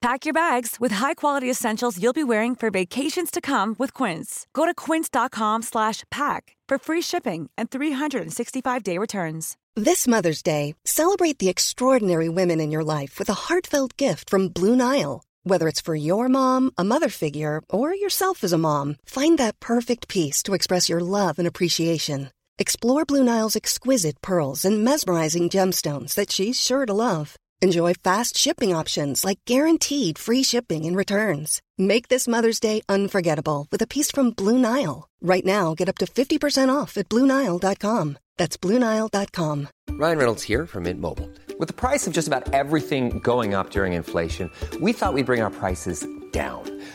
Pack 0.00 0.24
your 0.24 0.32
bags 0.32 0.76
with 0.80 0.92
high-quality 0.92 1.50
essentials 1.50 2.02
you'll 2.02 2.14
be 2.14 2.24
wearing 2.24 2.54
for 2.54 2.70
vacations 2.70 3.30
to 3.30 3.38
come 3.42 3.76
with 3.78 3.92
Quince. 3.92 4.46
Go 4.54 4.64
to 4.64 4.72
quince.com 4.72 5.60
slash 5.60 6.04
pack 6.10 6.56
for 6.66 6.78
free 6.78 7.02
shipping 7.02 7.50
and 7.58 7.70
365-day 7.70 8.96
returns. 8.96 9.58
This 9.76 10.08
Mother's 10.08 10.42
Day, 10.42 10.74
celebrate 10.86 11.38
the 11.38 11.50
extraordinary 11.50 12.30
women 12.30 12.60
in 12.60 12.70
your 12.70 12.82
life 12.82 13.18
with 13.18 13.28
a 13.28 13.34
heartfelt 13.48 13.94
gift 13.98 14.30
from 14.30 14.48
Blue 14.48 14.74
Nile. 14.74 15.22
Whether 15.44 15.68
it's 15.68 15.82
for 15.82 15.94
your 15.94 16.30
mom, 16.30 16.70
a 16.78 16.84
mother 16.84 17.10
figure, 17.10 17.60
or 17.68 17.94
yourself 17.94 18.42
as 18.42 18.54
a 18.54 18.58
mom, 18.58 18.96
find 19.04 19.36
that 19.36 19.60
perfect 19.60 20.08
piece 20.08 20.42
to 20.44 20.54
express 20.54 20.88
your 20.88 21.00
love 21.00 21.38
and 21.38 21.46
appreciation. 21.46 22.30
Explore 22.58 23.04
Blue 23.04 23.22
Nile's 23.22 23.54
exquisite 23.56 24.22
pearls 24.22 24.64
and 24.64 24.82
mesmerizing 24.82 25.50
gemstones 25.50 26.14
that 26.14 26.30
she's 26.32 26.58
sure 26.58 26.86
to 26.86 26.94
love. 26.94 27.36
Enjoy 27.62 27.92
fast 27.92 28.38
shipping 28.38 28.74
options 28.74 29.22
like 29.22 29.40
guaranteed 29.44 30.16
free 30.16 30.42
shipping 30.42 30.86
and 30.86 30.96
returns. 30.96 31.60
Make 31.76 32.08
this 32.08 32.26
Mother's 32.26 32.58
Day 32.58 32.80
unforgettable 32.88 33.66
with 33.70 33.82
a 33.82 33.86
piece 33.86 34.10
from 34.10 34.30
Blue 34.30 34.56
Nile. 34.56 35.08
Right 35.20 35.44
now, 35.44 35.74
get 35.74 35.88
up 35.88 35.98
to 35.98 36.06
50% 36.06 36.74
off 36.74 36.96
at 36.96 37.10
BlueNile.com. 37.10 38.18
That's 38.38 38.56
BlueNile.com. 38.56 39.68
Ryan 39.90 40.18
Reynolds 40.18 40.42
here 40.42 40.64
from 40.66 40.84
Mint 40.84 41.00
Mobile. 41.00 41.28
With 41.58 41.68
the 41.68 41.74
price 41.74 42.06
of 42.06 42.14
just 42.14 42.26
about 42.26 42.54
everything 42.54 43.18
going 43.18 43.52
up 43.52 43.68
during 43.68 43.92
inflation, 43.92 44.50
we 44.80 44.94
thought 44.94 45.12
we'd 45.12 45.26
bring 45.26 45.42
our 45.42 45.50
prices 45.50 46.06
down. 46.32 46.79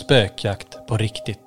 Spökjakt 0.00 0.86
på 0.86 0.96
riktigt. 0.96 1.38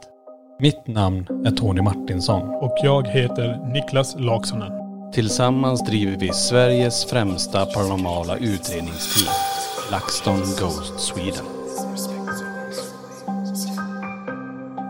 Mitt 0.59 0.88
namn 0.88 1.45
är 1.45 1.51
Tony 1.51 1.81
Martinsson. 1.81 2.49
Och 2.49 2.77
jag 2.83 3.07
heter 3.07 3.73
Niklas 3.73 4.15
Laksonen. 4.19 4.71
Tillsammans 5.13 5.85
driver 5.85 6.17
vi 6.19 6.33
Sveriges 6.33 7.05
främsta 7.05 7.66
paranormala 7.66 8.38
utredningsteam. 8.38 9.33
LaxTon 9.91 10.39
Ghost 10.59 10.99
Sweden. 10.99 11.45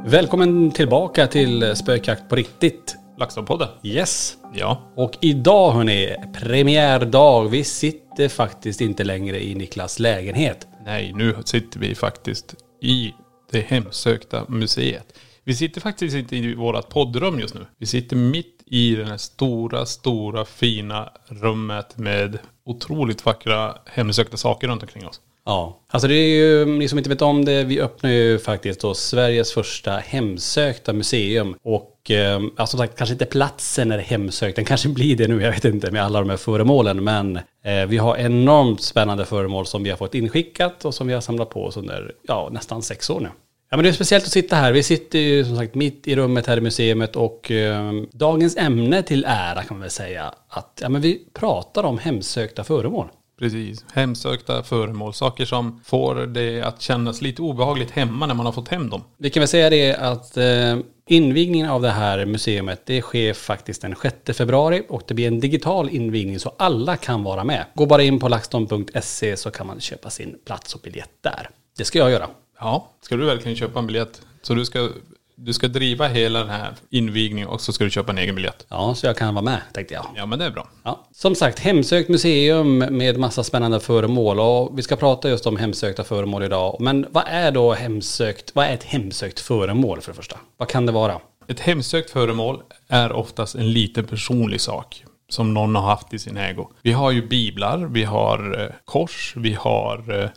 Välkommen 0.05 0.71
tillbaka 0.71 1.27
till 1.27 1.75
Spökjakt 1.75 2.29
på 2.29 2.35
riktigt. 2.35 2.95
LaxTon-podden. 3.17 3.67
Yes. 3.83 4.37
Ja. 4.53 4.81
Och 4.95 5.17
idag 5.21 5.71
hörni, 5.71 6.15
premiärdag. 6.33 7.49
Vi 7.49 7.63
sitter 7.63 8.27
faktiskt 8.27 8.81
inte 8.81 9.03
längre 9.03 9.43
i 9.43 9.55
Niklas 9.55 9.99
lägenhet. 9.99 10.67
Nej, 10.85 11.13
nu 11.15 11.35
sitter 11.45 11.79
vi 11.79 11.95
faktiskt 11.95 12.55
i 12.81 13.13
det 13.51 13.61
hemsökta 13.61 14.45
museet. 14.49 15.19
Vi 15.43 15.55
sitter 15.55 15.81
faktiskt 15.81 16.15
inte 16.15 16.35
i 16.35 16.53
vårt 16.55 16.89
poddrum 16.89 17.39
just 17.39 17.55
nu. 17.55 17.65
Vi 17.77 17.85
sitter 17.85 18.15
mitt 18.15 18.63
i 18.65 18.95
det 18.95 19.05
här 19.05 19.17
stora, 19.17 19.85
stora, 19.85 20.45
fina 20.45 21.09
rummet 21.27 21.97
med 21.97 22.39
otroligt 22.65 23.25
vackra 23.25 23.77
hemsökta 23.85 24.37
saker 24.37 24.67
runt 24.67 24.83
omkring 24.83 25.07
oss. 25.07 25.21
Ja, 25.45 25.79
alltså 25.89 26.07
det 26.07 26.15
är 26.15 26.35
ju, 26.35 26.65
ni 26.65 26.87
som 26.87 26.97
inte 26.97 27.09
vet 27.09 27.21
om 27.21 27.45
det, 27.45 27.63
vi 27.63 27.81
öppnar 27.81 28.09
ju 28.09 28.39
faktiskt 28.39 28.81
då 28.81 28.93
Sveriges 28.93 29.53
första 29.53 29.91
hemsökta 29.91 30.93
museum. 30.93 31.55
Och 31.63 31.94
eh, 32.11 32.35
alltså 32.35 32.77
som 32.77 32.87
sagt, 32.87 32.97
kanske 32.97 33.13
inte 33.13 33.25
platsen 33.25 33.91
är 33.91 33.97
hemsökt, 33.97 34.55
den 34.55 34.65
kanske 34.65 34.89
blir 34.89 35.15
det 35.15 35.27
nu, 35.27 35.41
jag 35.41 35.51
vet 35.51 35.65
inte, 35.65 35.91
med 35.91 36.03
alla 36.03 36.19
de 36.19 36.29
här 36.29 36.37
föremålen. 36.37 37.03
Men 37.03 37.35
eh, 37.63 37.85
vi 37.87 37.97
har 37.97 38.17
enormt 38.17 38.81
spännande 38.81 39.25
föremål 39.25 39.65
som 39.65 39.83
vi 39.83 39.89
har 39.89 39.97
fått 39.97 40.15
inskickat 40.15 40.85
och 40.85 40.93
som 40.93 41.07
vi 41.07 41.13
har 41.13 41.21
samlat 41.21 41.49
på 41.49 41.65
oss 41.65 41.77
under, 41.77 42.11
ja, 42.27 42.49
nästan 42.51 42.81
sex 42.81 43.09
år 43.09 43.19
nu. 43.19 43.29
Ja 43.69 43.77
men 43.77 43.83
det 43.83 43.89
är 43.89 43.93
speciellt 43.93 44.25
att 44.25 44.31
sitta 44.31 44.55
här. 44.55 44.71
Vi 44.71 44.83
sitter 44.83 45.19
ju 45.19 45.45
som 45.45 45.57
sagt 45.57 45.75
mitt 45.75 46.07
i 46.07 46.15
rummet 46.15 46.47
här 46.47 46.57
i 46.57 46.61
museet 46.61 47.15
och 47.15 47.51
eh, 47.51 47.91
dagens 48.11 48.57
ämne 48.57 49.03
till 49.03 49.25
ära 49.27 49.63
kan 49.63 49.77
man 49.77 49.81
väl 49.81 49.89
säga 49.89 50.33
att 50.49 50.79
ja, 50.81 50.89
men 50.89 51.01
vi 51.01 51.21
pratar 51.33 51.83
om 51.83 51.97
hemsökta 51.97 52.63
föremål. 52.63 53.07
Precis. 53.39 53.85
Hemsökta 53.93 54.63
föremål. 54.63 55.13
Saker 55.13 55.45
som 55.45 55.81
får 55.85 56.15
det 56.15 56.61
att 56.61 56.81
kännas 56.81 57.21
lite 57.21 57.41
obehagligt 57.41 57.91
hemma 57.91 58.25
när 58.25 58.33
man 58.33 58.45
har 58.45 58.53
fått 58.53 58.67
hem 58.67 58.89
dem. 58.89 59.03
Vi 59.17 59.29
kan 59.29 59.41
väl 59.41 59.47
säga 59.47 59.69
det 59.69 59.95
att 59.95 60.37
eh, 60.37 60.77
invigningen 61.07 61.69
av 61.69 61.81
det 61.81 61.91
här 61.91 62.25
museet 62.25 62.85
det 62.85 63.01
sker 63.01 63.33
faktiskt 63.33 63.81
den 63.81 63.95
6 64.01 64.37
februari 64.37 64.83
och 64.89 65.03
det 65.07 65.13
blir 65.13 65.27
en 65.27 65.39
digital 65.39 65.89
invigning 65.89 66.39
så 66.39 66.53
alla 66.57 66.97
kan 66.97 67.23
vara 67.23 67.43
med. 67.43 67.65
Gå 67.73 67.85
bara 67.85 68.03
in 68.03 68.19
på 68.19 68.27
laxton.se 68.27 69.37
så 69.37 69.51
kan 69.51 69.67
man 69.67 69.79
köpa 69.79 70.09
sin 70.09 70.37
plats 70.45 70.75
och 70.75 70.81
biljett 70.81 71.11
där. 71.21 71.49
Det 71.77 71.85
ska 71.85 71.99
jag 71.99 72.11
göra. 72.11 72.29
Ja, 72.59 72.91
ska 73.01 73.15
du 73.15 73.25
verkligen 73.25 73.57
köpa 73.57 73.79
en 73.79 73.87
biljett? 73.87 74.21
Så 74.41 74.53
du 74.53 74.65
ska, 74.65 74.89
du 75.37 75.53
ska 75.53 75.67
driva 75.67 76.07
hela 76.07 76.39
den 76.39 76.49
här 76.49 76.73
invigningen 76.89 77.47
och 77.47 77.61
så 77.61 77.73
ska 77.73 77.83
du 77.83 77.89
köpa 77.89 78.11
en 78.11 78.17
egen 78.17 78.35
biljett? 78.35 78.65
Ja, 78.69 78.95
så 78.95 79.05
jag 79.05 79.17
kan 79.17 79.33
vara 79.33 79.45
med 79.45 79.61
tänkte 79.73 79.93
jag. 79.93 80.05
Ja, 80.15 80.25
men 80.25 80.39
det 80.39 80.45
är 80.45 80.51
bra. 80.51 80.67
Ja. 80.83 81.07
Som 81.11 81.35
sagt, 81.35 81.59
hemsökt 81.59 82.09
museum 82.09 82.77
med 82.77 83.17
massa 83.17 83.43
spännande 83.43 83.79
föremål 83.79 84.39
och 84.39 84.77
vi 84.77 84.81
ska 84.81 84.95
prata 84.95 85.29
just 85.29 85.47
om 85.47 85.57
hemsökta 85.57 86.03
föremål 86.03 86.43
idag. 86.43 86.77
Men 86.79 87.05
vad 87.09 87.23
är 87.27 87.51
då 87.51 87.73
hemsökt? 87.73 88.55
Vad 88.55 88.65
är 88.65 88.73
ett 88.73 88.83
hemsökt 88.83 89.39
föremål 89.39 90.01
för 90.01 90.11
det 90.11 90.15
första? 90.15 90.37
Vad 90.57 90.69
kan 90.69 90.85
det 90.85 90.91
vara? 90.91 91.19
Ett 91.47 91.59
hemsökt 91.59 92.09
föremål 92.09 92.61
är 92.87 93.11
oftast 93.11 93.55
en 93.55 93.73
liten 93.73 94.05
personlig 94.05 94.61
sak 94.61 95.05
som 95.29 95.53
någon 95.53 95.75
har 95.75 95.81
haft 95.81 96.13
i 96.13 96.19
sin 96.19 96.37
ägo. 96.37 96.67
Vi 96.81 96.91
har 96.91 97.11
ju 97.11 97.27
biblar, 97.27 97.77
vi 97.77 98.03
har 98.03 98.61
eh, 98.61 98.75
kors, 98.85 99.33
vi 99.37 99.53
har 99.53 100.21
eh, 100.23 100.29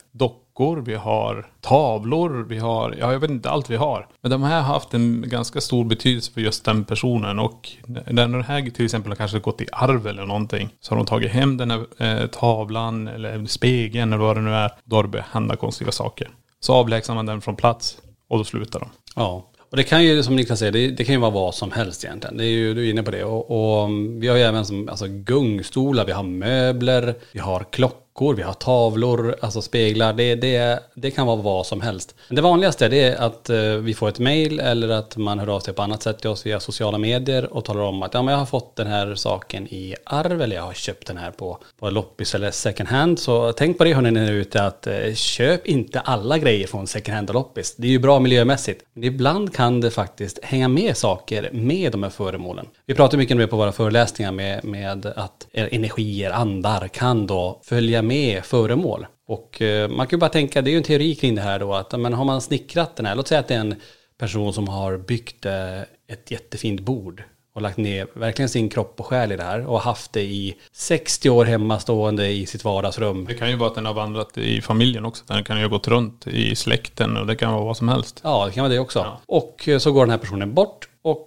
dockor, 0.59 0.83
vi 0.87 0.95
har 0.95 1.51
tavlor, 1.61 2.47
vi 2.49 2.59
har, 2.59 2.95
ja 3.01 3.13
jag 3.13 3.21
vet 3.21 3.31
inte 3.31 3.51
allt 3.51 3.71
vi 3.71 3.77
har. 3.77 4.09
Men 4.21 4.31
de 4.31 4.43
här 4.43 4.63
har 4.63 4.75
haft 4.75 4.95
en 4.95 5.25
ganska 5.27 5.61
stor 5.61 5.85
betydelse 5.85 6.33
för 6.33 6.41
just 6.41 6.65
den 6.65 6.85
personen 6.85 7.39
och 7.39 7.69
när 7.87 8.29
den 8.29 8.45
här 8.45 8.71
till 8.71 8.85
exempel 8.85 9.11
har 9.11 9.17
kanske 9.17 9.39
gått 9.39 9.61
i 9.61 9.67
arv 9.73 10.07
eller 10.07 10.27
någonting 10.27 10.69
så 10.81 10.95
har 10.95 10.97
de 10.97 11.07
tagit 11.07 11.31
hem 11.31 11.57
den 11.57 11.71
här 11.71 11.87
eh, 11.99 12.27
tavlan 12.27 13.09
eller 13.09 13.47
spegeln 13.47 14.13
eller 14.13 14.25
vad 14.25 14.37
det 14.37 14.43
nu 14.43 14.55
är. 14.55 14.71
Då 14.85 14.97
har 14.97 15.03
det 15.03 15.09
börjat 15.09 15.29
hända 15.33 15.57
konstiga 15.57 15.93
saker. 15.93 16.29
Så 16.61 16.75
avlägsnar 16.75 17.15
man 17.15 17.27
den 17.27 17.41
från 17.41 17.57
plats 17.57 17.99
och 18.29 18.39
då 18.39 18.45
slutar 18.45 18.81
de. 18.81 18.89
Ja. 19.17 19.51
Och 19.71 19.77
det 19.77 19.83
kan 19.83 20.05
ju, 20.05 20.23
som 20.23 20.37
Niklas 20.37 20.59
säger, 20.59 20.73
det, 20.73 20.91
det 20.91 21.05
kan 21.05 21.15
ju 21.15 21.21
vara 21.21 21.31
vad 21.31 21.55
som 21.55 21.73
helst 21.73 22.05
egentligen. 22.05 22.37
Det 22.37 22.45
är 22.45 22.49
ju, 22.49 22.75
du 22.75 22.87
är 22.87 22.91
inne 22.91 23.03
på 23.03 23.11
det. 23.11 23.25
Och, 23.25 23.51
och 23.51 23.91
vi 24.23 24.29
har 24.29 24.37
ju 24.37 24.43
även 24.43 24.67
som, 24.67 24.89
alltså, 24.89 25.07
gungstolar, 25.09 26.05
vi 26.05 26.13
har 26.13 26.23
möbler, 26.23 27.15
vi 27.33 27.41
har 27.41 27.65
klockor, 27.71 28.08
vi 28.37 28.43
har 28.43 28.53
tavlor, 28.53 29.37
alltså 29.41 29.63
speglar. 29.63 30.13
Det, 30.13 30.35
det, 30.35 30.81
det 30.95 31.11
kan 31.11 31.27
vara 31.27 31.37
vad 31.37 31.67
som 31.67 31.81
helst. 31.81 32.15
Men 32.29 32.37
det 32.37 32.43
vanligaste 32.43 32.89
det 32.89 33.03
är 33.03 33.17
att 33.17 33.51
eh, 33.51 33.59
vi 33.59 33.95
får 33.95 34.09
ett 34.09 34.19
mail 34.19 34.61
eller 34.61 34.89
att 34.89 35.17
man 35.17 35.39
hör 35.39 35.49
av 35.49 35.61
sig 35.61 35.75
på 35.75 35.83
annat 35.83 36.03
sätt 36.03 36.19
till 36.19 36.31
oss 36.31 36.47
via 36.47 36.61
sociala 36.61 36.99
medier 36.99 37.53
och 37.53 37.65
talar 37.65 37.81
om 37.81 38.03
att 38.03 38.15
ja, 38.15 38.23
men 38.23 38.33
jag 38.33 38.39
har 38.39 38.47
fått 38.47 38.77
den 38.77 38.87
här 38.87 39.15
saken 39.15 39.67
i 39.69 39.95
arv 40.05 40.43
eller 40.43 40.57
jag 40.57 40.63
har 40.63 40.73
köpt 40.73 41.07
den 41.07 41.17
här 41.17 41.31
på, 41.31 41.59
på 41.79 41.91
loppis 41.91 42.35
eller 42.35 42.51
second 42.51 42.89
hand. 42.89 43.19
Så 43.19 43.53
tänk 43.53 43.79
på 43.79 43.85
det 43.85 43.95
hörni 43.95 44.11
när 44.11 44.21
ni 44.21 44.29
är 44.29 44.33
ute 44.33 44.63
att 44.63 44.87
eh, 44.87 45.15
köp 45.15 45.67
inte 45.67 46.01
alla 46.01 46.39
grejer 46.39 46.67
från 46.67 46.87
second 46.87 47.15
hand 47.15 47.31
och 47.31 47.35
loppis. 47.35 47.75
Det 47.77 47.87
är 47.87 47.91
ju 47.91 47.99
bra 47.99 48.21
miljömässigt. 48.21 48.85
Men 48.95 49.05
ibland 49.05 49.55
kan 49.55 49.81
det 49.81 49.91
faktiskt 49.91 50.39
hänga 50.45 50.69
med 50.69 50.97
saker 50.97 51.51
med 51.53 51.93
de 51.93 52.03
här 52.03 52.11
föremålen. 52.11 52.67
Vi 52.87 52.95
pratar 52.95 53.19
mycket 53.19 53.35
om 53.35 53.39
det 53.39 53.47
på 53.47 53.57
våra 53.57 53.73
föreläsningar 53.73 54.33
med, 54.33 54.65
med 54.65 55.07
att 55.07 55.47
energier, 55.53 56.31
andar 56.31 56.89
kan 56.89 57.27
då 57.27 57.61
följa 57.63 58.03
med 58.09 58.45
föremål. 58.45 59.07
Och 59.27 59.63
eh, 59.63 59.89
man 59.89 60.07
kan 60.07 60.17
ju 60.17 60.21
bara 60.21 60.31
tänka, 60.31 60.63
det 60.63 60.71
är 60.71 60.73
ju 60.73 60.79
en 60.79 60.85
teori 60.85 61.15
kring 61.15 61.35
det 61.35 61.43
här 61.43 61.59
då, 61.59 61.75
att 61.75 62.01
men 62.01 62.13
har 62.13 62.25
man 62.25 62.41
snickrat 62.41 62.97
den 62.97 63.07
här, 63.07 63.15
låt 63.15 63.29
säga 63.29 63.41
att 63.41 63.49
det 63.49 63.55
är 63.55 63.61
en 63.61 63.75
person 64.19 64.53
som 64.53 64.69
har 64.69 64.97
byggt 64.97 65.47
eh, 65.47 65.81
ett 66.09 66.31
jättefint 66.31 66.81
bord 66.81 67.23
och 67.55 67.63
lagt 67.63 67.77
ner 67.77 68.07
verkligen 68.15 68.49
sin 68.49 68.69
kropp 68.69 69.01
och 69.01 69.07
själ 69.07 69.33
i 69.33 69.37
det 69.37 69.43
här 69.43 69.67
och 69.67 69.81
haft 69.81 70.13
det 70.13 70.23
i 70.23 70.55
60 70.73 71.31
år 71.31 71.45
hemma 71.45 71.79
stående 71.79 72.29
i 72.29 72.47
sitt 72.47 72.65
vardagsrum. 72.65 73.25
Det 73.25 73.35
kan 73.35 73.51
ju 73.51 73.57
vara 73.57 73.69
att 73.69 73.75
den 73.75 73.87
har 73.87 73.95
vandrat 73.95 74.39
i 74.39 74.61
familjen 74.61 75.05
också. 75.05 75.25
Den 75.27 75.45
kan 75.45 75.57
ju 75.57 75.63
ha 75.63 75.69
gått 75.69 75.89
runt 75.89 76.27
i 76.27 76.57
släkten 76.57 77.17
och 77.17 77.27
det 77.27 77.37
kan 77.37 77.53
vara 77.53 77.65
vad 77.65 77.77
som 77.77 77.89
helst. 77.89 78.21
Ja, 78.25 78.47
det 78.47 78.53
kan 78.53 78.63
vara 78.63 78.73
det 78.73 78.79
också. 78.79 79.07
Och 79.27 79.69
eh, 79.69 79.79
så 79.79 79.93
går 79.93 80.01
den 80.01 80.11
här 80.11 80.19
personen 80.19 80.55
bort 80.55 80.89
och 81.03 81.25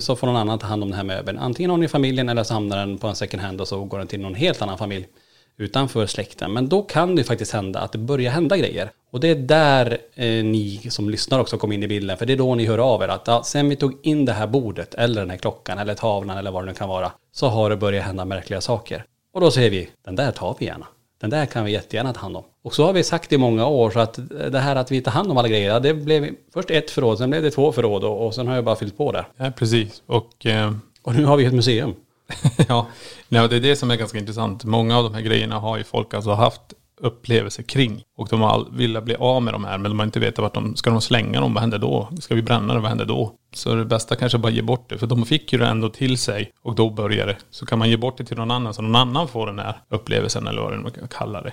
så 0.00 0.16
får 0.16 0.26
någon 0.26 0.36
annan 0.36 0.58
ta 0.58 0.66
hand 0.66 0.82
om 0.82 0.88
den 0.88 0.96
här 0.96 1.04
möbeln. 1.04 1.38
Antingen 1.38 1.68
någon 1.68 1.82
i 1.82 1.88
familjen 1.88 2.28
eller 2.28 2.44
så 2.44 2.54
hamnar 2.54 2.76
den 2.76 2.98
på 2.98 3.06
en 3.06 3.14
second 3.14 3.42
hand 3.42 3.60
och 3.60 3.68
så 3.68 3.84
går 3.84 3.98
den 3.98 4.06
till 4.06 4.20
någon 4.20 4.34
helt 4.34 4.62
annan 4.62 4.78
familj 4.78 5.06
utanför 5.62 6.06
släkten. 6.06 6.52
Men 6.52 6.68
då 6.68 6.82
kan 6.82 7.16
det 7.16 7.24
faktiskt 7.24 7.52
hända 7.52 7.80
att 7.80 7.92
det 7.92 7.98
börjar 7.98 8.30
hända 8.32 8.56
grejer. 8.56 8.90
Och 9.10 9.20
det 9.20 9.28
är 9.28 9.34
där 9.34 9.98
eh, 10.14 10.44
ni 10.44 10.80
som 10.90 11.10
lyssnar 11.10 11.40
också 11.40 11.58
kommer 11.58 11.74
in 11.74 11.82
i 11.82 11.88
bilden. 11.88 12.16
För 12.16 12.26
det 12.26 12.32
är 12.32 12.36
då 12.36 12.54
ni 12.54 12.66
hör 12.66 12.78
av 12.78 13.02
er 13.02 13.08
att 13.08 13.26
ja, 13.26 13.42
sen 13.44 13.68
vi 13.68 13.76
tog 13.76 13.98
in 14.02 14.24
det 14.24 14.32
här 14.32 14.46
bordet 14.46 14.94
eller 14.94 15.20
den 15.20 15.30
här 15.30 15.36
klockan 15.36 15.78
eller 15.78 15.94
tavlan 15.94 16.38
eller 16.38 16.50
vad 16.50 16.62
det 16.62 16.66
nu 16.66 16.74
kan 16.74 16.88
vara. 16.88 17.12
Så 17.32 17.46
har 17.46 17.70
det 17.70 17.76
börjat 17.76 18.04
hända 18.04 18.24
märkliga 18.24 18.60
saker. 18.60 19.04
Och 19.34 19.40
då 19.40 19.50
säger 19.50 19.70
vi, 19.70 19.88
den 20.04 20.16
där 20.16 20.30
tar 20.30 20.56
vi 20.58 20.66
gärna. 20.66 20.86
Den 21.20 21.30
där 21.30 21.46
kan 21.46 21.64
vi 21.64 21.72
jättegärna 21.72 22.12
ta 22.12 22.20
hand 22.20 22.36
om. 22.36 22.44
Och 22.64 22.74
så 22.74 22.84
har 22.84 22.92
vi 22.92 23.02
sagt 23.04 23.32
i 23.32 23.38
många 23.38 23.66
år 23.66 23.90
så 23.90 24.00
att 24.00 24.18
det 24.50 24.58
här 24.58 24.76
att 24.76 24.90
vi 24.90 25.00
tar 25.00 25.12
hand 25.12 25.30
om 25.30 25.36
alla 25.36 25.48
grejer, 25.48 25.80
det 25.80 25.94
blev 25.94 26.28
först 26.54 26.70
ett 26.70 26.90
förråd, 26.90 27.18
sen 27.18 27.30
blev 27.30 27.42
det 27.42 27.50
två 27.50 27.72
förråd 27.72 28.04
och, 28.04 28.26
och 28.26 28.34
sen 28.34 28.46
har 28.46 28.54
jag 28.54 28.64
bara 28.64 28.76
fyllt 28.76 28.96
på 28.96 29.12
där. 29.12 29.26
Ja, 29.36 29.50
precis. 29.56 30.02
Och, 30.06 30.46
eh, 30.46 30.72
Och 31.02 31.14
nu 31.14 31.24
har 31.24 31.36
vi 31.36 31.44
ett 31.44 31.52
museum. 31.54 31.94
ja, 32.68 32.86
nej, 33.28 33.48
det 33.48 33.56
är 33.56 33.60
det 33.60 33.76
som 33.76 33.90
är 33.90 33.96
ganska 33.96 34.18
intressant. 34.18 34.64
Många 34.64 34.98
av 34.98 35.04
de 35.04 35.14
här 35.14 35.22
grejerna 35.22 35.58
har 35.58 35.78
ju 35.78 35.84
folk 35.84 36.14
alltså 36.14 36.32
haft 36.32 36.62
upplevelser 37.00 37.62
kring. 37.62 38.02
Och 38.16 38.28
de 38.28 38.40
har 38.40 38.66
velat 38.72 39.04
bli 39.04 39.14
av 39.14 39.42
med 39.42 39.54
de 39.54 39.64
här 39.64 39.78
men 39.78 39.90
de 39.90 39.98
har 39.98 40.06
inte 40.06 40.20
vetat 40.20 40.42
vart 40.42 40.54
de, 40.54 40.76
ska 40.76 40.90
de 40.90 41.00
slänga 41.00 41.40
dem, 41.40 41.54
vad 41.54 41.60
händer 41.60 41.78
då? 41.78 42.08
Ska 42.20 42.34
vi 42.34 42.42
bränna 42.42 42.74
det, 42.74 42.80
vad 42.80 42.88
händer 42.88 43.04
då? 43.04 43.34
Så 43.52 43.74
det 43.74 43.84
bästa 43.84 44.16
kanske 44.16 44.38
bara 44.38 44.52
ge 44.52 44.62
bort 44.62 44.88
det, 44.88 44.98
för 44.98 45.06
de 45.06 45.26
fick 45.26 45.52
ju 45.52 45.58
det 45.58 45.66
ändå 45.66 45.88
till 45.88 46.18
sig 46.18 46.52
och 46.62 46.74
då 46.74 46.90
börjar 46.90 47.26
det. 47.26 47.36
Så 47.50 47.66
kan 47.66 47.78
man 47.78 47.90
ge 47.90 47.96
bort 47.96 48.18
det 48.18 48.24
till 48.24 48.36
någon 48.36 48.50
annan 48.50 48.74
så 48.74 48.82
någon 48.82 48.96
annan 48.96 49.28
får 49.28 49.46
den 49.46 49.58
här 49.58 49.74
upplevelsen 49.88 50.46
eller 50.46 50.62
vad 50.62 50.78
man 50.78 50.90
kan 50.90 51.08
kalla 51.08 51.42
det. 51.42 51.52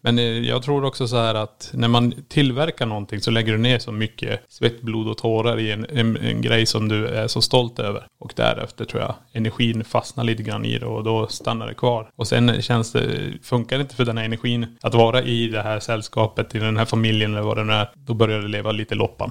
Men 0.00 0.18
eh, 0.18 0.24
jag 0.24 0.62
tror 0.62 0.84
också 0.84 1.08
så 1.08 1.16
här 1.16 1.34
att 1.34 1.70
när 1.74 1.88
man 1.88 2.14
tillverkar 2.28 2.86
någonting 2.86 3.20
så 3.20 3.30
lägger 3.30 3.52
du 3.52 3.58
ner 3.58 3.78
så 3.78 3.92
mycket 3.92 4.40
svett, 4.48 4.82
blod 4.82 5.08
och 5.08 5.18
tårar 5.18 5.58
i 5.58 5.72
en, 5.72 5.86
en, 5.88 6.16
en 6.16 6.42
grej 6.42 6.66
som 6.66 6.88
du 6.88 7.06
är 7.06 7.26
så 7.26 7.42
stolt 7.42 7.78
över. 7.78 8.06
Och 8.20 8.32
därefter 8.36 8.84
tror 8.84 9.02
jag 9.02 9.14
energin 9.32 9.84
fastnar 9.84 10.24
lite 10.24 10.42
grann 10.42 10.64
i 10.64 10.78
det 10.78 10.86
och 10.86 11.04
då 11.04 11.26
stannar 11.26 11.66
det 11.66 11.74
kvar. 11.74 12.10
Och 12.16 12.26
sen 12.26 12.62
känns 12.62 12.92
det, 12.92 13.32
funkar 13.42 13.78
det 13.78 13.82
inte 13.82 13.94
för 13.94 14.04
den 14.04 14.18
här 14.18 14.24
energin 14.24 14.76
att 14.80 14.94
vara 14.94 15.22
i 15.22 15.48
det 15.48 15.62
här 15.62 15.80
sällskapet, 15.80 16.54
i 16.54 16.58
den 16.58 16.76
här 16.76 16.84
familjen 16.84 17.32
eller 17.32 17.42
vad 17.42 17.56
det 17.56 17.64
nu 17.64 17.72
är, 17.72 17.90
då 17.94 18.14
börjar 18.14 18.40
det 18.40 18.48
leva 18.48 18.72
lite 18.72 18.94
loppan. 18.94 19.30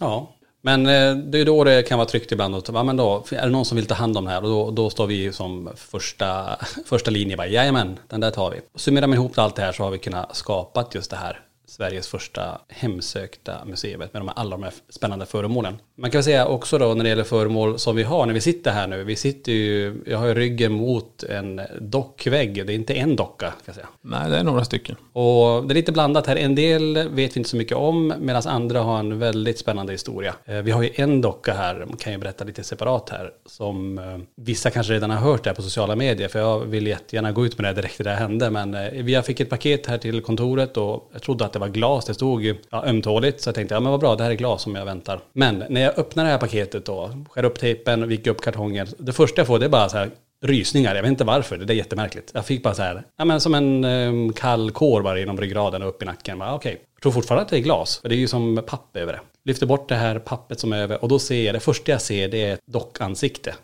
Ja, 0.00 0.34
men 0.62 0.86
eh, 0.86 1.16
det 1.16 1.38
är 1.38 1.44
då 1.44 1.64
det 1.64 1.82
kan 1.82 1.98
vara 1.98 2.08
tryggt 2.08 2.32
ibland. 2.32 2.54
Och, 2.54 2.64
ja, 2.72 2.82
men 2.82 2.96
då, 2.96 3.24
är 3.30 3.42
det 3.42 3.50
någon 3.50 3.64
som 3.64 3.76
vill 3.76 3.86
ta 3.86 3.94
hand 3.94 4.16
om 4.16 4.24
det 4.24 4.30
här? 4.30 4.42
Och 4.42 4.48
då, 4.48 4.70
då 4.70 4.90
står 4.90 5.06
vi 5.06 5.32
som 5.32 5.70
första, 5.76 6.56
första 6.86 7.10
linje. 7.10 7.36
Bara, 7.36 7.46
Jajamän, 7.46 7.98
den 8.08 8.20
där 8.20 8.30
tar 8.30 8.50
vi. 8.50 8.60
Summerar 8.74 9.06
man 9.06 9.18
ihop 9.18 9.38
allt 9.38 9.56
det 9.56 9.62
här 9.62 9.72
så 9.72 9.82
har 9.82 9.90
vi 9.90 9.98
kunnat 9.98 10.36
skapa 10.36 10.86
just 10.92 11.10
det 11.10 11.16
här. 11.16 11.40
Sveriges 11.66 12.08
första 12.08 12.60
hemsökta 12.68 13.64
museet 13.64 13.98
med 13.98 14.22
de 14.22 14.28
här, 14.28 14.38
alla 14.38 14.50
de 14.50 14.62
här 14.62 14.72
spännande 14.88 15.26
föremålen. 15.26 15.78
Man 16.00 16.10
kan 16.10 16.24
säga 16.24 16.46
också 16.46 16.78
då 16.78 16.94
när 16.94 17.04
det 17.04 17.10
gäller 17.10 17.24
föremål 17.24 17.78
som 17.78 17.96
vi 17.96 18.02
har 18.02 18.26
när 18.26 18.34
vi 18.34 18.40
sitter 18.40 18.70
här 18.70 18.86
nu. 18.86 19.04
Vi 19.04 19.16
sitter 19.16 19.52
ju, 19.52 20.02
jag 20.06 20.18
har 20.18 20.26
ju 20.26 20.34
ryggen 20.34 20.72
mot 20.72 21.22
en 21.22 21.60
dockvägg. 21.80 22.66
Det 22.66 22.72
är 22.72 22.74
inte 22.74 22.94
en 22.94 23.16
docka 23.16 23.46
kan 23.46 23.56
jag 23.64 23.74
säga. 23.74 23.86
Nej, 24.02 24.30
det 24.30 24.36
är 24.36 24.44
några 24.44 24.64
stycken. 24.64 24.96
Och 25.12 25.66
det 25.66 25.72
är 25.72 25.74
lite 25.74 25.92
blandat 25.92 26.26
här. 26.26 26.36
En 26.36 26.54
del 26.54 27.08
vet 27.08 27.36
vi 27.36 27.40
inte 27.40 27.50
så 27.50 27.56
mycket 27.56 27.76
om 27.76 28.14
medan 28.20 28.42
andra 28.46 28.80
har 28.80 28.98
en 28.98 29.18
väldigt 29.18 29.58
spännande 29.58 29.92
historia. 29.92 30.34
Eh, 30.44 30.56
Vi 30.56 30.70
har 30.70 30.82
ju 30.82 30.90
en 30.94 31.20
docka 31.20 31.52
här, 31.52 31.86
kan 31.98 32.12
jag 32.12 32.20
berätta 32.20 32.44
lite 32.44 32.64
separat 32.64 33.10
här, 33.10 33.30
som 33.46 33.98
eh, 33.98 34.04
vissa 34.36 34.70
kanske 34.70 34.92
redan 34.92 35.10
har 35.10 35.18
hört 35.30 35.44
där 35.44 35.54
på 35.54 35.62
sociala 35.62 35.96
medier. 35.96 36.28
För 36.28 36.38
jag 36.38 36.60
vill 36.60 36.86
jättegärna 36.86 37.32
gå 37.32 37.46
ut 37.46 37.58
med 37.58 37.74
det 37.74 37.80
direkt 37.80 37.98
när 37.98 38.04
det 38.04 38.10
här 38.10 38.18
hände. 38.28 38.50
Men 38.50 38.74
eh, 38.74 39.02
vi 39.02 39.22
fick 39.22 39.40
ett 39.40 39.50
paket 39.50 39.86
här 39.86 39.98
till 39.98 40.20
kontoret 40.22 40.76
och 40.76 41.10
jag 41.12 41.22
trodde 41.22 41.44
att 41.44 41.52
det 41.52 41.58
var 41.58 41.68
glas. 41.68 42.04
Det 42.04 42.14
stod 42.14 42.44
ja, 42.70 42.84
ömtåligt. 42.86 43.40
Så 43.40 43.48
jag 43.48 43.54
tänkte, 43.54 43.74
ja 43.74 43.80
men 43.80 43.90
vad 43.90 44.00
bra, 44.00 44.16
det 44.16 44.24
här 44.24 44.30
är 44.30 44.34
glas 44.34 44.62
som 44.62 44.74
jag 44.74 44.84
väntar. 44.84 45.20
Men 45.32 45.64
när 45.68 45.80
jag 45.80 45.87
jag 45.88 45.98
öppnar 45.98 46.24
det 46.24 46.30
här 46.30 46.38
paketet 46.38 46.86
då, 46.86 47.10
skär 47.30 47.44
upp 47.44 47.58
tejpen, 47.58 48.08
viker 48.08 48.30
upp 48.30 48.40
kartongen. 48.40 48.86
Det 48.98 49.12
första 49.12 49.40
jag 49.40 49.46
får 49.46 49.58
det 49.58 49.64
är 49.64 49.68
bara 49.68 49.88
så 49.88 49.96
här 49.96 50.10
rysningar. 50.42 50.94
Jag 50.94 51.02
vet 51.02 51.10
inte 51.10 51.24
varför, 51.24 51.58
det 51.58 51.72
är 51.72 51.76
jättemärkligt. 51.76 52.30
Jag 52.34 52.46
fick 52.46 52.62
bara 52.62 52.74
så 52.74 52.82
här, 52.82 53.02
ja 53.16 53.24
men 53.24 53.40
som 53.40 53.54
en 53.54 53.84
um, 53.84 54.32
kall 54.32 54.70
kår 54.70 55.02
bara 55.02 55.18
genom 55.18 55.40
ryggraden 55.40 55.82
och 55.82 55.88
upp 55.88 56.02
i 56.02 56.04
nacken. 56.04 56.38
Bara, 56.38 56.54
Okej, 56.54 56.80
jag 56.94 57.02
tror 57.02 57.12
fortfarande 57.12 57.42
att 57.42 57.48
det 57.48 57.56
är 57.56 57.60
glas, 57.60 57.98
för 57.98 58.08
det 58.08 58.14
är 58.14 58.16
ju 58.16 58.28
som 58.28 58.62
papp 58.66 58.96
över 58.96 59.12
det. 59.12 59.20
Lyfter 59.44 59.66
bort 59.66 59.88
det 59.88 59.94
här 59.94 60.18
pappet 60.18 60.60
som 60.60 60.72
är 60.72 60.78
över 60.78 61.02
och 61.02 61.08
då 61.08 61.18
ser 61.18 61.42
jag, 61.42 61.54
det 61.54 61.60
första 61.60 61.92
jag 61.92 62.02
ser 62.02 62.28
det 62.28 62.44
är 62.44 62.54
ett 62.54 62.60
dockansikte. 62.66 63.54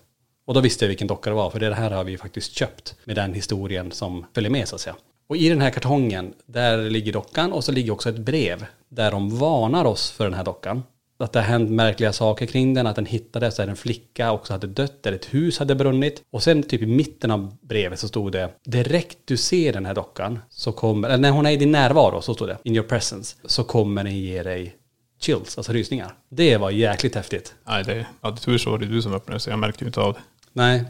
Och 0.46 0.54
då 0.54 0.60
visste 0.60 0.84
jag 0.84 0.88
vilken 0.88 1.08
docka 1.08 1.30
det 1.30 1.36
var, 1.36 1.50
för 1.50 1.60
det 1.60 1.74
här 1.74 1.90
har 1.90 2.04
vi 2.04 2.12
ju 2.12 2.18
faktiskt 2.18 2.52
köpt 2.52 2.94
med 3.04 3.16
den 3.16 3.34
historien 3.34 3.92
som 3.92 4.26
följer 4.34 4.50
med 4.50 4.68
så 4.68 4.74
att 4.74 4.80
säga. 4.80 4.96
Och 5.28 5.36
i 5.36 5.48
den 5.48 5.60
här 5.60 5.70
kartongen, 5.70 6.34
där 6.46 6.78
ligger 6.78 7.12
dockan 7.12 7.52
och 7.52 7.64
så 7.64 7.72
ligger 7.72 7.92
också 7.92 8.08
ett 8.08 8.18
brev 8.18 8.66
där 8.88 9.10
de 9.10 9.38
varnar 9.38 9.84
oss 9.84 10.10
för 10.10 10.24
den 10.24 10.34
här 10.34 10.44
dockan. 10.44 10.82
Att 11.18 11.32
det 11.32 11.38
har 11.38 11.46
hänt 11.46 11.70
märkliga 11.70 12.12
saker 12.12 12.46
kring 12.46 12.74
den, 12.74 12.86
att 12.86 12.96
den 12.96 13.06
hittades 13.06 13.56
där 13.56 13.68
en 13.68 13.76
flicka 13.76 14.32
också 14.32 14.52
hade 14.52 14.66
dött, 14.66 15.02
där 15.02 15.12
ett 15.12 15.34
hus 15.34 15.58
hade 15.58 15.74
brunnit. 15.74 16.22
Och 16.30 16.42
sen 16.42 16.62
typ 16.62 16.82
i 16.82 16.86
mitten 16.86 17.30
av 17.30 17.56
brevet 17.60 17.98
så 17.98 18.08
stod 18.08 18.32
det, 18.32 18.50
direkt 18.64 19.18
du 19.24 19.36
ser 19.36 19.72
den 19.72 19.86
här 19.86 19.94
dockan, 19.94 20.38
så 20.50 20.72
kommer, 20.72 21.08
eller 21.08 21.18
när 21.18 21.30
hon 21.30 21.46
är 21.46 21.50
i 21.50 21.56
din 21.56 21.72
närvaro, 21.72 22.22
så 22.22 22.34
stod 22.34 22.48
det, 22.48 22.58
in 22.62 22.76
your 22.76 22.86
presence, 22.88 23.36
så 23.44 23.64
kommer 23.64 24.04
den 24.04 24.18
ge 24.18 24.42
dig 24.42 24.76
chills, 25.20 25.58
alltså 25.58 25.72
rysningar. 25.72 26.14
Det 26.30 26.56
var 26.56 26.70
jäkligt 26.70 27.14
häftigt. 27.14 27.54
Nej, 27.64 27.84
det, 27.84 28.06
ja, 28.20 28.30
det 28.30 28.36
tur 28.36 28.58
så 28.58 28.70
var 28.70 28.78
det 28.78 28.86
du 28.86 29.02
som 29.02 29.14
öppnade 29.14 29.40
så 29.40 29.50
jag 29.50 29.58
märkte 29.58 29.84
ju 29.84 29.86
inte 29.86 30.00
av 30.00 30.12
det. 30.12 30.20
Nej. 30.56 30.84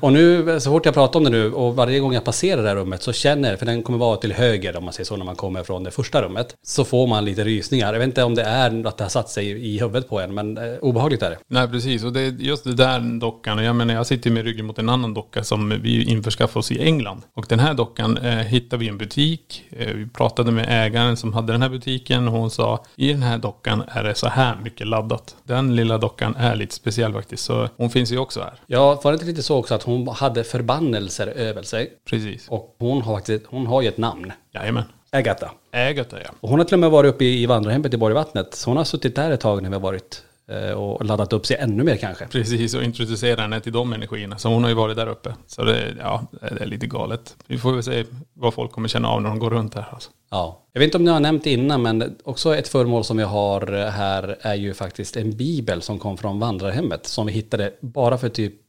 Och 0.00 0.12
nu, 0.12 0.60
så 0.60 0.70
fort 0.70 0.84
jag 0.84 0.94
pratar 0.94 1.20
om 1.20 1.24
det 1.24 1.30
nu 1.30 1.52
och 1.52 1.76
varje 1.76 1.98
gång 1.98 2.14
jag 2.14 2.24
passerar 2.24 2.62
det 2.62 2.68
här 2.68 2.76
rummet 2.76 3.02
så 3.02 3.12
känner 3.12 3.50
jag, 3.50 3.58
för 3.58 3.66
den 3.66 3.82
kommer 3.82 3.98
vara 3.98 4.16
till 4.16 4.32
höger 4.32 4.76
om 4.76 4.84
man 4.84 4.92
säger 4.92 5.04
så 5.04 5.16
när 5.16 5.24
man 5.24 5.36
kommer 5.36 5.62
från 5.62 5.84
det 5.84 5.90
första 5.90 6.22
rummet, 6.22 6.54
så 6.66 6.84
får 6.84 7.06
man 7.06 7.24
lite 7.24 7.44
rysningar. 7.44 7.92
Jag 7.92 7.98
vet 7.98 8.06
inte 8.06 8.22
om 8.22 8.34
det 8.34 8.42
är 8.42 8.86
att 8.86 8.96
det 8.96 9.04
har 9.04 9.08
satt 9.08 9.28
sig 9.28 9.74
i 9.74 9.78
huvudet 9.78 10.08
på 10.08 10.20
en, 10.20 10.34
men 10.34 10.58
eh, 10.58 10.78
obehagligt 10.80 11.22
är 11.22 11.30
det. 11.30 11.38
Nej, 11.48 11.68
precis. 11.68 12.04
Och 12.04 12.12
det 12.12 12.20
är 12.20 12.30
just 12.30 12.64
det 12.64 12.74
där 12.74 13.20
dockan. 13.20 13.58
Och 13.58 13.64
jag 13.64 13.76
menar, 13.76 13.94
jag 13.94 14.06
sitter 14.06 14.30
med 14.30 14.44
ryggen 14.44 14.66
mot 14.66 14.78
en 14.78 14.88
annan 14.88 15.14
docka 15.14 15.44
som 15.44 15.80
vi 15.82 16.04
införskaffade 16.04 16.58
oss 16.58 16.72
i 16.72 16.82
England. 16.82 17.22
Och 17.34 17.46
den 17.48 17.58
här 17.58 17.74
dockan 17.74 18.18
eh, 18.18 18.32
hittade 18.32 18.80
vi 18.80 18.86
i 18.86 18.88
en 18.88 18.98
butik. 18.98 19.64
Eh, 19.70 19.94
vi 19.94 20.06
pratade 20.06 20.52
med 20.52 20.66
ägaren 20.68 21.16
som 21.16 21.32
hade 21.32 21.52
den 21.52 21.62
här 21.62 21.68
butiken 21.68 22.28
och 22.28 22.34
hon 22.34 22.50
sa 22.50 22.84
i 22.96 23.12
den 23.12 23.22
här 23.22 23.38
dockan 23.38 23.82
är 23.88 24.04
det 24.04 24.14
så 24.14 24.28
här 24.28 24.56
mycket 24.64 24.86
laddat. 24.86 25.36
Den 25.44 25.76
lilla 25.76 25.98
dockan 25.98 26.34
är 26.38 26.56
lite 26.56 26.74
speciell 26.74 27.12
faktiskt. 27.12 27.44
Så 27.44 27.68
hon 27.76 27.90
finns 27.90 28.12
ju 28.12 28.18
också 28.18 28.40
här. 28.40 28.54
Ja, 28.66 29.00
var 29.06 29.12
det 29.12 29.14
inte 29.14 29.26
lite 29.26 29.42
så 29.42 29.56
också 29.56 29.74
att 29.74 29.82
hon 29.82 30.08
hade 30.08 30.44
förbannelser 30.44 31.26
över 31.26 31.62
sig? 31.62 31.92
Precis. 32.10 32.48
Och 32.48 32.76
hon 32.78 33.02
har 33.02 33.16
faktiskt, 33.16 33.44
hon 33.46 33.66
har 33.66 33.82
ju 33.82 33.88
ett 33.88 33.98
namn. 33.98 34.32
Jajamän. 34.54 34.84
Agatha. 35.10 35.50
Ägata 35.72 36.16
ja. 36.24 36.30
Och 36.40 36.48
hon 36.48 36.58
har 36.58 36.64
till 36.64 36.74
och 36.74 36.78
med 36.78 36.90
varit 36.90 37.14
uppe 37.14 37.24
i 37.24 37.46
vandrarhemmet 37.46 37.94
i 37.94 37.96
Borgvattnet. 37.96 38.54
Så 38.54 38.70
hon 38.70 38.76
har 38.76 38.84
suttit 38.84 39.16
där 39.16 39.30
ett 39.30 39.40
tag 39.40 39.62
när 39.62 39.68
vi 39.68 39.74
har 39.74 39.80
varit 39.80 40.22
eh, 40.48 40.70
och 40.70 41.04
laddat 41.04 41.32
upp 41.32 41.46
sig 41.46 41.56
ännu 41.56 41.84
mer 41.84 41.96
kanske. 41.96 42.26
Precis, 42.26 42.74
och 42.74 42.82
introducera 42.82 43.40
henne 43.40 43.60
till 43.60 43.72
de 43.72 43.92
energierna. 43.92 44.38
Så 44.38 44.48
hon 44.48 44.62
har 44.62 44.70
ju 44.70 44.76
varit 44.76 44.96
där 44.96 45.06
uppe. 45.06 45.34
Så 45.46 45.64
det, 45.64 45.94
ja, 45.98 46.26
det 46.40 46.62
är 46.62 46.66
lite 46.66 46.86
galet. 46.86 47.36
Vi 47.46 47.58
får 47.58 47.72
väl 47.72 47.82
se 47.82 48.04
vad 48.34 48.54
folk 48.54 48.72
kommer 48.72 48.88
känna 48.88 49.08
av 49.08 49.22
när 49.22 49.28
de 49.28 49.38
går 49.38 49.50
runt 49.50 49.74
här. 49.74 49.88
Alltså. 49.90 50.10
Ja. 50.30 50.62
Jag 50.72 50.80
vet 50.80 50.86
inte 50.86 50.98
om 50.98 51.04
ni 51.04 51.10
har 51.10 51.20
nämnt 51.20 51.44
det 51.44 51.52
innan, 51.52 51.82
men 51.82 52.16
också 52.24 52.56
ett 52.56 52.68
föremål 52.68 53.04
som 53.04 53.16
vi 53.16 53.22
har 53.22 53.90
här 53.90 54.36
är 54.40 54.54
ju 54.54 54.74
faktiskt 54.74 55.16
en 55.16 55.36
bibel 55.36 55.82
som 55.82 55.98
kom 55.98 56.16
från 56.16 56.38
vandrarhemmet. 56.38 57.06
Som 57.06 57.26
vi 57.26 57.32
hittade 57.32 57.72
bara 57.80 58.18
för 58.18 58.28
typ 58.28 58.65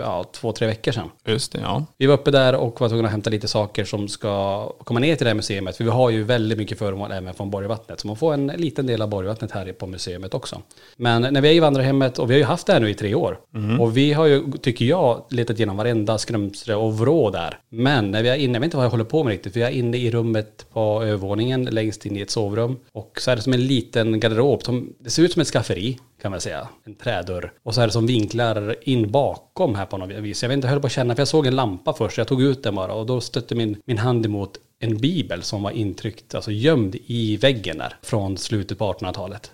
ja, 0.00 0.24
två, 0.32 0.52
tre 0.52 0.66
veckor 0.66 0.92
sedan. 0.92 1.10
Just 1.26 1.52
det, 1.52 1.60
ja. 1.60 1.84
Vi 1.98 2.06
var 2.06 2.14
uppe 2.14 2.30
där 2.30 2.54
och 2.54 2.80
var 2.80 2.88
tvungna 2.88 3.04
att 3.04 3.12
hämta 3.12 3.30
lite 3.30 3.48
saker 3.48 3.84
som 3.84 4.08
ska 4.08 4.66
komma 4.84 5.00
ner 5.00 5.16
till 5.16 5.24
det 5.24 5.30
här 5.30 5.34
museet. 5.34 5.76
För 5.76 5.84
vi 5.84 5.90
har 5.90 6.10
ju 6.10 6.24
väldigt 6.24 6.58
mycket 6.58 6.78
föremål 6.78 7.12
även 7.12 7.34
från 7.34 7.50
Borgvattnet. 7.50 8.00
Så 8.00 8.06
man 8.06 8.16
får 8.16 8.34
en 8.34 8.46
liten 8.46 8.86
del 8.86 9.02
av 9.02 9.08
Borgvattnet 9.08 9.50
här 9.50 9.72
på 9.72 9.86
museet 9.86 10.34
också. 10.34 10.62
Men 10.96 11.22
när 11.22 11.40
vi 11.40 11.48
är 11.48 11.52
i 11.52 11.60
vandrarhemmet, 11.60 12.18
och 12.18 12.30
vi 12.30 12.34
har 12.34 12.38
ju 12.38 12.44
haft 12.44 12.66
det 12.66 12.72
här 12.72 12.80
nu 12.80 12.90
i 12.90 12.94
tre 12.94 13.14
år. 13.14 13.38
Och 13.80 13.96
vi 13.96 14.12
har 14.12 14.26
ju, 14.26 14.52
tycker 14.62 14.84
jag, 14.84 15.24
letat 15.30 15.56
igenom 15.56 15.76
varenda 15.76 16.18
skrumsle 16.18 16.74
och 16.74 16.98
vrå 16.98 17.30
där. 17.30 17.58
Men 17.68 18.10
när 18.10 18.22
vi 18.22 18.28
är 18.28 18.36
inne, 18.36 18.52
jag 18.52 18.60
vet 18.60 18.64
inte 18.66 18.76
vad 18.76 18.86
jag 18.86 18.90
håller 18.90 19.04
på 19.04 19.24
med 19.24 19.30
riktigt. 19.30 19.56
Vi 19.56 19.62
är 19.62 19.70
inne 19.70 19.96
i 19.96 20.10
rummet 20.10 20.66
på 20.72 21.02
övervåningen, 21.02 21.64
längst 21.64 22.06
in 22.06 22.16
i 22.16 22.20
ett 22.20 22.30
sovrum. 22.30 22.76
Och 22.92 23.18
så 23.20 23.30
är 23.30 23.36
det 23.36 23.42
som 23.42 23.52
en 23.52 23.66
liten 23.66 24.20
garderob. 24.20 24.62
Som, 24.62 24.92
det 24.98 25.10
ser 25.10 25.22
ut 25.22 25.32
som 25.32 25.42
ett 25.42 25.48
skafferi 25.48 25.98
kan 26.24 26.30
man 26.30 26.40
säga. 26.40 26.68
En 26.84 26.94
trädörr. 26.94 27.52
Och 27.62 27.74
så 27.74 27.80
är 27.80 27.86
det 27.86 27.92
som 27.92 28.06
vinklar 28.06 28.76
in 28.82 29.10
bakom 29.10 29.74
här 29.74 29.86
på 29.86 29.96
något 29.96 30.10
vis. 30.10 30.42
Jag 30.42 30.48
vet 30.48 30.56
inte, 30.56 30.66
jag 30.66 30.70
höll 30.70 30.80
på 30.80 30.86
att 30.86 30.92
känna, 30.92 31.14
för 31.14 31.20
jag 31.20 31.28
såg 31.28 31.46
en 31.46 31.56
lampa 31.56 31.92
först. 31.92 32.18
Jag 32.18 32.28
tog 32.28 32.42
ut 32.42 32.62
den 32.62 32.74
bara 32.74 32.92
och 32.94 33.06
då 33.06 33.20
stötte 33.20 33.54
min, 33.54 33.76
min 33.86 33.98
hand 33.98 34.26
emot 34.26 34.58
en 34.78 34.96
bibel 34.96 35.42
som 35.42 35.62
var 35.62 35.70
intryckt, 35.70 36.34
alltså 36.34 36.50
gömd 36.50 36.96
i 37.06 37.36
väggen 37.36 37.78
där. 37.78 37.96
Från 38.02 38.38
slutet 38.38 38.78
på 38.78 38.92
1800-talet. 38.92 39.52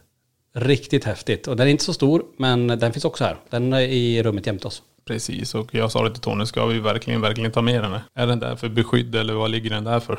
Riktigt 0.54 1.04
häftigt. 1.04 1.46
Och 1.46 1.56
den 1.56 1.66
är 1.66 1.70
inte 1.70 1.84
så 1.84 1.92
stor, 1.92 2.24
men 2.36 2.66
den 2.66 2.92
finns 2.92 3.04
också 3.04 3.24
här. 3.24 3.36
Den 3.50 3.72
är 3.72 3.80
i 3.80 4.22
rummet 4.22 4.46
jämte 4.46 4.66
oss. 4.66 4.82
Precis, 5.06 5.54
och 5.54 5.74
jag 5.74 5.92
sa 5.92 6.04
det 6.04 6.10
till 6.10 6.20
Tony, 6.20 6.46
ska 6.46 6.66
vi 6.66 6.80
verkligen, 6.80 7.20
verkligen 7.20 7.52
ta 7.52 7.62
med 7.62 7.82
den 7.82 7.92
här? 7.92 8.02
Är 8.14 8.26
den 8.26 8.38
där 8.38 8.56
för 8.56 8.68
beskydd 8.68 9.14
eller 9.14 9.34
vad 9.34 9.50
ligger 9.50 9.70
den 9.70 9.84
där 9.84 10.00
för? 10.00 10.18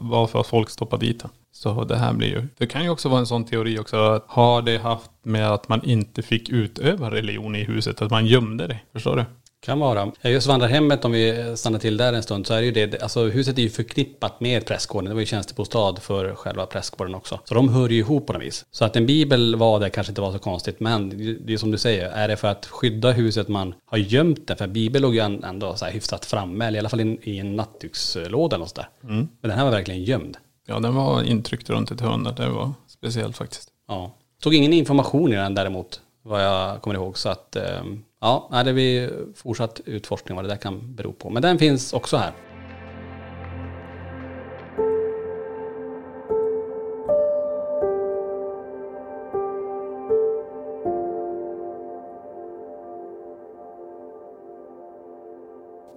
Varför 0.00 0.38
har 0.38 0.44
folk 0.44 0.70
stoppat 0.70 1.00
dit 1.00 1.20
den? 1.20 1.30
Så 1.52 1.84
det 1.84 1.96
här 1.96 2.12
blir 2.12 2.28
ju, 2.28 2.46
det 2.58 2.66
kan 2.66 2.84
ju 2.84 2.90
också 2.90 3.08
vara 3.08 3.20
en 3.20 3.26
sån 3.26 3.44
teori 3.44 3.78
också, 3.78 3.96
att 3.96 4.24
har 4.28 4.62
det 4.62 4.78
haft 4.78 5.10
med 5.22 5.50
att 5.50 5.68
man 5.68 5.84
inte 5.84 6.22
fick 6.22 6.48
utöva 6.48 7.10
religion 7.10 7.56
i 7.56 7.64
huset, 7.64 8.02
att 8.02 8.10
man 8.10 8.26
gömde 8.26 8.66
det? 8.66 8.80
Förstår 8.92 9.16
du? 9.16 9.24
Kan 9.64 9.78
vara. 9.78 10.12
Just 10.22 10.46
vandrarhemmet, 10.46 11.04
om 11.04 11.12
vi 11.12 11.56
stannar 11.56 11.78
till 11.78 11.96
där 11.96 12.12
en 12.12 12.22
stund, 12.22 12.46
så 12.46 12.54
är 12.54 12.60
det 12.60 12.64
ju 12.66 12.72
det, 12.72 13.02
alltså 13.02 13.24
huset 13.24 13.58
är 13.58 13.62
ju 13.62 13.70
förknippat 13.70 14.40
med 14.40 14.66
prästgården. 14.66 15.08
Det 15.08 15.14
var 15.14 15.20
ju 15.20 15.26
tjänstebostad 15.26 15.96
för 16.00 16.34
själva 16.34 16.66
prästgården 16.66 17.14
också. 17.14 17.40
Så 17.44 17.54
de 17.54 17.68
hör 17.68 17.88
ju 17.88 17.98
ihop 17.98 18.26
på 18.26 18.32
något 18.32 18.42
vis. 18.42 18.64
Så 18.70 18.84
att 18.84 18.96
en 18.96 19.06
bibel 19.06 19.56
var 19.56 19.80
det 19.80 19.90
kanske 19.90 20.10
inte 20.10 20.20
var 20.20 20.32
så 20.32 20.38
konstigt, 20.38 20.80
men 20.80 21.08
det 21.46 21.52
är 21.52 21.56
som 21.56 21.70
du 21.70 21.78
säger, 21.78 22.08
är 22.08 22.28
det 22.28 22.36
för 22.36 22.48
att 22.48 22.66
skydda 22.66 23.10
huset 23.12 23.48
man 23.48 23.74
har 23.84 23.98
gömt 23.98 24.46
det? 24.46 24.56
För 24.56 24.66
bibeln 24.66 25.02
låg 25.02 25.14
ju 25.14 25.20
ändå 25.20 25.76
så 25.76 25.84
här 25.84 25.92
hyfsat 25.92 26.24
framme, 26.24 26.66
eller 26.66 26.76
i 26.76 26.78
alla 26.78 26.88
fall 26.88 27.00
i, 27.00 27.18
i 27.22 27.38
en 27.38 27.56
nattdukslåda 27.56 28.56
eller 28.56 28.64
något 28.64 28.74
där. 28.74 28.88
Men 29.00 29.28
den 29.40 29.50
här 29.50 29.64
var 29.64 29.70
verkligen 29.70 30.04
gömd. 30.04 30.36
Ja, 30.66 30.80
den 30.80 30.94
var 30.94 31.22
intryckt 31.22 31.70
runt 31.70 31.90
ett 31.90 32.00
hörn 32.00 32.24
där. 32.24 32.32
Det 32.32 32.48
var 32.48 32.72
speciellt 32.88 33.36
faktiskt. 33.36 33.68
Ja. 33.88 34.14
Tog 34.42 34.54
ingen 34.54 34.72
information 34.72 35.32
i 35.32 35.36
den 35.36 35.54
däremot, 35.54 36.00
vad 36.22 36.44
jag 36.44 36.82
kommer 36.82 36.96
ihåg. 36.96 37.18
Så 37.18 37.28
att, 37.28 37.56
eh, 37.56 37.82
ja, 38.22 38.62
det 38.64 38.72
blir 38.72 39.10
fortsatt 39.34 39.80
utforskning 39.84 40.36
vad 40.36 40.44
det 40.44 40.48
där 40.48 40.56
kan 40.56 40.94
bero 40.94 41.12
på. 41.12 41.30
Men 41.30 41.42
den 41.42 41.58
finns 41.58 41.92
också 41.92 42.16
här. 42.16 42.32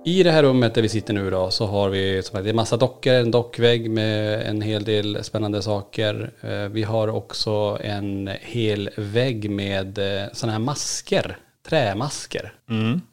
I 0.08 0.24
det 0.24 0.32
här 0.32 0.44
rummet 0.44 0.74
där 0.74 0.82
vi 0.82 0.90
sitter 0.90 1.14
nu 1.14 1.30
då 1.30 1.52
så 1.52 1.66
har 1.66 1.90
vi 1.90 2.24
som 2.24 2.34
sagt, 2.34 2.44
det 2.44 2.50
är 2.50 2.54
massa 2.54 2.78
dockor, 2.78 3.14
en 3.14 3.32
dockvägg 3.32 3.90
med 3.90 4.42
en 4.42 4.62
hel 4.62 4.84
del 4.84 5.24
spännande 5.24 5.62
saker. 5.62 6.32
Eh, 6.42 6.70
vi 6.72 6.84
har 6.84 7.08
också 7.08 7.78
en 7.82 8.30
hel 8.42 8.90
vägg 8.98 9.50
med 9.50 9.98
eh, 9.98 10.24
sådana 10.34 10.52
här 10.52 10.60
masker, 10.60 11.38
trämasker. 11.70 12.54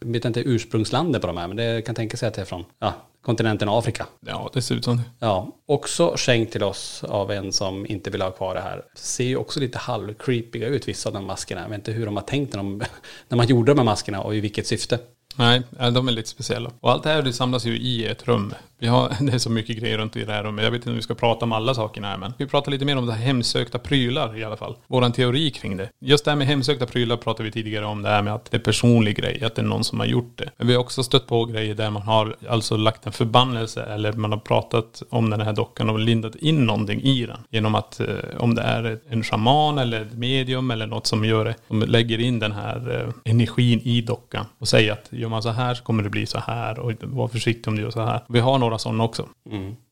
Jag 0.01 0.13
vet 0.13 0.25
inte 0.25 0.41
ursprungslandet 0.41 1.21
på 1.21 1.27
de 1.27 1.37
här 1.37 1.49
men 1.49 1.57
det 1.57 1.83
kan 1.87 1.95
tänka 1.95 2.17
sig 2.17 2.29
att 2.29 2.35
det 2.35 2.41
är 2.41 2.45
från 2.45 2.65
ja, 2.79 2.95
kontinenten 3.23 3.69
Afrika. 3.69 4.07
Ja, 4.21 4.51
det 4.55 4.63
ser 4.63 4.75
ut 4.75 4.85
som 4.85 4.97
det. 4.97 5.03
Ja, 5.19 5.53
också 5.67 6.15
skänkt 6.17 6.53
till 6.53 6.63
oss 6.63 7.05
av 7.05 7.31
en 7.31 7.53
som 7.53 7.87
inte 7.87 8.11
vill 8.11 8.23
ha 8.23 8.31
kvar 8.31 8.55
det 8.55 8.61
här. 8.61 8.83
Ser 8.95 9.25
ju 9.25 9.37
också 9.37 9.61
lite 9.61 9.79
halvcreepiga 9.79 10.67
ut 10.69 10.89
vissa 10.89 11.09
av 11.09 11.13
de 11.13 11.27
maskerna. 11.27 11.61
Jag 11.61 11.69
vet 11.69 11.79
inte 11.79 11.93
hur 11.93 12.07
de 12.07 12.17
har 12.17 12.23
tänkt 12.23 12.53
när, 12.53 12.59
de, 12.59 12.83
när 13.29 13.37
man 13.37 13.47
gjorde 13.47 13.73
de 13.73 13.79
här 13.79 13.85
maskerna 13.85 14.21
och 14.21 14.35
i 14.35 14.41
vilket 14.41 14.67
syfte. 14.67 14.99
Nej, 15.37 15.63
de 15.93 16.09
är 16.09 16.13
lite 16.13 16.29
speciella. 16.29 16.71
Och 16.81 16.91
allt 16.91 17.03
det 17.03 17.11
här 17.11 17.23
det 17.23 17.33
samlas 17.33 17.65
ju 17.65 17.79
i 17.79 18.07
ett 18.07 18.29
rum. 18.29 18.55
Vi 18.83 18.89
har, 18.89 19.17
det 19.21 19.33
är 19.35 19.39
så 19.39 19.51
mycket 19.51 19.77
grejer 19.77 19.99
runt 19.99 20.17
i 20.17 20.25
det 20.25 20.33
här 20.33 20.43
rummet. 20.43 20.65
Jag 20.65 20.71
vet 20.71 20.79
inte 20.79 20.91
om 20.91 20.97
vi 20.97 21.03
ska 21.03 21.15
prata 21.15 21.45
om 21.45 21.53
alla 21.53 21.75
sakerna 21.75 22.09
här, 22.09 22.19
men 22.19 22.33
vi 22.39 22.47
pratar 22.47 22.73
lite 22.73 22.85
mer 22.85 22.99
om 22.99 23.07
det 23.07 23.13
här 23.13 23.25
hemsökta 23.25 23.79
prylar 23.79 24.39
i 24.39 24.45
alla 24.45 24.57
fall. 24.57 24.77
Våran 24.87 25.13
teori 25.13 25.51
kring 25.51 25.77
det. 25.77 25.89
Just 26.01 26.25
det 26.25 26.31
här 26.31 26.39
med 26.39 26.47
hemsökta 26.47 26.87
prylar 26.87 27.17
pratade 27.17 27.45
vi 27.45 27.53
tidigare 27.53 27.85
om, 27.87 28.03
det 28.03 28.09
här 28.09 28.23
med 28.23 28.35
att 28.35 28.51
det 28.51 28.57
är 28.57 28.61
personlig 28.61 29.17
grej, 29.17 29.45
att 29.45 29.55
det 29.55 29.63
är 29.63 29.67
någon 29.67 29.85
som 29.85 29.99
har 29.99 30.07
gjort 30.07 30.39
det. 30.39 30.51
Men 30.57 30.67
vi 30.67 30.75
har 30.75 30.81
också 30.81 31.03
stött 31.03 31.27
på 31.27 31.45
grejer 31.45 31.75
där 31.75 31.91
man 31.91 32.03
har 32.03 32.37
alltså 32.49 32.77
lagt 32.77 33.07
en 33.07 33.13
förbannelse 33.13 33.83
eller 33.83 34.13
man 34.13 34.33
har 34.33 34.39
pratat 34.39 35.03
om 35.11 35.31
den 35.31 35.41
här 35.41 35.53
dockan 35.53 35.91
och 35.91 35.99
lindat 35.99 36.35
in 36.37 36.67
någonting 36.67 37.03
i 37.03 37.27
den. 37.27 37.39
Genom 37.51 37.75
att 37.75 38.01
eh, 38.01 38.07
om 38.39 38.55
det 38.55 38.63
är 38.63 38.99
en 39.09 39.25
shaman 39.25 39.79
eller 39.79 40.01
ett 40.01 40.13
medium 40.13 40.71
eller 40.71 40.87
något 40.87 41.07
som 41.07 41.25
gör 41.25 41.45
det, 41.45 41.55
de 41.69 41.83
lägger 41.83 42.21
in 42.21 42.39
den 42.39 42.53
här 42.53 43.05
eh, 43.25 43.33
energin 43.33 43.81
i 43.85 44.01
dockan 44.01 44.47
och 44.59 44.69
säger 44.69 44.93
att 44.93 45.09
gör 45.11 45.29
man 45.29 45.43
så 45.43 45.51
här 45.51 45.75
så 45.75 45.85
kommer 45.85 46.03
det 46.03 46.11
bli 46.11 46.27
så 46.27 46.39
här 46.39 46.79
och 46.79 46.93
var 47.01 47.29
försiktig 47.29 47.69
om 47.69 47.77
du 47.77 47.83
gör 47.83 47.91
så 47.91 48.05
här. 48.05 48.21
Vi 48.29 48.41
har 48.41 48.59
några 48.59 48.72
sådana 48.79 49.05
också. 49.05 49.29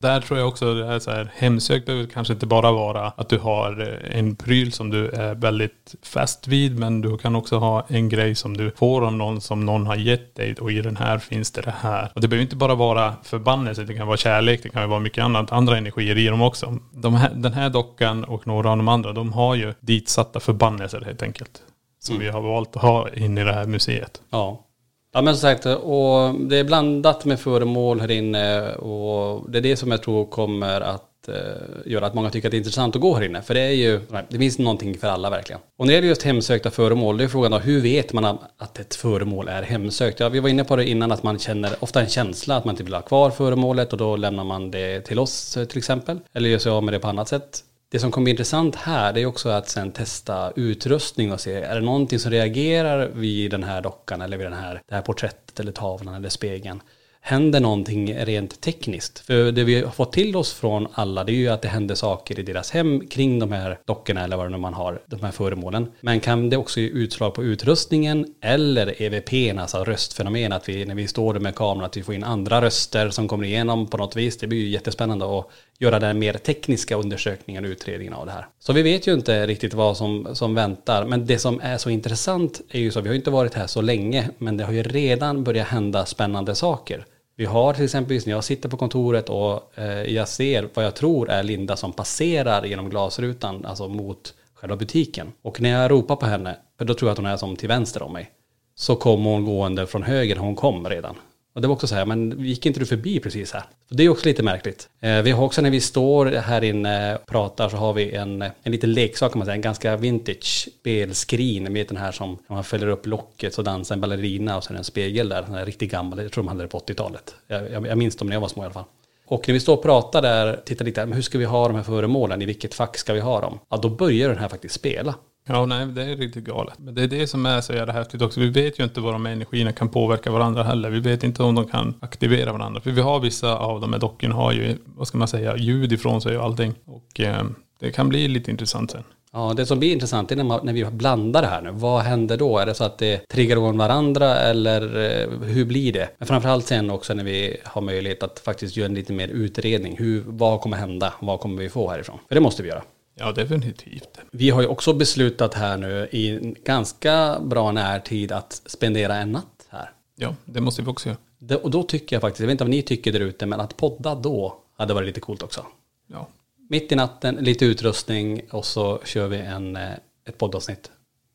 Där 0.01 0.21
tror 0.21 0.39
jag 0.39 0.49
också 0.49 0.75
det 0.75 0.87
är 0.87 0.99
så 0.99 1.11
här 1.11 1.33
hemsökt 1.35 1.87
behöver 1.87 2.07
kanske 2.07 2.33
inte 2.33 2.47
bara 2.47 2.73
vara 2.73 3.07
att 3.07 3.29
du 3.29 3.39
har 3.39 3.81
eh, 3.81 4.19
en 4.19 4.37
pryl 4.37 4.73
som 4.73 4.91
du 4.91 5.09
är 5.09 5.35
väldigt 5.35 5.95
fäst 6.03 6.49
vid 6.49 6.79
men 6.79 7.01
du 7.01 7.19
kan 7.19 7.37
också 7.37 7.59
ha 7.59 7.87
en 7.89 8.09
grej 8.09 8.35
som 8.35 8.57
du 8.57 8.71
får 8.71 9.07
av 9.07 9.13
någon 9.13 9.41
som 9.41 9.67
någon 9.67 9.87
har 9.87 9.97
gett 9.97 10.35
dig 10.35 10.55
och 10.55 10.73
i 10.73 10.81
den 10.81 10.97
här 10.97 11.19
finns 11.19 11.51
det 11.51 11.61
det 11.61 11.75
här. 11.79 12.13
Och 12.15 12.21
det 12.21 12.29
behöver 12.29 12.43
inte 12.43 12.57
bara 12.57 12.75
vara 12.75 13.15
förbannelse, 13.23 13.85
det 13.85 13.95
kan 13.95 14.07
vara 14.07 14.17
kärlek, 14.17 14.63
det 14.63 14.69
kan 14.69 14.91
vara 14.91 15.01
mycket 15.01 15.25
annat, 15.25 15.53
andra 15.53 15.77
energier 15.77 16.19
i 16.19 16.27
dem 16.27 16.43
också. 16.43 16.79
De 16.93 17.15
här, 17.15 17.31
den 17.35 17.53
här 17.53 17.71
dockan 17.71 18.25
och 18.25 18.47
några 18.47 18.71
av 18.71 18.77
de 18.77 18.89
andra, 18.89 19.13
de 19.13 19.33
har 19.33 19.55
ju 19.55 19.75
ditsatta 19.81 20.41
förbannelser 20.41 21.01
helt 21.01 21.23
enkelt. 21.23 21.63
Som 22.03 22.19
vi 22.19 22.29
har 22.29 22.41
valt 22.41 22.77
att 22.77 22.83
ha 22.83 23.09
in 23.09 23.39
i 23.39 23.45
det 23.45 23.53
här 23.53 23.67
museet. 23.67 24.21
Ja. 24.31 24.67
Ja 25.13 25.23
men 25.23 25.37
som 25.37 25.41
sagt, 25.41 25.67
och 25.67 26.35
det 26.35 26.57
är 26.57 26.65
blandat 26.65 27.25
med 27.25 27.41
föremål 27.41 28.01
här 28.01 28.11
inne 28.11 28.73
och 28.75 29.51
det 29.51 29.59
är 29.59 29.63
det 29.63 29.77
som 29.77 29.91
jag 29.91 30.03
tror 30.03 30.27
kommer 30.27 30.81
att 30.81 31.29
eh, 31.29 31.93
göra 31.93 32.07
att 32.07 32.15
många 32.15 32.31
tycker 32.31 32.49
att 32.49 32.51
det 32.51 32.57
är 32.57 32.59
intressant 32.59 32.97
att 32.97 33.03
gå 33.03 33.15
här 33.15 33.23
inne. 33.23 33.43
För 33.43 33.55
det 33.55 33.61
är 33.61 33.71
ju, 33.71 34.01
det 34.29 34.39
finns 34.39 34.59
någonting 34.59 34.99
för 34.99 35.09
alla 35.09 35.31
verkligen. 35.31 35.61
Och 35.79 35.87
när 35.87 35.93
det 35.93 35.95
gäller 35.95 36.09
just 36.09 36.23
hemsökta 36.23 36.71
föremål, 36.71 37.17
det 37.17 37.25
är 37.25 37.29
frågan 37.29 37.51
då, 37.51 37.59
hur 37.59 37.81
vet 37.81 38.13
man 38.13 38.25
att 38.59 38.79
ett 38.79 38.95
föremål 38.95 39.49
är 39.49 39.63
hemsökt? 39.63 40.21
Ja, 40.21 40.29
vi 40.29 40.41
var 40.41 40.49
inne 40.49 40.65
på 40.65 40.77
det 40.77 40.89
innan 40.89 41.13
att 41.13 41.23
man 41.23 41.39
känner 41.39 41.71
ofta 41.81 42.01
en 42.01 42.09
känsla 42.09 42.57
att 42.57 42.65
man 42.65 42.73
inte 42.73 42.85
vill 42.85 42.95
ha 42.95 43.03
kvar 43.03 43.31
föremålet 43.31 43.93
och 43.93 43.99
då 43.99 44.17
lämnar 44.17 44.45
man 44.45 44.71
det 44.71 45.01
till 45.01 45.19
oss 45.19 45.57
eh, 45.57 45.65
till 45.65 45.79
exempel. 45.79 46.21
Eller 46.33 46.49
gör 46.49 46.59
sig 46.59 46.73
av 46.73 46.85
med 46.85 46.95
det 46.95 46.99
på 46.99 47.09
annat 47.09 47.29
sätt. 47.29 47.65
Det 47.93 47.99
som 47.99 48.11
kommer 48.11 48.25
bli 48.25 48.31
intressant 48.31 48.77
här 48.77 49.13
det 49.13 49.21
är 49.21 49.27
också 49.27 49.49
att 49.49 49.69
sen 49.69 49.93
testa 49.93 50.53
utrustning 50.57 51.33
och 51.33 51.41
se, 51.41 51.55
är 51.55 51.75
det 51.75 51.81
någonting 51.81 52.19
som 52.19 52.31
reagerar 52.31 53.09
vid 53.15 53.51
den 53.51 53.65
här 53.65 53.83
dockan 53.83 54.23
eller 54.23 54.37
vid 54.37 54.47
den 54.47 54.53
här, 54.53 54.83
det 54.89 54.95
här 54.95 55.03
porträttet 55.03 55.61
eller 55.61 55.73
tavlan 55.73 56.15
eller 56.15 56.29
spegeln? 56.29 56.83
Händer 57.23 57.61
någonting 57.61 58.15
rent 58.15 58.61
tekniskt? 58.61 59.19
För 59.19 59.53
det 59.53 59.65
vi 59.65 59.83
har 59.83 59.91
fått 59.91 60.13
till 60.13 60.37
oss 60.37 60.53
från 60.53 60.89
alla 60.93 61.25
det 61.25 61.33
är 61.33 61.37
ju 61.37 61.49
att 61.49 61.63
det 61.63 61.69
händer 61.69 61.95
saker 61.95 62.41
i 62.41 62.43
deras 62.43 62.71
hem 62.71 63.07
kring 63.09 63.39
de 63.39 63.53
här 63.53 63.79
dockorna 63.87 64.25
eller 64.25 64.37
vad 64.37 64.47
det 64.47 64.51
nu 64.51 64.59
man 64.59 64.75
har, 64.75 65.03
de 65.07 65.21
här 65.23 65.31
föremålen. 65.31 65.93
Men 66.01 66.21
kan 66.21 66.51
det 66.51 66.57
också 66.57 66.81
ge 66.81 66.89
utslag 66.89 67.35
på 67.35 67.45
utrustningen 67.45 68.35
eller 68.41 69.03
EVP, 69.03 69.59
alltså 69.61 69.85
röstfenomen, 69.85 70.53
att 70.53 70.69
vi 70.69 70.85
när 70.85 70.95
vi 70.95 71.09
står 71.09 71.33
där 71.33 71.41
med 71.41 71.55
kameran 71.55 71.85
att 71.85 71.97
vi 71.97 72.03
får 72.03 72.15
in 72.15 72.25
andra 72.25 72.61
röster 72.63 73.11
som 73.11 73.29
kommer 73.29 73.45
igenom 73.45 73.87
på 73.87 73.97
något 73.97 74.17
vis. 74.17 74.39
Det 74.39 74.47
blir 74.47 74.59
ju 74.59 74.69
jättespännande 74.69 75.39
att 75.39 75.51
göra 75.81 75.99
den 75.99 76.19
mer 76.19 76.33
tekniska 76.33 76.97
undersökningen 76.97 77.65
och 77.65 77.71
utredningen 77.71 78.15
av 78.15 78.27
det 78.27 78.33
här. 78.33 78.47
Så 78.59 78.73
vi 78.73 78.83
vet 78.83 79.07
ju 79.07 79.15
inte 79.15 79.47
riktigt 79.47 79.75
vad 79.75 79.97
som, 79.97 80.29
som 80.33 80.55
väntar, 80.55 81.05
men 81.05 81.27
det 81.27 81.39
som 81.39 81.61
är 81.63 81.79
så 81.79 81.91
intressant 81.91 82.61
är 82.71 82.81
ju 82.81 82.91
så, 82.91 83.01
vi 83.01 83.09
har 83.09 83.15
ju 83.15 83.19
inte 83.19 83.31
varit 83.31 83.55
här 83.55 83.67
så 83.67 83.81
länge, 83.81 84.29
men 84.39 84.57
det 84.57 84.65
har 84.65 84.73
ju 84.73 84.83
redan 84.83 85.45
börjat 85.45 85.69
hända 85.69 86.07
spännande 86.07 86.55
saker. 86.55 87.05
Vi 87.37 87.45
har 87.45 87.75
till 87.75 87.85
exempel 87.85 88.21
när 88.27 88.33
jag 88.33 88.45
sitter 88.45 88.69
på 88.69 88.77
kontoret 88.77 89.29
och 89.29 89.79
eh, 89.79 90.03
jag 90.03 90.29
ser 90.29 90.69
vad 90.75 90.85
jag 90.85 90.95
tror 90.95 91.31
är 91.31 91.43
Linda 91.43 91.77
som 91.77 91.93
passerar 91.93 92.65
genom 92.65 92.91
glasrutan, 92.91 93.65
alltså 93.65 93.89
mot 93.89 94.35
själva 94.55 94.77
butiken. 94.77 95.33
Och 95.43 95.61
när 95.61 95.71
jag 95.71 95.91
ropar 95.91 96.17
på 96.17 96.27
henne, 96.27 96.57
för 96.79 96.85
då 96.85 96.95
tror 96.95 97.09
jag 97.09 97.13
att 97.13 97.19
hon 97.19 97.27
är 97.27 97.37
som 97.37 97.57
till 97.57 97.69
vänster 97.69 98.03
om 98.03 98.13
mig, 98.13 98.31
så 98.75 98.97
kommer 98.97 99.31
hon 99.31 99.45
gående 99.45 99.87
från 99.87 100.03
höger, 100.03 100.37
hon 100.37 100.57
kom 100.57 100.89
redan. 100.89 101.15
Och 101.53 101.61
det 101.61 101.69
var 101.69 101.75
också 101.75 101.87
så 101.87 101.95
här, 101.95 102.07
men 102.07 102.45
gick 102.45 102.67
inte 102.67 102.81
du 102.81 102.87
förbi 102.87 103.21
precis 103.21 103.53
här? 103.53 103.65
Så 103.89 103.95
det 103.95 104.05
är 104.05 104.09
också 104.09 104.29
lite 104.29 104.43
märkligt. 104.43 104.89
Eh, 105.01 105.23
vi 105.23 105.31
har 105.31 105.45
också 105.45 105.63
när 105.63 105.71
vi 105.71 105.81
står 105.81 106.27
här 106.27 106.65
inne 106.65 107.17
och 107.17 107.27
pratar 107.27 107.69
så 107.69 107.77
har 107.77 107.93
vi 107.93 108.13
en, 108.13 108.43
en 108.43 108.73
liten 108.73 108.93
leksak 108.93 109.33
kan 109.33 109.39
man 109.39 109.47
säga, 109.47 109.55
en 109.55 109.61
ganska 109.61 109.97
vintage 109.97 110.69
spelskrin 110.81 111.73
med 111.73 111.89
den 111.89 111.97
här 111.97 112.13
som 112.13 112.39
man 112.47 112.65
fäller 112.65 112.87
upp 112.87 113.07
locket 113.07 113.55
så 113.55 113.63
dansar 113.63 113.95
en 113.95 114.01
ballerina 114.01 114.57
och 114.57 114.65
så 114.65 114.71
är 114.71 114.75
det 114.75 114.79
en 114.79 114.85
spegel 114.85 115.29
där, 115.29 115.43
den 115.43 115.55
är 115.55 115.67
riktigt 115.67 115.91
gammal, 115.91 116.23
jag 116.23 116.33
tror 116.33 116.45
de 116.45 116.49
hade 116.49 116.63
det 116.63 116.69
på 116.69 116.79
80-talet. 116.79 117.35
Jag, 117.47 117.71
jag, 117.71 117.87
jag 117.87 117.99
minns 117.99 118.17
dem 118.17 118.29
när 118.29 118.37
jag 118.37 118.41
var 118.41 118.49
små 118.49 118.63
i 118.63 118.65
alla 118.65 118.75
fall. 118.75 118.85
Och 119.27 119.49
när 119.49 119.53
vi 119.53 119.61
står 119.61 119.77
och 119.77 119.83
pratar 119.83 120.23
där, 120.23 120.61
tittar 120.65 120.85
lite, 120.85 121.07
men 121.07 121.13
hur 121.15 121.23
ska 121.23 121.39
vi 121.39 121.45
ha 121.45 121.69
de 121.69 121.77
här 121.77 121.83
föremålen, 121.83 122.43
i 122.43 122.45
vilket 122.45 122.75
fack 122.75 122.99
ska 122.99 123.13
vi 123.13 123.21
ha 123.21 123.41
dem? 123.41 123.59
Ja, 123.69 123.77
då 123.77 123.89
börjar 123.89 124.29
den 124.29 124.39
här 124.39 124.49
faktiskt 124.49 124.75
spela. 124.75 125.15
Ja, 125.53 125.67
nej, 125.67 125.87
det 125.87 126.03
är 126.03 126.17
riktigt 126.17 126.45
galet. 126.45 126.75
Men 126.79 126.95
det 126.95 127.03
är 127.03 127.09
det 127.09 127.27
som 127.27 127.47
är 127.47 127.61
så 127.61 127.73
jävla 127.73 127.93
häftigt 127.93 128.23
också. 128.23 128.41
Vi 128.41 128.49
vet 128.49 128.79
ju 128.79 128.85
inte 128.85 129.01
vad 129.01 129.15
de 129.15 129.27
energierna 129.27 129.73
kan 129.73 129.89
påverka 129.89 130.31
varandra 130.31 130.63
heller. 130.63 130.91
Vi 130.91 131.01
vet 131.01 131.25
inte 131.25 131.43
om 131.43 131.55
de 131.55 131.67
kan 131.67 131.95
aktivera 132.01 132.53
varandra. 132.53 132.81
För 132.81 132.91
vi 132.91 133.01
har 133.01 133.21
vissa 133.21 133.57
av 133.57 133.81
de 133.81 133.93
här 133.93 134.01
dockorna 134.01 134.35
har 134.35 134.53
ju, 134.53 134.77
vad 134.85 135.09
ska 135.09 135.19
man 135.19 135.29
säga, 135.29 135.57
ljud 135.57 135.93
ifrån 135.93 136.21
sig 136.21 136.39
och 136.39 136.45
allting. 136.45 136.75
Och 136.85 137.21
eh, 137.21 137.45
det 137.81 137.91
kan 137.91 138.09
bli 138.09 138.29
lite 138.29 138.51
intressant 138.51 138.91
sen. 138.91 139.05
Ja, 139.33 139.55
det 139.57 139.67
som 139.67 139.79
blir 139.79 139.93
intressant 139.93 140.33
är 140.33 140.37
när, 140.37 140.45
man, 140.45 140.61
när 140.63 140.73
vi 140.73 140.85
blandar 140.85 141.43
det 141.43 141.49
här 141.49 141.63
nu. 141.63 141.71
Vad 141.73 142.03
händer 142.03 142.37
då? 142.37 142.59
Är 142.59 142.67
det 142.67 142.75
så 142.75 142.85
att 142.85 142.99
det 142.99 143.29
triggar 143.29 143.57
om 143.57 143.79
varandra 143.79 144.37
eller 144.37 144.83
eh, 144.83 145.29
hur 145.43 145.65
blir 145.65 145.93
det? 145.93 146.09
Men 146.19 146.29
framförallt 146.29 146.67
sen 146.67 146.91
också 146.91 147.15
när 147.15 147.25
vi 147.25 147.57
har 147.65 147.83
möjlighet 147.83 148.23
att 148.23 148.39
faktiskt 148.39 148.77
göra 148.77 148.87
en 148.87 148.95
lite 148.95 149.13
mer 149.13 149.29
utredning. 149.29 149.97
Hur, 149.99 150.23
vad 150.27 150.61
kommer 150.61 150.77
hända? 150.77 151.13
Vad 151.21 151.41
kommer 151.41 151.63
vi 151.63 151.69
få 151.69 151.91
härifrån? 151.91 152.19
För 152.29 152.35
det 152.35 152.41
måste 152.41 152.63
vi 152.63 152.69
göra. 152.69 152.83
Ja, 153.21 153.33
definitivt. 153.33 154.19
Vi 154.31 154.51
har 154.51 154.61
ju 154.61 154.67
också 154.67 154.93
beslutat 154.93 155.55
här 155.55 155.77
nu 155.77 156.09
i 156.13 156.55
ganska 156.65 157.41
bra 157.41 157.73
närtid 157.73 158.33
att 158.33 158.63
spendera 158.67 159.17
en 159.17 159.33
natt 159.33 159.67
här. 159.69 159.91
Ja, 160.17 160.35
det 160.45 160.61
måste 160.61 160.83
vi 160.83 160.89
också 160.89 161.09
göra. 161.09 161.19
Det, 161.39 161.57
och 161.57 161.71
då 161.71 161.83
tycker 161.83 162.17
jag 162.17 162.21
faktiskt, 162.21 162.41
jag 162.41 162.47
vet 162.47 162.53
inte 162.53 162.65
vad 162.65 162.71
ni 162.71 162.83
tycker 162.83 163.13
där 163.13 163.21
ute, 163.21 163.47
men 163.47 163.61
att 163.61 163.77
podda 163.77 164.15
då 164.15 164.63
hade 164.77 164.95
varit 164.95 165.07
lite 165.07 165.21
coolt 165.21 165.43
också. 165.43 165.67
Ja, 166.07 166.29
Mitt 166.69 166.93
i 166.93 166.97
natten, 166.97 167.35
lite 167.35 167.65
utrustning 167.65 168.43
och 168.51 168.65
så 168.65 169.01
kör 169.05 169.29
vi 169.29 169.37
en, 169.37 169.77
eh, 169.77 169.93
ett 170.29 170.39
poddavsnitt 170.39 170.91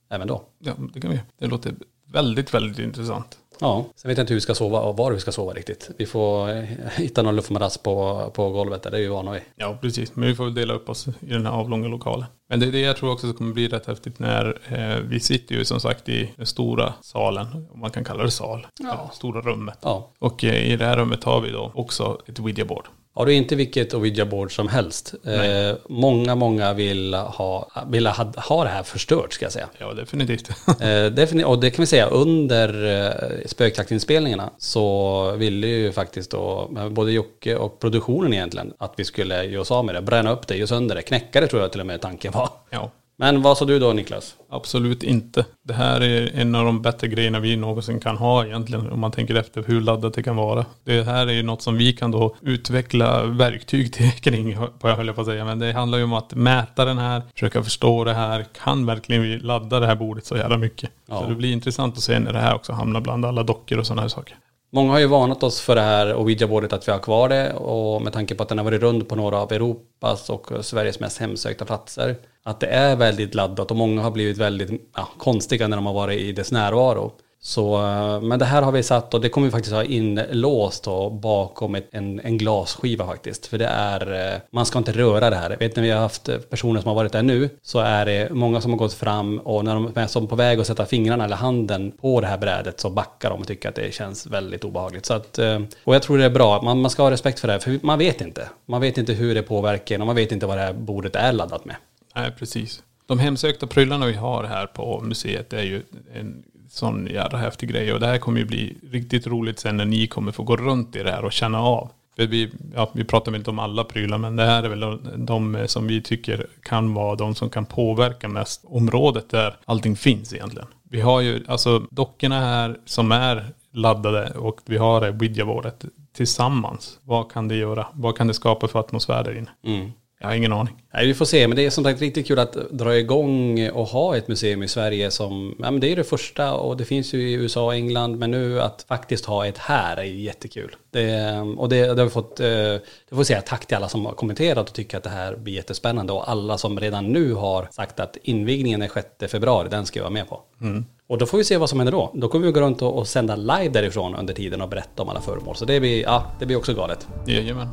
även 0.10 0.27
då. 0.27 0.44
ja 0.60 0.74
det 0.94 1.01
kan 1.01 1.12
vi. 1.12 1.20
Det 1.38 1.48
låter 1.48 1.75
väldigt, 2.06 2.54
väldigt 2.54 2.80
intressant. 2.80 3.38
Ja, 3.59 3.85
sen 3.95 4.09
vet 4.09 4.17
jag 4.17 4.24
inte 4.24 4.33
hur 4.33 4.38
vi 4.38 4.41
ska 4.41 4.55
sova 4.55 4.79
och 4.79 4.97
var 4.97 5.12
vi 5.12 5.19
ska 5.19 5.31
sova 5.31 5.53
riktigt. 5.53 5.89
Vi 5.97 6.05
får 6.05 6.50
eh, 6.50 6.63
hitta 6.95 7.21
någon 7.21 7.35
luftmadrass 7.35 7.77
på, 7.77 8.31
på 8.35 8.50
golvet 8.50 8.83
där, 8.83 8.91
det 8.91 8.97
är 8.97 9.01
vi 9.01 9.07
vana 9.07 9.31
vid. 9.31 9.41
Ja, 9.55 9.77
precis. 9.81 10.15
Men 10.15 10.27
vi 10.27 10.35
får 10.35 10.43
väl 10.43 10.53
dela 10.53 10.74
upp 10.74 10.89
oss 10.89 11.07
i 11.07 11.13
den 11.19 11.45
här 11.45 11.53
avlånga 11.53 11.88
lokalen. 11.88 12.25
Men 12.50 12.59
det 12.59 12.65
är 12.65 12.71
det 12.71 12.79
jag 12.79 12.97
tror 12.97 13.12
också 13.12 13.33
kommer 13.33 13.53
bli 13.53 13.67
rätt 13.67 13.85
häftigt 13.85 14.19
när 14.19 14.59
eh, 14.69 15.00
vi 15.00 15.19
sitter 15.19 15.55
ju 15.55 15.65
som 15.65 15.79
sagt 15.79 16.09
i 16.09 16.33
den 16.38 16.45
stora 16.45 16.93
salen, 17.01 17.47
om 17.71 17.79
man 17.79 17.91
kan 17.91 18.03
kalla 18.03 18.24
det 18.24 18.31
sal, 18.31 18.67
ja. 18.79 19.12
stora 19.13 19.41
rummet. 19.41 19.77
Ja. 19.81 20.12
Och 20.19 20.43
eh, 20.43 20.71
i 20.71 20.77
det 20.77 20.85
här 20.85 20.97
rummet 20.97 21.24
har 21.24 21.41
vi 21.41 21.51
då 21.51 21.71
också 21.75 22.21
ett 22.27 22.39
Ouija-board. 22.39 22.85
Har 23.17 23.25
du 23.25 23.34
inte 23.34 23.55
vilket 23.55 23.93
Ouija-board 23.93 24.55
som 24.55 24.67
helst. 24.67 25.13
Eh, 25.25 25.77
många, 25.89 26.36
många 26.36 26.74
vill, 26.74 27.13
ha, 27.13 27.72
vill 27.88 28.07
ha, 28.07 28.31
ha 28.38 28.63
det 28.63 28.69
här 28.69 28.84
förstört 28.84 29.34
ska 29.34 29.45
jag 29.45 29.51
säga. 29.51 29.69
Ja, 29.77 29.93
definitivt. 29.93 30.50
eh, 30.67 31.05
definitivt. 31.05 31.45
Och 31.45 31.60
det 31.60 31.69
kan 31.69 31.84
vi 31.84 31.88
säga 31.88 32.05
under 32.05 32.86
eh, 33.05 33.48
spökjaktinspelningarna 33.48 34.50
så 34.57 35.31
ville 35.31 35.67
ju 35.67 35.91
faktiskt 35.91 36.31
då 36.31 36.69
både 36.91 37.12
Jocke 37.12 37.55
och 37.55 37.79
produktionen 37.79 38.34
egentligen 38.34 38.74
att 38.77 38.93
vi 38.98 39.05
skulle 39.05 39.43
göra 39.43 39.62
oss 39.62 39.72
av 39.72 39.86
med 39.86 39.95
det, 39.95 40.01
bränna 40.01 40.31
upp 40.31 40.48
det, 40.48 40.55
göra 40.55 40.67
sönder 40.67 40.95
det, 40.95 41.01
knäcka 41.01 41.41
det 41.41 41.48
tror 41.48 41.62
jag 41.62 41.72
till 41.72 41.81
och 41.81 41.88
med 41.88 42.01
tanken 42.01 42.31
var. 42.31 42.50
Ja. 42.69 42.91
Men 43.17 43.41
vad 43.41 43.57
sa 43.57 43.65
du 43.65 43.79
då 43.79 43.93
Niklas? 43.93 44.36
Absolut 44.50 45.03
inte. 45.03 45.45
Det 45.63 45.74
här 45.74 46.01
är 46.01 46.31
en 46.36 46.55
av 46.55 46.65
de 46.65 46.81
bättre 46.81 47.07
grejerna 47.07 47.39
vi 47.39 47.55
någonsin 47.55 48.00
kan 48.00 48.17
ha 48.17 48.45
egentligen. 48.45 48.91
Om 48.91 49.00
man 49.00 49.12
tänker 49.12 49.36
efter 49.36 49.63
hur 49.63 49.81
laddat 49.81 50.13
det 50.13 50.24
kan 50.24 50.36
vara. 50.36 50.65
Det 50.84 51.03
här 51.03 51.27
är 51.27 51.31
ju 51.31 51.43
något 51.43 51.62
som 51.62 51.77
vi 51.77 51.93
kan 51.93 52.12
då 52.12 52.36
utveckla 52.41 53.25
verktyg 53.25 53.93
till 53.93 54.12
kring, 54.22 54.57
jag 54.81 54.95
höll 54.95 55.13
på 55.13 55.22
att 55.22 55.27
säga. 55.27 55.45
Men 55.45 55.60
det 55.60 55.74
handlar 55.74 55.98
ju 55.98 56.03
om 56.03 56.13
att 56.13 56.34
mäta 56.34 56.86
den 56.86 56.98
här, 56.98 57.22
försöka 57.34 57.63
förstå 57.63 58.03
det 58.03 58.13
här. 58.13 58.45
Kan 58.63 58.86
verkligen 58.86 59.22
vi 59.22 59.39
ladda 59.39 59.79
det 59.79 59.88
här 59.88 59.95
bordet 59.95 60.25
så 60.25 60.38
jävla 60.38 60.57
mycket? 60.57 60.89
Ja. 61.10 61.19
Så 61.19 61.29
det 61.29 61.36
blir 61.36 61.51
intressant 61.51 61.98
att 61.98 62.03
se 62.03 62.19
när 62.19 62.34
det 62.34 62.39
här 62.39 62.55
också 62.55 62.74
hamnar 62.74 63.01
bland 63.01 63.25
alla 63.25 63.43
dockor 63.43 63.77
och 63.77 63.88
sådana 63.88 64.01
här 64.01 64.10
saker. 64.10 64.38
Många 64.69 64.91
har 64.91 65.00
ju 65.00 65.07
varnat 65.07 65.43
oss 65.43 65.62
för 65.62 65.75
det 65.75 65.81
här 65.81 66.15
Ouija-bordet 66.15 66.74
att 66.74 66.88
vi 66.88 66.91
har 66.91 67.00
kvar 67.00 67.29
det 67.29 67.53
och 67.53 68.01
med 68.01 68.13
tanke 68.13 68.36
på 68.36 68.43
att 68.43 68.50
den 68.50 68.57
har 68.57 68.65
varit 68.65 68.81
rund 68.81 69.10
på 69.10 69.15
några 69.15 69.38
av 69.38 69.51
Europas 69.51 70.29
och 70.29 70.51
Sveriges 70.62 71.00
mest 71.00 71.17
hemsökta 71.17 71.65
platser. 71.65 72.15
Att 72.43 72.60
det 72.60 72.67
är 72.67 72.95
väldigt 72.95 73.36
laddat 73.36 73.72
och 73.72 73.77
många 73.77 74.01
har 74.01 74.12
blivit 74.12 74.38
väldigt 74.38 74.89
ja, 74.95 75.10
konstiga 75.17 75.67
när 75.67 75.77
de 75.77 75.86
har 75.86 75.93
varit 75.93 76.19
i 76.19 76.31
dess 76.31 76.51
närvaro. 76.51 77.12
Så, 77.45 77.75
eh, 77.75 78.21
men 78.21 78.39
det 78.39 78.45
här 78.45 78.61
har 78.61 78.71
vi 78.71 78.83
satt 78.83 79.13
och 79.13 79.21
det 79.21 79.29
kommer 79.29 79.47
vi 79.47 79.51
faktiskt 79.51 79.75
ha 79.75 79.83
inlåst 79.83 80.87
bakom 81.11 81.75
ett, 81.75 81.87
en, 81.91 82.19
en 82.19 82.37
glasskiva 82.37 83.05
faktiskt. 83.05 83.45
För 83.45 83.57
det 83.57 83.65
är, 83.65 84.33
eh, 84.33 84.39
man 84.51 84.65
ska 84.65 84.77
inte 84.77 84.91
röra 84.91 85.29
det 85.29 85.35
här. 85.35 85.57
vet 85.59 85.75
när 85.75 85.83
vi 85.83 85.91
har 85.91 85.99
haft 85.99 86.29
eh, 86.29 86.37
personer 86.37 86.81
som 86.81 86.87
har 86.87 86.95
varit 86.95 87.11
där 87.11 87.23
nu 87.23 87.49
så 87.61 87.79
är 87.79 88.05
det 88.05 88.29
många 88.31 88.61
som 88.61 88.71
har 88.71 88.77
gått 88.77 88.93
fram 88.93 89.39
och 89.39 89.65
när 89.65 89.73
de 89.73 89.91
är 89.95 90.07
som 90.07 90.27
på 90.27 90.35
väg 90.35 90.59
att 90.59 90.67
sätta 90.67 90.85
fingrarna 90.85 91.25
eller 91.25 91.35
handen 91.35 91.91
på 92.01 92.21
det 92.21 92.27
här 92.27 92.37
brädet 92.37 92.79
så 92.79 92.89
backar 92.89 93.29
de 93.29 93.41
och 93.41 93.47
tycker 93.47 93.69
att 93.69 93.75
det 93.75 93.93
känns 93.93 94.27
väldigt 94.27 94.63
obehagligt. 94.63 95.05
Så 95.05 95.13
att, 95.13 95.39
och 95.83 95.95
jag 95.95 96.01
tror 96.01 96.17
det 96.17 96.25
är 96.25 96.29
bra, 96.29 96.61
man, 96.61 96.81
man 96.81 96.91
ska 96.91 97.03
ha 97.03 97.11
respekt 97.11 97.39
för 97.39 97.47
det 97.47 97.53
här 97.53 97.59
för 97.59 97.79
man 97.81 97.99
vet 97.99 98.21
inte. 98.21 98.49
Man 98.65 98.81
vet 98.81 98.97
inte 98.97 99.13
hur 99.13 99.35
det 99.35 99.43
påverkar 99.43 99.99
och 99.99 100.05
man 100.05 100.15
vet 100.15 100.31
inte 100.31 100.45
vad 100.45 100.57
det 100.57 100.61
här 100.61 100.73
bordet 100.73 101.15
är 101.15 101.33
laddat 101.33 101.65
med. 101.65 101.75
Nej, 102.15 102.31
precis. 102.39 102.83
De 103.07 103.19
hemsökta 103.19 103.67
prylarna 103.67 104.05
vi 104.05 104.13
har 104.13 104.43
här 104.43 104.65
på 104.65 105.01
museet 105.01 105.53
är 105.53 105.63
ju 105.63 105.81
en 106.13 106.43
sån 106.75 107.08
jävla 107.08 107.38
häftig 107.38 107.70
grej. 107.70 107.94
Och 107.94 108.00
det 108.00 108.08
här 108.08 108.17
kommer 108.17 108.39
ju 108.39 108.46
bli 108.46 108.77
riktigt 108.91 109.27
roligt 109.27 109.60
sen 109.60 109.77
när 109.77 109.86
ni 109.86 110.08
kommer 110.08 110.32
få 110.32 110.44
gå 110.44 110.58
runt 110.58 110.96
i 110.96 111.03
det 111.03 111.12
här 111.12 111.25
och 111.25 111.34
känna 111.34 111.62
av. 111.62 111.91
För 112.15 112.27
vi, 112.27 112.51
ja, 112.75 112.91
vi 112.94 113.03
pratar 113.03 113.32
väl 113.32 113.39
inte 113.39 113.50
om 113.50 113.60
alla 113.60 113.84
prylar 113.84 114.17
men 114.17 114.36
det 114.36 114.44
här 114.44 114.63
är 114.63 114.70
väl 114.70 114.79
de, 114.79 115.25
de 115.25 115.67
som 115.67 115.88
vi 115.88 116.01
tycker 116.01 116.48
kan 116.62 116.94
vara 116.94 117.15
de 117.15 117.36
som 117.36 117.50
kan 117.50 117.65
påverka 117.65 118.27
mest 118.27 118.62
området 118.65 119.29
där 119.29 119.58
allting 119.65 119.96
finns 119.96 120.34
egentligen. 120.34 120.67
Vi 120.89 121.01
har 121.01 121.22
ju 121.22 121.44
alltså 121.48 121.79
dockorna 121.79 122.39
här 122.39 122.77
som 122.86 123.12
är 123.12 123.46
laddade 123.72 124.29
och 124.29 124.60
vi 124.65 124.77
har 124.77 125.01
det 125.01 125.12
ouija 125.12 125.72
tillsammans. 126.13 127.00
Vad 127.03 127.32
kan 127.32 127.48
det 127.48 127.55
göra? 127.55 127.88
Vad 127.94 128.17
kan 128.17 128.27
det 128.27 128.34
skapa 128.34 128.67
för 128.67 128.79
atmosfär 128.79 129.24
där 129.24 129.38
inne? 129.38 129.50
Mm. 129.63 129.91
Jag 130.19 130.27
har 130.27 130.36
ingen 130.36 130.53
aning. 130.53 130.75
Nej, 130.93 131.07
vi 131.07 131.13
får 131.13 131.25
se, 131.25 131.48
men 131.48 131.55
det 131.55 131.65
är 131.65 131.69
som 131.69 131.84
sagt 131.84 132.01
riktigt 132.01 132.27
kul 132.27 132.39
att 132.39 132.53
dra 132.72 132.98
igång 132.98 133.69
och 133.69 133.88
ha 133.88 134.17
ett 134.17 134.27
museum 134.27 134.63
i 134.63 134.67
Sverige 134.67 135.12
som, 135.12 135.55
ja 135.60 135.72
men 135.72 135.79
det 135.79 135.91
är 135.91 135.95
det 135.95 136.03
första 136.03 136.53
och 136.53 136.77
det 136.77 136.86
finns 136.86 137.13
ju 137.13 137.29
i 137.29 137.34
USA 137.34 137.65
och 137.65 137.75
England, 137.75 138.19
men 138.19 138.31
nu 138.31 138.62
att 138.62 138.86
faktiskt 138.88 139.25
ha 139.25 139.45
ett 139.45 139.57
här 139.57 139.98
är 139.98 140.03
jättekul. 140.03 140.75
Det, 140.91 141.39
och 141.57 141.69
det, 141.69 141.81
det 141.81 142.01
har 142.01 142.03
vi 142.05 142.10
fått, 142.10 142.39
eh, 142.39 142.45
det 142.45 143.15
får 143.15 143.24
säga 143.24 143.41
tack 143.41 143.65
till 143.65 143.77
alla 143.77 143.89
som 143.89 144.05
har 144.05 144.13
kommenterat 144.13 144.69
och 144.69 144.75
tycker 144.75 144.98
att 144.98 145.03
det 145.03 145.10
här 145.10 145.36
blir 145.36 145.53
jättespännande 145.53 146.13
och 146.13 146.29
alla 146.29 146.57
som 146.57 146.79
redan 146.79 147.05
nu 147.05 147.34
har 147.34 147.67
sagt 147.72 148.00
att 148.00 148.17
invigningen 148.24 148.81
är 148.81 148.89
6 149.19 149.31
februari, 149.31 149.69
den 149.69 149.86
ska 149.86 150.00
jag 150.00 150.03
vara 150.03 150.13
med 150.13 150.29
på. 150.29 150.41
Mm. 150.62 150.86
Och 151.07 151.17
då 151.17 151.25
får 151.25 151.38
vi 151.38 151.43
se 151.43 151.57
vad 151.57 151.69
som 151.69 151.79
händer 151.79 151.91
då. 151.91 152.12
Då 152.13 152.27
kommer 152.27 152.45
vi 152.45 152.51
gå 152.51 152.62
runt 152.62 152.81
och, 152.81 152.98
och 152.98 153.07
sända 153.07 153.36
live 153.36 153.69
därifrån 153.69 154.15
under 154.15 154.34
tiden 154.34 154.62
och 154.62 154.69
berätta 154.69 155.03
om 155.03 155.10
alla 155.10 155.22
föremål. 155.22 155.55
Så 155.55 155.65
det 155.65 155.79
blir, 155.79 156.01
ja, 156.01 156.31
det 156.39 156.45
blir 156.45 156.57
också 156.57 156.74
galet. 156.74 157.07
Jajamän. 157.27 157.67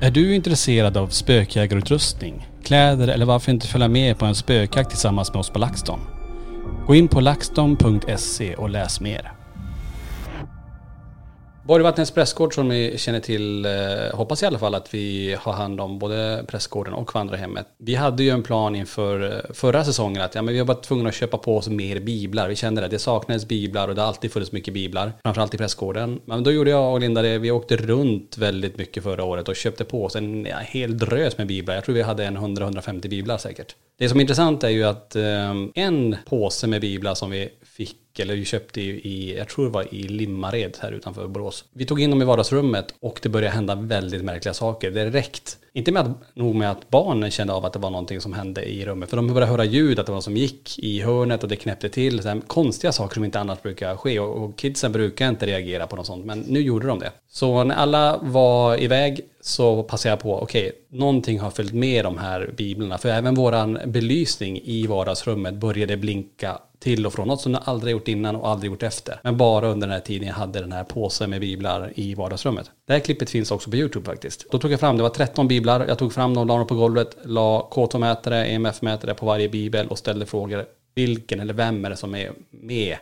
Är 0.00 0.10
du 0.10 0.34
intresserad 0.34 0.96
av 0.96 1.08
spökjägarutrustning, 1.08 2.48
kläder 2.64 3.08
eller 3.08 3.26
varför 3.26 3.52
inte 3.52 3.66
följa 3.66 3.88
med 3.88 4.18
på 4.18 4.26
en 4.26 4.34
spökjakt 4.34 4.90
tillsammans 4.90 5.32
med 5.32 5.40
oss 5.40 5.50
på 5.50 5.58
LaxTon? 5.58 6.00
Gå 6.86 6.94
in 6.94 7.08
på 7.08 7.20
laxton.se 7.20 8.54
och 8.54 8.70
läs 8.70 9.00
mer. 9.00 9.33
Borgvattnets 11.66 12.10
prästgård 12.10 12.54
som 12.54 12.68
ni 12.68 12.94
känner 12.98 13.20
till, 13.20 13.64
eh, 13.64 13.72
hoppas 14.14 14.42
i 14.42 14.46
alla 14.46 14.58
fall 14.58 14.74
att 14.74 14.94
vi 14.94 15.36
har 15.40 15.52
hand 15.52 15.80
om 15.80 15.98
både 15.98 16.44
prästgården 16.48 16.94
och 16.94 17.14
vandrarhemmet. 17.14 17.66
Vi 17.78 17.94
hade 17.94 18.22
ju 18.22 18.30
en 18.30 18.42
plan 18.42 18.76
inför 18.76 19.32
eh, 19.32 19.54
förra 19.54 19.84
säsongen 19.84 20.22
att 20.22 20.34
ja, 20.34 20.42
men 20.42 20.54
vi 20.54 20.60
var 20.60 20.74
tvungna 20.74 21.08
att 21.08 21.14
köpa 21.14 21.38
på 21.38 21.56
oss 21.56 21.68
mer 21.68 22.00
biblar. 22.00 22.48
Vi 22.48 22.56
kände 22.56 22.80
det, 22.80 22.88
det 22.88 22.98
saknades 22.98 23.48
biblar 23.48 23.88
och 23.88 23.94
det 23.94 24.00
har 24.00 24.08
alltid 24.08 24.32
funnits 24.32 24.52
mycket 24.52 24.74
biblar, 24.74 25.12
framförallt 25.22 25.54
i 25.54 25.58
prästgården. 25.58 26.20
Men 26.24 26.42
då 26.42 26.52
gjorde 26.52 26.70
jag 26.70 26.92
och 26.92 27.00
Linda 27.00 27.22
det, 27.22 27.38
vi 27.38 27.50
åkte 27.50 27.76
runt 27.76 28.38
väldigt 28.38 28.78
mycket 28.78 29.02
förra 29.02 29.24
året 29.24 29.48
och 29.48 29.56
köpte 29.56 29.84
på 29.84 30.04
oss 30.04 30.16
en 30.16 30.46
ja, 30.46 30.58
hel 30.58 30.98
drös 30.98 31.38
med 31.38 31.46
biblar. 31.46 31.74
Jag 31.74 31.84
tror 31.84 31.94
vi 31.94 32.02
hade 32.02 32.24
en 32.24 32.38
100-150 32.38 33.08
biblar 33.08 33.38
säkert. 33.38 33.74
Det 33.98 34.08
som 34.08 34.18
är 34.18 34.20
intressant 34.20 34.64
är 34.64 34.68
ju 34.68 34.84
att 34.84 35.16
eh, 35.16 35.54
en 35.74 36.16
påse 36.28 36.66
med 36.66 36.80
biblar 36.80 37.14
som 37.14 37.30
vi 37.30 37.48
fick 37.76 38.18
eller 38.18 38.34
vi 38.34 38.44
köpte 38.44 38.80
i, 38.80 39.34
jag 39.38 39.48
tror 39.48 39.64
det 39.64 39.70
var 39.70 39.94
i 39.94 40.02
Limmared 40.02 40.76
här 40.80 40.92
utanför 40.92 41.28
Borås. 41.28 41.64
Vi 41.72 41.86
tog 41.86 42.00
in 42.00 42.10
dem 42.10 42.22
i 42.22 42.24
vardagsrummet 42.24 42.94
och 43.00 43.20
det 43.22 43.28
började 43.28 43.54
hända 43.54 43.74
väldigt 43.74 44.24
märkliga 44.24 44.54
saker 44.54 44.90
direkt. 44.90 45.58
Inte 45.72 45.92
med 45.92 46.02
att, 46.02 46.36
nog 46.36 46.54
med 46.54 46.70
att 46.70 46.90
barnen 46.90 47.30
kände 47.30 47.52
av 47.52 47.64
att 47.64 47.72
det 47.72 47.78
var 47.78 47.90
någonting 47.90 48.20
som 48.20 48.32
hände 48.32 48.64
i 48.64 48.84
rummet, 48.86 49.10
för 49.10 49.16
de 49.16 49.26
började 49.26 49.46
höra 49.46 49.64
ljud, 49.64 49.98
att 49.98 50.06
det 50.06 50.12
var 50.12 50.16
något 50.16 50.24
som 50.24 50.36
gick 50.36 50.78
i 50.78 51.00
hörnet 51.00 51.42
och 51.42 51.48
det 51.48 51.56
knäppte 51.56 51.88
till. 51.88 52.22
Så 52.22 52.28
här, 52.28 52.40
konstiga 52.46 52.92
saker 52.92 53.14
som 53.14 53.24
inte 53.24 53.40
annars 53.40 53.62
brukar 53.62 53.96
ske 53.96 54.20
och, 54.20 54.44
och 54.44 54.58
kidsen 54.58 54.92
brukar 54.92 55.28
inte 55.28 55.46
reagera 55.46 55.86
på 55.86 55.96
något 55.96 56.06
sånt, 56.06 56.24
men 56.24 56.40
nu 56.40 56.60
gjorde 56.60 56.86
de 56.86 56.98
det. 56.98 57.12
Så 57.28 57.64
när 57.64 57.74
alla 57.74 58.18
var 58.22 58.82
iväg 58.82 59.20
så 59.46 59.82
passade 59.82 60.12
jag 60.12 60.20
på, 60.20 60.42
okej, 60.42 60.68
okay, 60.68 60.98
någonting 60.98 61.40
har 61.40 61.50
följt 61.50 61.72
med 61.72 62.04
de 62.04 62.18
här 62.18 62.50
biblarna, 62.56 62.98
för 62.98 63.08
även 63.08 63.34
våran 63.34 63.78
belysning 63.86 64.60
i 64.64 64.86
vardagsrummet 64.86 65.54
började 65.54 65.96
blinka 65.96 66.58
till 66.78 67.06
och 67.06 67.12
från. 67.12 67.28
Något 67.28 67.40
som 67.40 67.54
jag 67.54 67.62
aldrig 67.64 67.92
gjort 67.92 68.08
innan 68.08 68.36
och 68.36 68.48
aldrig 68.48 68.72
gjort 68.72 68.82
efter. 68.82 69.20
Men 69.22 69.36
bara 69.36 69.68
under 69.68 69.86
den 69.86 69.94
här 69.94 70.00
tiden 70.00 70.28
jag 70.28 70.34
hade 70.34 70.60
den 70.60 70.72
här 70.72 70.84
påsen 70.84 71.30
med 71.30 71.40
biblar 71.40 71.92
i 71.94 72.14
vardagsrummet. 72.14 72.70
Det 72.86 72.92
här 72.92 73.00
klippet 73.00 73.30
finns 73.30 73.50
också 73.50 73.70
på 73.70 73.76
YouTube 73.76 74.06
faktiskt. 74.06 74.50
Då 74.50 74.58
tog 74.58 74.72
jag 74.72 74.80
fram, 74.80 74.96
det 74.96 75.02
var 75.02 75.10
13 75.10 75.48
biblar. 75.48 75.86
Jag 75.88 75.98
tog 75.98 76.12
fram 76.12 76.34
dem, 76.34 76.48
la 76.48 76.56
dem 76.56 76.66
på 76.66 76.74
golvet, 76.74 77.16
la 77.24 77.68
K2-mätare, 77.70 78.46
EMF-mätare 78.46 79.14
på 79.14 79.26
varje 79.26 79.48
bibel 79.48 79.86
och 79.86 79.98
ställde 79.98 80.26
frågor. 80.26 80.64
Vilken 80.94 81.40
eller 81.40 81.54
vem 81.54 81.84
är 81.84 81.90
det 81.90 81.96
som 81.96 82.14
är 82.14 82.32
med 82.50 82.96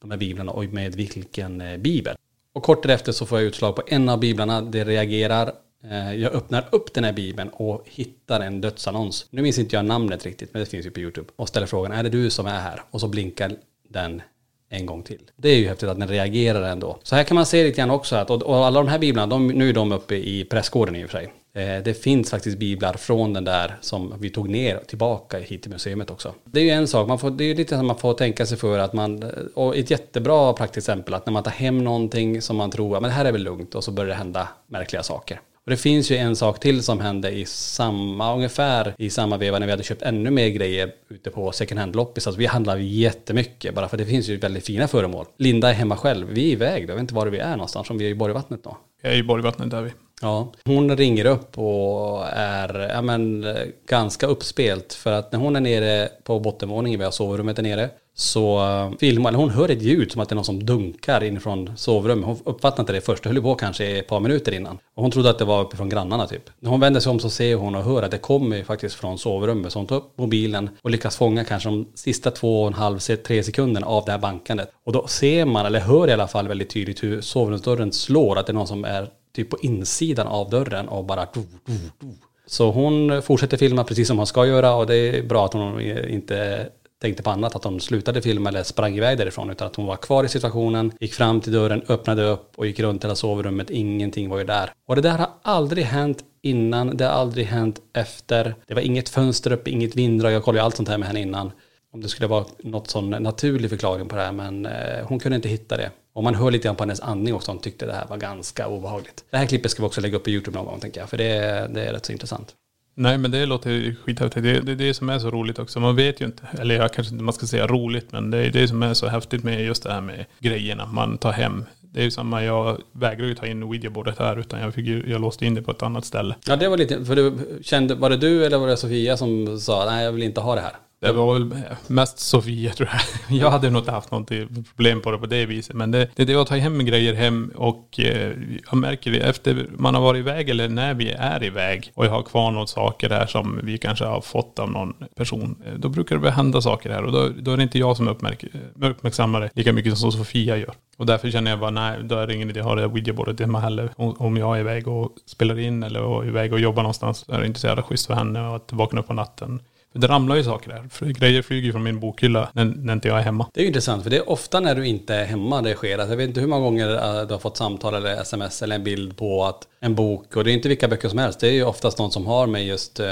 de 0.00 0.10
här 0.10 0.18
biblarna 0.18 0.52
och 0.52 0.64
med 0.64 0.94
vilken 0.94 1.60
eh, 1.60 1.76
bibel? 1.76 2.16
Och 2.52 2.62
kort 2.62 2.82
därefter 2.82 3.12
så 3.12 3.26
får 3.26 3.38
jag 3.38 3.46
utslag 3.46 3.76
på 3.76 3.82
en 3.86 4.08
av 4.08 4.18
biblarna. 4.20 4.60
Det 4.60 4.84
reagerar 4.84 5.52
Eh, 5.84 6.14
jag 6.14 6.32
öppnar 6.32 6.68
upp 6.72 6.94
den 6.94 7.04
här 7.04 7.12
bibeln 7.12 7.48
och 7.48 7.82
hittar 7.84 8.40
en 8.40 8.60
dödsannons. 8.60 9.26
Nu 9.30 9.42
minns 9.42 9.58
inte 9.58 9.76
jag 9.76 9.84
namnet 9.84 10.24
riktigt, 10.26 10.52
men 10.52 10.60
det 10.60 10.66
finns 10.66 10.86
ju 10.86 10.90
på 10.90 11.00
YouTube. 11.00 11.28
Och 11.36 11.48
ställer 11.48 11.66
frågan, 11.66 11.92
är 11.92 12.02
det 12.02 12.08
du 12.08 12.30
som 12.30 12.46
är 12.46 12.60
här? 12.60 12.82
Och 12.90 13.00
så 13.00 13.08
blinkar 13.08 13.52
den 13.88 14.22
en 14.68 14.86
gång 14.86 15.02
till. 15.02 15.20
Det 15.36 15.48
är 15.48 15.56
ju 15.56 15.68
häftigt 15.68 15.88
att 15.88 15.98
den 15.98 16.08
reagerar 16.08 16.62
ändå. 16.62 16.98
Så 17.02 17.16
här 17.16 17.24
kan 17.24 17.34
man 17.34 17.46
se 17.46 17.64
lite 17.64 17.76
grann 17.76 17.90
också 17.90 18.16
att, 18.16 18.30
och 18.30 18.66
alla 18.66 18.80
de 18.80 18.88
här 18.88 18.98
biblarna, 18.98 19.26
de, 19.26 19.48
nu 19.48 19.68
är 19.68 19.72
de 19.72 19.92
uppe 19.92 20.14
i 20.14 20.44
prästgården 20.44 20.96
i 20.96 21.04
och 21.04 21.10
för 21.10 21.18
sig. 21.18 21.32
Eh, 21.56 21.82
det 21.82 21.94
finns 21.94 22.30
faktiskt 22.30 22.58
biblar 22.58 22.92
från 22.92 23.32
den 23.32 23.44
där 23.44 23.76
som 23.80 24.14
vi 24.18 24.30
tog 24.30 24.48
ner 24.48 24.78
tillbaka 24.86 25.38
hit 25.38 25.62
till 25.62 25.70
museet 25.70 26.10
också. 26.10 26.34
Det 26.44 26.60
är 26.60 26.64
ju 26.64 26.70
en 26.70 26.88
sak, 26.88 27.08
man 27.08 27.18
får, 27.18 27.30
det 27.30 27.44
är 27.44 27.48
ju 27.48 27.54
lite 27.54 27.76
som 27.76 27.86
man 27.86 27.98
får 27.98 28.14
tänka 28.14 28.46
sig 28.46 28.58
för 28.58 28.78
att 28.78 28.92
man, 28.92 29.24
och 29.54 29.76
ett 29.76 29.90
jättebra 29.90 30.52
praktiskt 30.52 30.88
exempel 30.88 31.14
att 31.14 31.26
när 31.26 31.32
man 31.32 31.42
tar 31.42 31.50
hem 31.50 31.84
någonting 31.84 32.42
som 32.42 32.56
man 32.56 32.70
tror, 32.70 33.00
men 33.00 33.02
det 33.02 33.16
här 33.16 33.24
är 33.24 33.32
väl 33.32 33.42
lugnt 33.42 33.74
och 33.74 33.84
så 33.84 33.90
börjar 33.90 34.08
det 34.08 34.14
hända 34.14 34.48
märkliga 34.66 35.02
saker. 35.02 35.40
Och 35.66 35.70
det 35.70 35.76
finns 35.76 36.10
ju 36.10 36.16
en 36.16 36.36
sak 36.36 36.60
till 36.60 36.82
som 36.82 37.00
hände 37.00 37.30
i 37.30 37.44
samma, 37.46 38.34
ungefär 38.34 38.94
i 38.98 39.10
samma 39.10 39.36
veva 39.36 39.58
när 39.58 39.66
vi 39.66 39.72
hade 39.72 39.82
köpt 39.82 40.02
ännu 40.02 40.30
mer 40.30 40.48
grejer 40.48 40.92
ute 41.08 41.30
på 41.30 41.52
second 41.52 41.80
hand-loppis. 41.80 42.26
Alltså 42.26 42.38
vi 42.38 42.46
handlar 42.46 42.76
jättemycket 42.76 43.74
bara 43.74 43.88
för 43.88 43.96
det 43.96 44.06
finns 44.06 44.28
ju 44.28 44.36
väldigt 44.36 44.66
fina 44.66 44.88
föremål. 44.88 45.26
Linda 45.36 45.70
är 45.70 45.72
hemma 45.72 45.96
själv, 45.96 46.26
vi 46.30 46.48
är 46.48 46.52
iväg, 46.52 46.82
jag 46.90 46.94
vet 46.94 47.00
inte 47.00 47.14
var 47.14 47.26
vi 47.26 47.38
är 47.38 47.50
någonstans, 47.50 47.90
om 47.90 47.98
vi 47.98 48.06
är 48.06 48.10
i 48.10 48.14
Borgvattnet 48.14 48.64
då. 48.64 48.76
Jag 49.02 49.12
är 49.12 49.16
i 49.16 49.22
Borgvattnet 49.22 49.70
där 49.70 49.82
vi. 49.82 49.90
Ja, 50.22 50.52
hon 50.64 50.96
ringer 50.96 51.24
upp 51.24 51.58
och 51.58 52.26
är 52.32 52.88
ja, 52.94 53.02
men, 53.02 53.46
ganska 53.88 54.26
uppspelt 54.26 54.92
för 54.92 55.12
att 55.12 55.32
när 55.32 55.38
hon 55.38 55.56
är 55.56 55.60
nere 55.60 56.08
på 56.24 56.40
bottenvåningen, 56.40 56.98
vi 56.98 57.04
har 57.04 57.12
sovrummet 57.12 57.56
där 57.56 57.62
nere, 57.62 57.90
så 58.18 58.58
eh, 58.58 58.98
filmar, 58.98 59.32
hon, 59.32 59.40
hon 59.40 59.50
hör 59.50 59.68
ett 59.68 59.82
ljud 59.82 60.12
som 60.12 60.20
att 60.20 60.28
det 60.28 60.32
är 60.32 60.36
någon 60.36 60.44
som 60.44 60.66
dunkar 60.66 61.24
inifrån 61.24 61.72
sovrummet. 61.76 62.26
Hon 62.26 62.38
uppfattade 62.44 62.82
inte 62.82 62.92
det 62.92 63.00
först, 63.00 63.22
det 63.22 63.28
höll 63.28 63.36
ju 63.36 63.42
på 63.42 63.54
kanske 63.54 63.98
ett 63.98 64.06
par 64.06 64.20
minuter 64.20 64.52
innan. 64.52 64.78
Och 64.94 65.02
hon 65.02 65.10
trodde 65.10 65.30
att 65.30 65.38
det 65.38 65.44
var 65.44 65.60
uppifrån 65.60 65.88
grannarna 65.88 66.26
typ. 66.26 66.50
När 66.60 66.70
hon 66.70 66.80
vänder 66.80 67.00
sig 67.00 67.10
om 67.10 67.20
så 67.20 67.30
ser 67.30 67.56
hon 67.56 67.74
och 67.74 67.82
hör 67.82 68.02
att 68.02 68.10
det 68.10 68.18
kommer 68.18 68.64
faktiskt 68.64 68.94
från 68.94 69.18
sovrummet. 69.18 69.72
Så 69.72 69.78
hon 69.78 69.86
tar 69.86 69.96
upp 69.96 70.18
mobilen 70.18 70.70
och 70.82 70.90
lyckas 70.90 71.16
fånga 71.16 71.44
kanske 71.44 71.68
de 71.68 71.88
sista 71.94 72.30
två 72.30 72.62
och 72.62 72.66
en 72.66 72.74
halv, 72.74 72.98
tre 72.98 73.42
sekunderna 73.42 73.86
av 73.86 74.04
det 74.04 74.12
här 74.12 74.18
bankandet. 74.18 74.70
Och 74.84 74.92
då 74.92 75.06
ser 75.06 75.44
man, 75.44 75.66
eller 75.66 75.80
hör 75.80 76.08
i 76.08 76.12
alla 76.12 76.28
fall 76.28 76.48
väldigt 76.48 76.70
tydligt 76.70 77.02
hur 77.02 77.20
sovrumsdörren 77.20 77.92
slår, 77.92 78.38
att 78.38 78.46
det 78.46 78.52
är 78.52 78.54
någon 78.54 78.66
som 78.66 78.84
är 78.84 79.08
typ 79.34 79.50
på 79.50 79.58
insidan 79.62 80.26
av 80.26 80.50
dörren 80.50 80.88
och 80.88 81.04
bara 81.04 81.24
do, 81.24 81.40
do, 81.66 81.72
do. 82.00 82.06
Så 82.46 82.70
hon 82.70 83.22
fortsätter 83.22 83.56
filma 83.56 83.84
precis 83.84 84.08
som 84.08 84.16
hon 84.18 84.26
ska 84.26 84.46
göra 84.46 84.74
och 84.74 84.86
det 84.86 84.96
är 84.96 85.22
bra 85.22 85.44
att 85.44 85.52
hon 85.52 85.80
inte 86.08 86.68
tänkte 87.00 87.22
på 87.22 87.30
annat, 87.30 87.56
att 87.56 87.64
hon 87.64 87.80
slutade 87.80 88.22
filma 88.22 88.48
eller 88.48 88.62
sprang 88.62 88.96
iväg 88.96 89.18
därifrån, 89.18 89.50
utan 89.50 89.66
att 89.66 89.76
hon 89.76 89.86
var 89.86 89.96
kvar 89.96 90.24
i 90.24 90.28
situationen, 90.28 90.92
gick 91.00 91.14
fram 91.14 91.40
till 91.40 91.52
dörren, 91.52 91.82
öppnade 91.88 92.22
upp 92.22 92.52
och 92.56 92.66
gick 92.66 92.80
runt 92.80 93.04
hela 93.04 93.14
sovrummet, 93.14 93.70
ingenting 93.70 94.28
var 94.28 94.38
ju 94.38 94.44
där. 94.44 94.72
Och 94.86 94.96
det 94.96 95.02
där 95.02 95.18
har 95.18 95.28
aldrig 95.42 95.84
hänt 95.84 96.18
innan, 96.42 96.96
det 96.96 97.04
har 97.04 97.12
aldrig 97.12 97.46
hänt 97.46 97.80
efter. 97.92 98.54
Det 98.66 98.74
var 98.74 98.82
inget 98.82 99.08
fönster 99.08 99.52
uppe, 99.52 99.70
inget 99.70 99.96
vinddrag, 99.96 100.32
jag 100.32 100.44
kollade 100.44 100.58
ju 100.58 100.64
allt 100.64 100.76
sånt 100.76 100.88
här 100.88 100.98
med 100.98 101.08
henne 101.08 101.20
innan. 101.20 101.52
Om 101.92 102.00
det 102.02 102.08
skulle 102.08 102.26
vara 102.26 102.44
något 102.58 102.90
sån 102.90 103.10
naturlig 103.10 103.70
förklaring 103.70 104.08
på 104.08 104.16
det 104.16 104.22
här, 104.22 104.32
men 104.32 104.66
eh, 104.66 105.06
hon 105.06 105.18
kunde 105.18 105.36
inte 105.36 105.48
hitta 105.48 105.76
det. 105.76 105.90
Och 106.14 106.24
man 106.24 106.34
hör 106.34 106.50
lite 106.50 106.64
grann 106.64 106.76
på 106.76 106.82
hennes 106.82 107.00
andning 107.00 107.34
också, 107.34 107.50
hon 107.50 107.58
tyckte 107.58 107.86
det 107.86 107.92
här 107.92 108.06
var 108.06 108.16
ganska 108.16 108.68
obehagligt. 108.68 109.24
Det 109.30 109.36
här 109.36 109.46
klippet 109.46 109.70
ska 109.70 109.82
vi 109.82 109.88
också 109.88 110.00
lägga 110.00 110.16
upp 110.16 110.24
på 110.24 110.30
YouTube 110.30 110.58
någon 110.58 110.66
gång, 110.66 110.80
tänker 110.80 111.00
jag, 111.00 111.10
för 111.10 111.16
det, 111.16 111.30
det 111.74 111.84
är 111.84 111.92
rätt 111.92 112.06
så 112.06 112.12
intressant. 112.12 112.54
Nej 112.98 113.18
men 113.18 113.30
det 113.30 113.46
låter 113.46 113.94
skithäftigt. 114.04 114.42
Det 114.42 114.50
är 114.50 114.60
det, 114.60 114.74
det 114.74 114.94
som 114.94 115.08
är 115.08 115.18
så 115.18 115.30
roligt 115.30 115.58
också. 115.58 115.80
Man 115.80 115.96
vet 115.96 116.20
ju 116.20 116.24
inte, 116.24 116.42
eller 116.58 116.74
jag 116.74 116.92
kanske 116.92 117.12
inte 117.12 117.24
man 117.24 117.34
ska 117.34 117.46
säga 117.46 117.66
roligt, 117.66 118.12
men 118.12 118.30
det 118.30 118.38
är 118.38 118.50
det 118.50 118.68
som 118.68 118.82
är 118.82 118.94
så 118.94 119.06
häftigt 119.06 119.44
med 119.44 119.64
just 119.64 119.82
det 119.82 119.92
här 119.92 120.00
med 120.00 120.24
grejerna 120.38 120.86
man 120.86 121.18
tar 121.18 121.32
hem. 121.32 121.64
Det 121.80 122.00
är 122.00 122.04
ju 122.04 122.10
samma, 122.10 122.44
jag 122.44 122.78
vägrar 122.92 123.26
ju 123.26 123.34
ta 123.34 123.46
in 123.46 123.62
Ouija-bordet 123.62 124.18
här 124.18 124.36
utan 124.38 124.60
jag, 124.60 124.74
fick 124.74 124.86
ju, 124.86 125.10
jag 125.10 125.20
låste 125.20 125.46
in 125.46 125.54
det 125.54 125.62
på 125.62 125.70
ett 125.70 125.82
annat 125.82 126.04
ställe. 126.04 126.34
Ja 126.46 126.56
det 126.56 126.68
var 126.68 126.76
lite, 126.76 127.04
för 127.04 127.16
du 127.16 127.34
kände, 127.62 127.94
var 127.94 128.10
det 128.10 128.16
du 128.16 128.44
eller 128.44 128.58
var 128.58 128.66
det 128.66 128.76
Sofia 128.76 129.16
som 129.16 129.60
sa 129.60 129.84
nej 129.84 130.04
jag 130.04 130.12
vill 130.12 130.22
inte 130.22 130.40
ha 130.40 130.54
det 130.54 130.60
här? 130.60 130.72
Det 131.00 131.12
var 131.12 131.32
väl 131.32 131.64
mest 131.86 132.18
Sofia 132.18 132.72
tror 132.72 132.88
jag. 132.92 133.38
Jag 133.38 133.50
hade 133.50 133.70
nog 133.70 133.82
inte 133.82 133.90
haft 133.90 134.10
något 134.10 134.28
problem 134.76 135.00
på 135.02 135.10
det 135.10 135.18
på 135.18 135.26
det 135.26 135.46
viset. 135.46 135.76
Men 135.76 135.90
det, 135.90 136.10
det 136.14 136.22
är 136.22 136.26
det 136.26 136.34
att 136.34 136.46
ta 136.46 136.56
hem 136.56 136.84
grejer 136.84 137.14
hem 137.14 137.52
och 137.54 138.00
eh, 138.00 138.32
jag 138.70 138.74
märker 138.74 139.10
det 139.10 139.18
efter 139.18 139.66
man 139.76 139.94
har 139.94 140.02
varit 140.02 140.18
iväg 140.18 140.48
eller 140.48 140.68
när 140.68 140.94
vi 140.94 141.10
är 141.10 141.44
iväg 141.44 141.92
och 141.94 142.06
jag 142.06 142.10
har 142.10 142.22
kvar 142.22 142.50
något 142.50 142.68
saker 142.68 143.08
där 143.08 143.26
som 143.26 143.60
vi 143.62 143.78
kanske 143.78 144.04
har 144.04 144.20
fått 144.20 144.58
av 144.58 144.70
någon 144.70 144.94
person. 145.16 145.62
Eh, 145.66 145.74
då 145.74 145.88
brukar 145.88 146.18
det 146.18 146.30
hända 146.30 146.60
saker 146.60 146.90
här 146.90 147.04
och 147.04 147.12
då, 147.12 147.28
då 147.38 147.52
är 147.52 147.56
det 147.56 147.62
inte 147.62 147.78
jag 147.78 147.96
som 147.96 148.08
uppmärksammar 148.08 149.40
det 149.40 149.50
lika 149.54 149.72
mycket 149.72 149.98
som 149.98 150.12
Sofia 150.12 150.56
gör. 150.56 150.74
Och 150.96 151.06
därför 151.06 151.30
känner 151.30 151.50
jag 151.50 151.60
bara 151.60 151.70
nej, 151.70 151.98
då 152.02 152.14
är 152.14 152.26
det 152.26 152.34
ingen 152.34 152.50
idé 152.50 152.60
att 152.60 152.66
ha 152.66 152.74
det 152.74 152.80
där 152.80 152.88
widgetbordet 152.88 153.40
hemma 153.40 153.60
heller. 153.60 153.90
Om 153.96 154.36
jag 154.36 154.56
är 154.56 154.60
iväg 154.60 154.88
och 154.88 155.12
spelar 155.26 155.58
in 155.58 155.82
eller 155.82 156.22
är 156.22 156.28
iväg 156.28 156.52
och 156.52 156.60
jobbar 156.60 156.82
någonstans. 156.82 157.18
Så 157.18 157.32
är 157.32 157.40
det 157.40 157.46
inte 157.46 157.60
så 157.60 157.66
jävla 157.66 157.82
schysst 157.82 158.06
för 158.06 158.14
henne 158.14 158.54
att 158.54 158.72
vakna 158.72 159.00
upp 159.00 159.06
på 159.06 159.14
natten 159.14 159.60
det 159.96 160.06
ramlar 160.06 160.36
ju 160.36 160.44
saker 160.44 160.68
där. 160.68 161.12
Grejer 161.12 161.42
flyger 161.42 161.72
från 161.72 161.82
min 161.82 162.00
bokhylla 162.00 162.50
när, 162.52 162.64
när 162.64 162.92
inte 162.92 163.08
jag 163.08 163.18
är 163.18 163.22
hemma. 163.22 163.48
Det 163.54 163.60
är 163.60 163.62
ju 163.62 163.68
intressant 163.68 164.02
för 164.02 164.10
det 164.10 164.16
är 164.16 164.30
ofta 164.30 164.60
när 164.60 164.74
du 164.74 164.86
inte 164.86 165.14
är 165.14 165.24
hemma 165.24 165.62
det 165.62 165.74
sker. 165.74 165.98
Alltså 165.98 166.12
jag 166.12 166.16
vet 166.16 166.28
inte 166.28 166.40
hur 166.40 166.48
många 166.48 166.64
gånger 166.64 166.88
äh, 166.88 167.26
du 167.26 167.34
har 167.34 167.38
fått 167.38 167.56
samtal 167.56 167.94
eller 167.94 168.20
sms 168.20 168.62
eller 168.62 168.76
en 168.76 168.84
bild 168.84 169.16
på 169.16 169.44
att 169.44 169.68
en 169.80 169.94
bok, 169.94 170.36
och 170.36 170.44
det 170.44 170.50
är 170.50 170.54
inte 170.54 170.68
vilka 170.68 170.88
böcker 170.88 171.08
som 171.08 171.18
helst, 171.18 171.40
det 171.40 171.48
är 171.48 171.52
ju 171.52 171.64
oftast 171.64 171.98
någon 171.98 172.10
som 172.10 172.26
har 172.26 172.46
med 172.46 172.66
just 172.66 173.00
eh, 173.00 173.06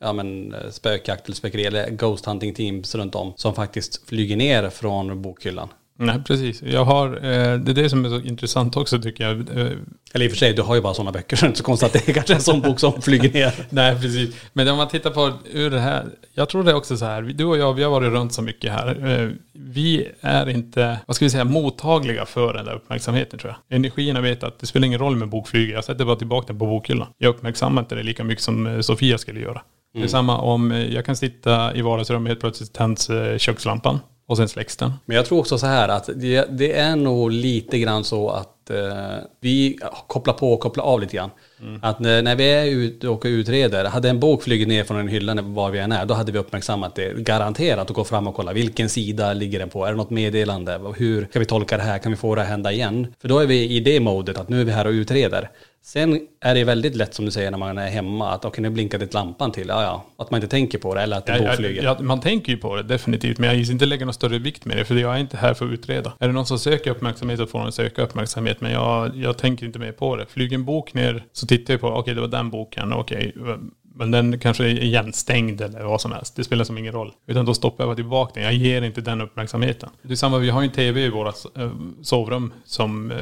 ja, 0.00 0.12
men, 0.12 0.54
spökjakt 0.70 1.26
eller 1.26 1.36
spökeri 1.36 1.64
eller 1.64 1.90
ghost 1.90 2.26
hunting 2.26 2.54
teams 2.54 2.94
runt 2.94 3.14
om 3.14 3.32
som 3.36 3.54
faktiskt 3.54 4.08
flyger 4.08 4.36
ner 4.36 4.70
från 4.70 5.22
bokhyllan. 5.22 5.68
Nej, 5.98 6.22
precis. 6.26 6.62
Jag 6.62 6.84
har, 6.84 7.06
eh, 7.16 7.58
det 7.58 7.72
är 7.72 7.74
det 7.74 7.90
som 7.90 8.04
är 8.04 8.08
så 8.08 8.20
intressant 8.20 8.76
också 8.76 9.02
tycker 9.02 9.24
jag. 9.24 9.40
Eh, 9.40 9.72
Eller 10.12 10.24
i 10.24 10.28
och 10.28 10.32
för 10.32 10.38
sig, 10.38 10.52
du 10.52 10.62
har 10.62 10.74
ju 10.74 10.80
bara 10.80 10.94
sådana 10.94 11.12
böcker 11.12 11.36
så 11.36 11.40
det 11.40 11.46
är 11.46 11.48
inte 11.48 11.58
så 11.58 11.64
konstigt 11.64 11.86
att 11.86 11.92
det 11.92 12.08
är 12.08 12.14
kanske 12.14 12.34
en 12.34 12.40
sån 12.40 12.60
bok 12.60 12.80
som 12.80 13.02
flyger 13.02 13.32
ner. 13.32 13.54
Nej, 13.70 14.00
precis. 14.00 14.36
Men 14.52 14.68
om 14.68 14.76
man 14.76 14.88
tittar 14.88 15.10
på 15.10 15.32
hur 15.52 15.70
det 15.70 15.80
här, 15.80 16.06
jag 16.32 16.48
tror 16.48 16.64
det 16.64 16.70
är 16.70 16.74
också 16.74 16.96
så 16.96 17.04
här, 17.04 17.22
du 17.22 17.44
och 17.44 17.58
jag, 17.58 17.74
vi 17.74 17.82
har 17.82 17.90
varit 17.90 18.12
runt 18.12 18.32
så 18.32 18.42
mycket 18.42 18.72
här. 18.72 19.20
Eh, 19.22 19.30
vi 19.52 20.08
är 20.20 20.48
inte, 20.48 20.98
vad 21.06 21.16
ska 21.16 21.24
vi 21.24 21.30
säga, 21.30 21.44
mottagliga 21.44 22.26
för 22.26 22.54
den 22.54 22.64
där 22.64 22.74
uppmärksamheten 22.74 23.38
tror 23.38 23.54
jag. 23.68 23.76
Energierna 23.76 24.20
vet 24.20 24.42
att 24.42 24.58
det 24.58 24.66
spelar 24.66 24.86
ingen 24.86 25.00
roll 25.00 25.16
med 25.16 25.28
bokflyger, 25.28 25.74
jag 25.74 25.84
sätter 25.84 26.04
bara 26.04 26.16
tillbaka 26.16 26.46
den 26.46 26.58
på 26.58 26.66
bokhyllan. 26.66 27.08
Jag 27.18 27.30
uppmärksammar 27.30 27.82
inte 27.82 27.94
det 27.94 28.02
lika 28.02 28.24
mycket 28.24 28.44
som 28.44 28.82
Sofia 28.82 29.18
skulle 29.18 29.40
göra. 29.40 29.50
Mm. 29.50 29.62
Det 29.92 29.98
är 29.98 30.00
mm. 30.00 30.08
samma 30.08 30.38
om 30.38 30.70
jag 30.70 31.04
kan 31.04 31.16
sitta 31.16 31.74
i 31.74 31.82
vardagsrummet, 31.82 32.30
helt 32.30 32.40
plötsligt 32.40 32.72
tänds 32.72 33.10
kökslampan. 33.38 33.98
Och 34.26 34.36
sen 34.36 34.48
släcks 34.48 34.76
den. 34.76 34.92
Men 35.04 35.16
jag 35.16 35.26
tror 35.26 35.38
också 35.38 35.58
så 35.58 35.66
här 35.66 35.88
att 35.88 36.10
det, 36.14 36.44
det 36.50 36.72
är 36.72 36.96
nog 36.96 37.30
lite 37.30 37.78
grann 37.78 38.04
så 38.04 38.30
att 38.30 38.70
eh, 38.70 39.16
vi 39.40 39.78
kopplar 40.06 40.34
på 40.34 40.52
och 40.52 40.60
kopplar 40.60 40.84
av 40.84 41.00
lite 41.00 41.16
grann. 41.16 41.30
Mm. 41.60 41.80
Att 41.82 41.98
när, 42.00 42.22
när, 42.22 42.36
vi 42.36 42.44
är 42.44 42.64
ute 42.64 43.08
och 43.08 43.22
utreder, 43.24 43.84
hade 43.84 44.10
en 44.10 44.20
bok 44.20 44.42
flugit 44.42 44.68
ner 44.68 44.84
från 44.84 44.96
en 44.96 45.08
hylla 45.08 45.42
var 45.42 45.70
vi 45.70 45.78
än 45.78 45.92
är, 45.92 46.06
då 46.06 46.14
hade 46.14 46.32
vi 46.32 46.38
uppmärksammat 46.38 46.94
det 46.94 47.16
garanterat 47.16 47.90
och 47.90 47.96
gå 47.96 48.04
fram 48.04 48.26
och 48.26 48.34
kolla 48.34 48.52
vilken 48.52 48.88
sida 48.88 49.32
ligger 49.32 49.58
den 49.58 49.68
på, 49.68 49.84
är 49.84 49.90
det 49.90 49.96
något 49.96 50.10
meddelande, 50.10 50.80
hur 50.96 51.24
kan 51.24 51.40
vi 51.40 51.46
tolka 51.46 51.76
det 51.76 51.82
här, 51.82 51.98
kan 51.98 52.12
vi 52.12 52.16
få 52.16 52.34
det 52.34 52.42
att 52.42 52.48
hända 52.48 52.72
igen? 52.72 53.06
För 53.20 53.28
då 53.28 53.38
är 53.38 53.46
vi 53.46 53.68
i 53.68 53.80
det 53.80 54.00
modet 54.00 54.38
att 54.38 54.48
nu 54.48 54.60
är 54.60 54.64
vi 54.64 54.72
här 54.72 54.86
och 54.86 54.90
utreder. 54.90 55.50
Sen 55.86 56.20
är 56.40 56.54
det 56.54 56.64
väldigt 56.64 56.96
lätt 56.96 57.14
som 57.14 57.24
du 57.24 57.30
säger 57.30 57.50
när 57.50 57.58
man 57.58 57.78
är 57.78 57.88
hemma 57.88 58.30
att 58.30 58.38
okej 58.44 58.48
okay, 58.48 58.62
nu 58.62 58.70
blinkar 58.70 58.98
det 58.98 59.14
lampan 59.14 59.52
till, 59.52 59.68
ja 59.68 59.82
ja, 59.82 60.04
att 60.16 60.30
man 60.30 60.38
inte 60.38 60.48
tänker 60.48 60.78
på 60.78 60.94
det 60.94 61.00
eller 61.02 61.16
att 61.16 61.26
det 61.26 61.38
ja, 61.38 61.48
bokflyger. 61.48 61.82
Ja, 61.82 61.96
man 62.00 62.20
tänker 62.20 62.52
ju 62.52 62.58
på 62.58 62.76
det 62.76 62.82
definitivt, 62.82 63.38
men 63.38 63.48
jag 63.48 63.56
gissar 63.56 63.72
inte 63.72 63.86
lägga 63.86 64.06
någon 64.06 64.14
större 64.14 64.38
vikt 64.38 64.64
med 64.64 64.76
det 64.76 64.84
för 64.84 64.94
jag 64.94 65.14
är 65.14 65.18
inte 65.18 65.36
här 65.36 65.54
för 65.54 65.66
att 65.66 65.72
utreda. 65.72 66.12
Är 66.18 66.26
det 66.26 66.32
någon 66.32 66.46
som 66.46 66.58
söker 66.58 66.90
uppmärksamhet 66.90 67.38
så 67.38 67.46
får 67.46 67.58
de 67.58 67.72
söka 67.72 68.02
uppmärksamhet, 68.02 68.60
men 68.60 68.72
jag, 68.72 69.16
jag 69.16 69.38
tänker 69.38 69.66
inte 69.66 69.78
mer 69.78 69.92
på 69.92 70.16
det. 70.16 70.26
Flyger 70.26 70.54
en 70.54 70.64
bok 70.64 70.94
ner 70.94 71.24
så 71.32 71.46
tittar 71.46 71.74
jag 71.74 71.80
på, 71.80 71.86
okej 71.86 72.00
okay, 72.00 72.14
det 72.14 72.20
var 72.20 72.28
den 72.28 72.50
boken, 72.50 72.92
okej, 72.92 73.32
okay, 73.36 73.56
men 73.94 74.10
den 74.10 74.38
kanske 74.38 74.64
är 74.64 74.82
igenstängd 74.82 75.60
eller 75.60 75.84
vad 75.84 76.00
som 76.00 76.12
helst. 76.12 76.36
Det 76.36 76.44
spelar 76.44 76.64
som 76.64 76.78
ingen 76.78 76.92
roll. 76.92 77.12
Utan 77.26 77.44
då 77.44 77.54
stoppar 77.54 77.84
jag 77.84 77.88
bara 77.88 77.96
tillbaka 77.96 78.32
den. 78.34 78.42
Jag 78.42 78.54
ger 78.54 78.82
inte 78.82 79.00
den 79.00 79.20
uppmärksamheten. 79.20 79.88
Det 80.02 80.12
är 80.12 80.16
samma, 80.16 80.38
vi 80.38 80.50
har 80.50 80.60
ju 80.60 80.66
en 80.68 80.72
tv 80.72 81.00
i 81.00 81.08
våra 81.08 81.28
eh, 81.28 81.70
sovrum 82.02 82.52
som 82.64 83.10
eh, 83.10 83.16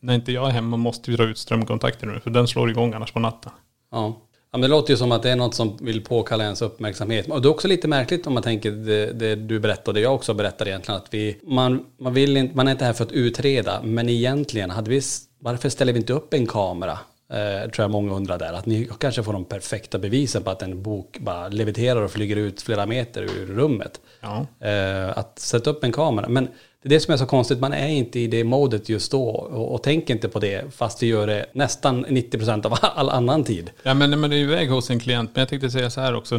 när 0.00 0.14
inte 0.14 0.32
jag 0.32 0.48
är 0.48 0.52
hemma 0.52 0.76
måste 0.76 1.10
vi 1.10 1.16
dra 1.16 1.24
ut 1.24 1.38
strömkontakten 1.38 2.08
nu. 2.08 2.20
För 2.20 2.30
den 2.30 2.48
slår 2.48 2.70
igång 2.70 2.94
annars 2.94 3.12
på 3.12 3.20
natten. 3.20 3.52
Ja. 3.90 4.20
Ja, 4.50 4.58
men 4.58 4.60
det 4.60 4.68
låter 4.68 4.90
ju 4.92 4.96
som 4.96 5.12
att 5.12 5.22
det 5.22 5.30
är 5.30 5.36
något 5.36 5.54
som 5.54 5.76
vill 5.80 6.04
påkalla 6.04 6.44
ens 6.44 6.62
uppmärksamhet. 6.62 7.30
Och 7.30 7.42
det 7.42 7.48
är 7.48 7.50
också 7.50 7.68
lite 7.68 7.88
märkligt 7.88 8.26
om 8.26 8.34
man 8.34 8.42
tänker 8.42 8.70
det, 8.70 9.12
det 9.12 9.34
du 9.34 9.60
berättar 9.60 9.90
och 9.90 9.94
det 9.94 10.00
jag 10.00 10.14
också 10.14 10.34
berättar 10.34 10.68
egentligen. 10.68 11.00
Att 11.00 11.14
vi, 11.14 11.38
man, 11.42 11.84
man, 12.00 12.14
vill 12.14 12.36
inte, 12.36 12.56
man 12.56 12.68
är 12.68 12.72
inte 12.72 12.84
här 12.84 12.92
för 12.92 13.04
att 13.04 13.12
utreda, 13.12 13.82
men 13.82 14.08
egentligen, 14.08 14.70
hade 14.70 14.90
vi, 14.90 15.00
varför 15.38 15.68
ställer 15.68 15.92
vi 15.92 15.98
inte 15.98 16.12
upp 16.12 16.34
en 16.34 16.46
kamera 16.46 16.98
Eh, 17.32 17.70
tror 17.70 17.84
jag 17.84 17.90
många 17.90 18.14
undrar 18.14 18.38
där. 18.38 18.52
Att 18.52 18.66
ni 18.66 18.88
kanske 19.00 19.22
får 19.22 19.32
de 19.32 19.44
perfekta 19.44 19.98
bevisen 19.98 20.42
på 20.42 20.50
att 20.50 20.62
en 20.62 20.82
bok 20.82 21.18
bara 21.20 21.48
leviterar 21.48 22.02
och 22.02 22.10
flyger 22.10 22.36
ut 22.36 22.62
flera 22.62 22.86
meter 22.86 23.22
ur 23.22 23.46
rummet. 23.46 24.00
Ja. 24.20 24.46
Eh, 24.68 25.18
att 25.18 25.38
sätta 25.38 25.70
upp 25.70 25.84
en 25.84 25.92
kamera. 25.92 26.28
Men 26.28 26.48
det 26.82 26.88
är 26.88 26.90
det 26.90 27.00
som 27.00 27.14
är 27.14 27.18
så 27.18 27.26
konstigt, 27.26 27.60
man 27.60 27.72
är 27.72 27.88
inte 27.88 28.20
i 28.20 28.26
det 28.26 28.44
modet 28.44 28.88
just 28.88 29.12
då 29.12 29.28
och, 29.28 29.74
och 29.74 29.82
tänker 29.82 30.14
inte 30.14 30.28
på 30.28 30.38
det 30.38 30.74
fast 30.74 31.02
vi 31.02 31.06
gör 31.06 31.26
det 31.26 31.46
nästan 31.52 32.06
90% 32.06 32.66
av 32.66 32.78
all 32.82 33.10
annan 33.10 33.44
tid. 33.44 33.70
Ja 33.82 33.94
men 33.94 34.20
man 34.20 34.32
är 34.32 34.36
iväg 34.36 34.70
hos 34.70 34.90
en 34.90 35.00
klient, 35.00 35.30
men 35.34 35.40
jag 35.40 35.48
tänkte 35.48 35.70
säga 35.70 35.90
så 35.90 36.00
här 36.00 36.14
också, 36.14 36.38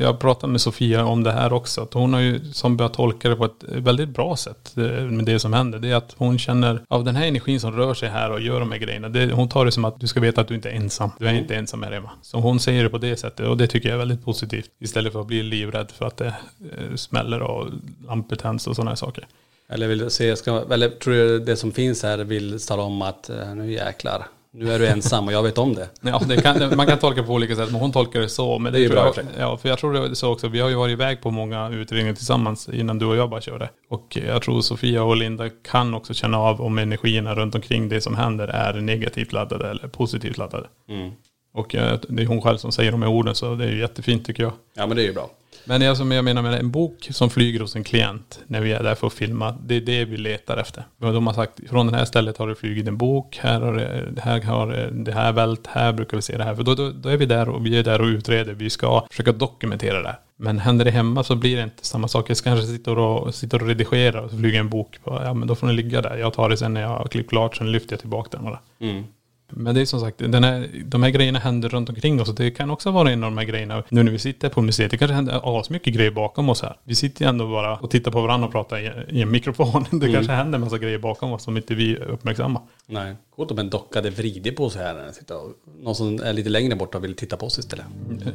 jag 0.00 0.20
pratade 0.20 0.52
med 0.52 0.60
Sofia 0.60 1.04
om 1.04 1.22
det 1.22 1.32
här 1.32 1.52
också, 1.52 1.80
att 1.80 1.94
hon 1.94 2.14
har 2.14 2.20
ju 2.20 2.40
som 2.52 2.76
börjat 2.76 2.94
tolka 2.94 3.28
det 3.28 3.36
på 3.36 3.44
ett 3.44 3.64
väldigt 3.68 4.08
bra 4.08 4.36
sätt 4.36 4.76
eh, 4.76 4.82
med 4.84 5.24
det 5.24 5.38
som 5.38 5.52
händer. 5.52 5.78
Det 5.78 5.90
är 5.90 5.96
att 5.96 6.14
hon 6.18 6.38
känner 6.38 6.82
av 6.88 7.04
den 7.04 7.16
här 7.16 7.26
energin 7.26 7.60
som 7.60 7.72
rör 7.72 7.94
sig 7.94 8.08
här 8.08 8.30
och 8.30 8.40
gör 8.40 8.60
de 8.60 8.72
här 8.72 8.78
grejerna, 8.78 9.08
det, 9.08 9.32
hon 9.32 9.48
tar 9.48 9.64
det 9.64 9.72
som 9.72 9.84
att 9.84 10.00
du 10.00 10.06
ska 10.06 10.20
veta 10.20 10.40
att 10.40 10.48
du 10.48 10.54
inte 10.54 10.70
är 10.70 10.74
ensam. 10.74 11.10
Du 11.18 11.26
är 11.26 11.34
inte 11.34 11.56
ensam 11.56 11.82
här 11.82 11.92
hemma. 11.92 12.10
Så 12.22 12.38
hon 12.38 12.60
säger 12.60 12.84
det 12.84 12.90
på 12.90 12.98
det 12.98 13.16
sättet 13.16 13.46
och 13.46 13.56
det 13.56 13.66
tycker 13.66 13.88
jag 13.88 13.94
är 13.94 13.98
väldigt 13.98 14.24
positivt. 14.24 14.70
Istället 14.80 15.12
för 15.12 15.20
att 15.20 15.26
bli 15.26 15.42
livrädd 15.42 15.90
för 15.90 16.06
att 16.06 16.16
det 16.16 16.34
eh, 16.60 16.94
smäller 16.96 17.42
och 17.42 17.66
lampor 18.06 18.36
tänds 18.36 18.66
och 18.66 18.76
sådana 18.76 18.90
här 18.90 18.96
saker. 18.96 19.26
Eller, 19.72 19.88
vill 19.88 20.10
se, 20.10 20.36
ska, 20.36 20.64
eller 20.70 20.88
tror 20.88 21.14
du 21.14 21.38
det 21.38 21.56
som 21.56 21.72
finns 21.72 22.02
här 22.02 22.18
vill 22.18 22.60
tala 22.60 22.82
om 22.82 23.02
att 23.02 23.30
eh, 23.30 23.54
nu 23.54 23.72
jäklar, 23.72 24.26
nu 24.52 24.72
är 24.72 24.78
du 24.78 24.86
ensam 24.86 25.26
och 25.26 25.32
jag 25.32 25.42
vet 25.42 25.58
om 25.58 25.74
det. 25.74 25.88
Ja, 26.00 26.20
det 26.28 26.36
kan, 26.36 26.76
man 26.76 26.86
kan 26.86 26.98
tolka 26.98 27.22
på 27.22 27.32
olika 27.32 27.56
sätt, 27.56 27.70
men 27.70 27.80
hon 27.80 27.92
tolkar 27.92 28.20
det 28.20 28.28
så. 28.28 28.58
Men 28.58 28.72
det, 28.72 28.78
det 28.78 28.84
är 28.84 28.88
bra 28.88 29.12
jag, 29.16 29.26
Ja, 29.38 29.56
för 29.56 29.68
jag 29.68 29.78
tror 29.78 29.92
det 29.92 29.98
är 29.98 30.14
så 30.14 30.32
också. 30.32 30.48
Vi 30.48 30.60
har 30.60 30.68
ju 30.68 30.74
varit 30.74 30.92
iväg 30.92 31.20
på 31.20 31.30
många 31.30 31.70
utredningar 31.70 32.14
tillsammans 32.14 32.68
innan 32.68 32.98
du 32.98 33.06
och 33.06 33.16
jag 33.16 33.30
bara 33.30 33.40
körde. 33.40 33.70
Och 33.88 34.18
jag 34.26 34.42
tror 34.42 34.60
Sofia 34.60 35.02
och 35.02 35.16
Linda 35.16 35.48
kan 35.48 35.94
också 35.94 36.14
känna 36.14 36.38
av 36.38 36.60
om 36.60 36.78
energierna 36.78 37.34
runt 37.34 37.54
omkring 37.54 37.88
det 37.88 38.00
som 38.00 38.16
händer 38.16 38.48
är 38.48 38.72
negativt 38.72 39.32
laddade 39.32 39.70
eller 39.70 39.88
positivt 39.88 40.38
laddade. 40.38 40.66
Mm. 40.88 41.12
Och 41.54 41.68
det 42.08 42.22
är 42.22 42.26
hon 42.26 42.42
själv 42.42 42.56
som 42.56 42.72
säger 42.72 42.92
de 42.92 43.02
här 43.02 43.10
orden, 43.10 43.34
så 43.34 43.54
det 43.54 43.64
är 43.64 43.70
ju 43.70 43.78
jättefint 43.78 44.26
tycker 44.26 44.42
jag. 44.42 44.52
Ja, 44.74 44.86
men 44.86 44.96
det 44.96 45.02
är 45.02 45.06
ju 45.06 45.12
bra. 45.12 45.30
Men 45.70 45.80
jag, 45.80 45.96
som 45.96 46.12
jag 46.12 46.24
menar 46.24 46.42
med 46.42 46.54
en 46.54 46.70
bok 46.70 47.08
som 47.10 47.30
flyger 47.30 47.60
hos 47.60 47.76
en 47.76 47.84
klient 47.84 48.40
när 48.46 48.60
vi 48.60 48.72
är 48.72 48.82
där 48.82 48.94
för 48.94 49.06
att 49.06 49.12
filma. 49.12 49.58
Det 49.66 49.74
är 49.74 49.80
det 49.80 50.04
vi 50.04 50.16
letar 50.16 50.56
efter. 50.56 50.84
De 50.98 51.26
har 51.26 51.34
sagt 51.34 51.60
från 51.68 51.86
det 51.86 51.96
här 51.96 52.04
stället 52.04 52.36
har 52.36 52.48
det 52.48 52.54
flugit 52.54 52.88
en 52.88 52.96
bok. 52.96 53.38
Här 53.42 53.60
har 53.60 53.74
det, 53.74 54.20
här 54.20 54.42
har 54.42 54.90
det 54.92 55.12
här 55.12 55.32
vält. 55.32 55.66
Här 55.66 55.92
brukar 55.92 56.16
vi 56.16 56.22
se 56.22 56.36
det 56.36 56.44
här. 56.44 56.54
För 56.54 56.62
då, 56.62 56.74
då, 56.74 56.90
då 56.90 57.08
är 57.08 57.16
vi 57.16 57.26
där 57.26 57.48
och 57.48 57.66
vi 57.66 57.78
är 57.78 57.82
där 57.82 58.00
och 58.00 58.06
utreder. 58.06 58.52
Vi 58.52 58.70
ska 58.70 59.06
försöka 59.10 59.32
dokumentera 59.32 60.02
det. 60.02 60.16
Men 60.36 60.58
händer 60.58 60.84
det 60.84 60.90
hemma 60.90 61.24
så 61.24 61.36
blir 61.36 61.56
det 61.56 61.62
inte 61.62 61.86
samma 61.86 62.08
sak. 62.08 62.30
Jag 62.30 62.36
kanske 62.36 62.66
sitter 62.66 62.98
och, 62.98 63.34
sitter 63.34 63.62
och 63.62 63.68
redigerar 63.68 64.22
och 64.22 64.30
så 64.30 64.38
flyger 64.38 64.60
en 64.60 64.68
bok. 64.68 64.98
På, 65.04 65.20
ja 65.24 65.34
men 65.34 65.48
då 65.48 65.54
får 65.54 65.66
den 65.66 65.76
ligga 65.76 66.02
där. 66.02 66.16
Jag 66.16 66.32
tar 66.32 66.48
det 66.48 66.56
sen 66.56 66.74
när 66.74 66.80
jag 66.80 66.88
har 66.88 67.08
klippt 67.08 67.30
klart. 67.30 67.56
Sen 67.56 67.72
lyfter 67.72 67.92
jag 67.92 68.00
tillbaka 68.00 68.28
den 68.36 68.44
bara. 68.44 68.58
Mm. 68.80 69.04
Men 69.50 69.74
det 69.74 69.80
är 69.80 69.84
som 69.84 70.00
sagt, 70.00 70.18
den 70.18 70.44
här, 70.44 70.68
de 70.84 71.02
här 71.02 71.10
grejerna 71.10 71.38
händer 71.38 71.68
runt 71.68 71.88
omkring 71.88 72.20
oss. 72.20 72.28
Och 72.28 72.34
det 72.34 72.50
kan 72.50 72.70
också 72.70 72.90
vara 72.90 73.10
en 73.10 73.24
av 73.24 73.30
de 73.30 73.38
här 73.38 73.44
grejerna. 73.44 73.82
Nu 73.88 74.02
när 74.02 74.12
vi 74.12 74.18
sitter 74.18 74.48
på 74.48 74.62
museet, 74.62 74.90
det 74.90 74.96
kanske 74.96 75.14
händer 75.14 75.60
asmycket 75.60 75.94
grejer 75.94 76.10
bakom 76.10 76.48
oss 76.48 76.62
här. 76.62 76.76
Vi 76.84 76.94
sitter 76.94 77.24
ju 77.24 77.28
ändå 77.28 77.48
bara 77.50 77.76
och 77.76 77.90
tittar 77.90 78.10
på 78.10 78.20
varandra 78.20 78.46
och 78.46 78.52
pratar 78.52 78.78
i, 78.78 79.16
i 79.18 79.22
en 79.22 79.30
mikrofon. 79.30 79.84
Det 79.90 79.96
Mm. 79.96 80.12
kanske 80.12 80.32
händer 80.32 80.56
en 80.58 80.64
massa 80.64 80.78
grejer 80.78 80.98
bakom 80.98 81.32
oss 81.32 81.42
som 81.42 81.56
inte 81.56 81.74
vi 81.74 81.96
uppmärksammar. 81.96 82.62
Nej. 82.86 83.14
Coolt 83.36 83.50
om 83.50 83.58
en 83.58 83.70
docka 83.70 83.98
hade 83.98 84.10
vridit 84.10 84.56
på 84.56 84.70
sig 84.70 84.82
här. 84.82 84.94
när 84.94 85.02
den 85.04 85.12
sitter 85.14 85.36
och- 85.36 85.52
Någon 85.82 85.94
som 85.94 86.20
är 86.22 86.32
lite 86.32 86.48
längre 86.48 86.76
bort 86.76 86.94
och 86.94 87.04
vill 87.04 87.14
titta 87.16 87.36
på 87.36 87.46
oss 87.46 87.58
istället. 87.58 87.84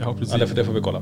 Ja, 0.02 0.14
precis. 0.14 0.36
Ja, 0.40 0.46
det, 0.46 0.54
det 0.54 0.66
får 0.66 0.74
vi 0.74 0.82
kolla. 0.82 1.02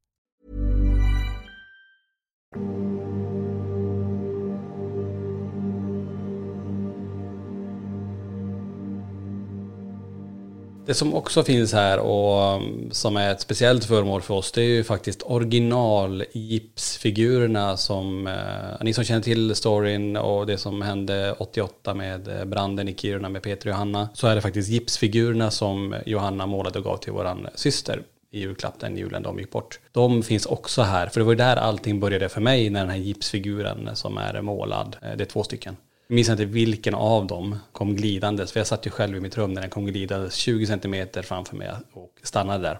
Det 10.85 10.93
som 10.93 11.13
också 11.13 11.43
finns 11.43 11.73
här 11.73 11.99
och 11.99 12.55
um, 12.55 12.89
som 12.91 13.17
är 13.17 13.31
ett 13.31 13.41
speciellt 13.41 13.85
föremål 13.85 14.21
för 14.21 14.33
oss 14.33 14.51
det 14.51 14.61
är 14.61 14.65
ju 14.65 14.83
faktiskt 14.83 15.23
original-gipsfigurerna 15.23 17.77
som 17.77 18.27
eh, 18.27 18.33
ni 18.81 18.93
som 18.93 19.03
känner 19.03 19.21
till 19.21 19.55
storyn 19.55 20.17
och 20.17 20.47
det 20.47 20.57
som 20.57 20.81
hände 20.81 21.35
88 21.39 21.93
med 21.93 22.27
eh, 22.27 22.45
branden 22.45 22.87
i 22.87 22.95
Kiruna 22.95 23.29
med 23.29 23.43
Peter 23.43 23.67
och 23.67 23.71
Johanna 23.71 24.09
så 24.13 24.27
är 24.27 24.35
det 24.35 24.41
faktiskt 24.41 24.69
gipsfigurerna 24.69 25.51
som 25.51 25.95
Johanna 26.05 26.45
målade 26.45 26.79
och 26.79 26.85
gav 26.85 26.97
till 26.97 27.13
våran 27.13 27.47
syster 27.55 28.03
i 28.31 28.39
julklapp 28.39 28.79
den 28.79 28.97
julen 28.97 29.23
de 29.23 29.39
gick 29.39 29.51
bort. 29.51 29.79
De 29.91 30.23
finns 30.23 30.45
också 30.45 30.81
här 30.81 31.07
för 31.07 31.19
det 31.19 31.23
var 31.23 31.31
ju 31.31 31.37
där 31.37 31.55
allting 31.55 31.99
började 31.99 32.29
för 32.29 32.41
mig 32.41 32.69
när 32.69 32.79
den 32.79 32.89
här 32.89 32.97
gipsfiguren 32.97 33.95
som 33.95 34.17
är 34.17 34.41
målad, 34.41 34.97
eh, 35.01 35.17
det 35.17 35.23
är 35.23 35.25
två 35.25 35.43
stycken. 35.43 35.77
Jag 36.07 36.15
minns 36.15 36.29
inte 36.29 36.45
vilken 36.45 36.95
av 36.95 37.27
dem 37.27 37.59
kom 37.71 37.95
glidandes, 37.95 38.51
för 38.51 38.59
jag 38.59 38.67
satt 38.67 38.87
ju 38.87 38.89
själv 38.89 39.17
i 39.17 39.19
mitt 39.19 39.37
rum 39.37 39.53
när 39.53 39.61
den 39.61 39.69
kom 39.69 39.85
glidandes 39.85 40.35
20 40.35 40.65
centimeter 40.65 41.21
framför 41.21 41.55
mig 41.55 41.71
och 41.93 42.13
stannade 42.23 42.63
där. 42.63 42.79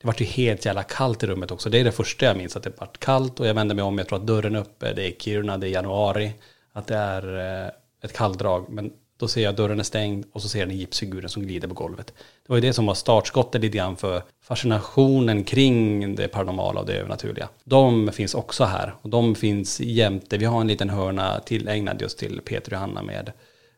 Det 0.00 0.06
var 0.06 0.14
ju 0.18 0.26
helt 0.26 0.64
jävla 0.64 0.82
kallt 0.82 1.22
i 1.22 1.26
rummet 1.26 1.50
också. 1.50 1.70
Det 1.70 1.80
är 1.80 1.84
det 1.84 1.92
första 1.92 2.26
jag 2.26 2.36
minns, 2.36 2.56
att 2.56 2.62
det 2.62 2.80
vart 2.80 2.98
kallt 2.98 3.40
och 3.40 3.46
jag 3.46 3.54
vände 3.54 3.74
mig 3.74 3.84
om, 3.84 3.98
jag 3.98 4.08
tror 4.08 4.18
att 4.18 4.26
dörren 4.26 4.56
är 4.56 4.60
uppe, 4.60 4.92
det 4.92 5.06
är 5.06 5.10
Kiruna, 5.10 5.58
det 5.58 5.68
är 5.68 5.70
januari, 5.70 6.32
att 6.72 6.86
det 6.86 6.96
är 6.96 7.38
eh, 7.64 7.70
ett 8.02 8.12
kalldrag. 8.12 8.66
Men 8.68 8.92
då 9.22 9.28
ser 9.28 9.42
jag 9.42 9.56
dörren 9.56 9.80
är 9.80 9.84
stängd 9.84 10.24
och 10.32 10.42
så 10.42 10.48
ser 10.48 10.58
jag 10.58 10.68
den 10.68 10.76
gipsfiguren 10.76 11.28
som 11.28 11.42
glider 11.42 11.68
på 11.68 11.74
golvet. 11.74 12.06
Det 12.06 12.48
var 12.48 12.56
ju 12.56 12.60
det 12.60 12.72
som 12.72 12.86
var 12.86 12.94
startskottet 12.94 13.60
lite 13.60 13.76
grann 13.76 13.96
för 13.96 14.22
fascinationen 14.44 15.44
kring 15.44 16.14
det 16.14 16.28
paranormala 16.28 16.80
och 16.80 16.86
det 16.86 16.94
övernaturliga. 16.94 17.48
De 17.64 18.12
finns 18.12 18.34
också 18.34 18.64
här 18.64 18.94
och 19.02 19.10
de 19.10 19.34
finns 19.34 19.80
jämte. 19.80 20.38
Vi 20.38 20.44
har 20.44 20.60
en 20.60 20.66
liten 20.66 20.90
hörna 20.90 21.40
tillägnad 21.40 22.00
just 22.00 22.18
till 22.18 22.40
Peter 22.40 22.72
och 22.72 22.76
Johanna 22.76 23.02
med 23.02 23.32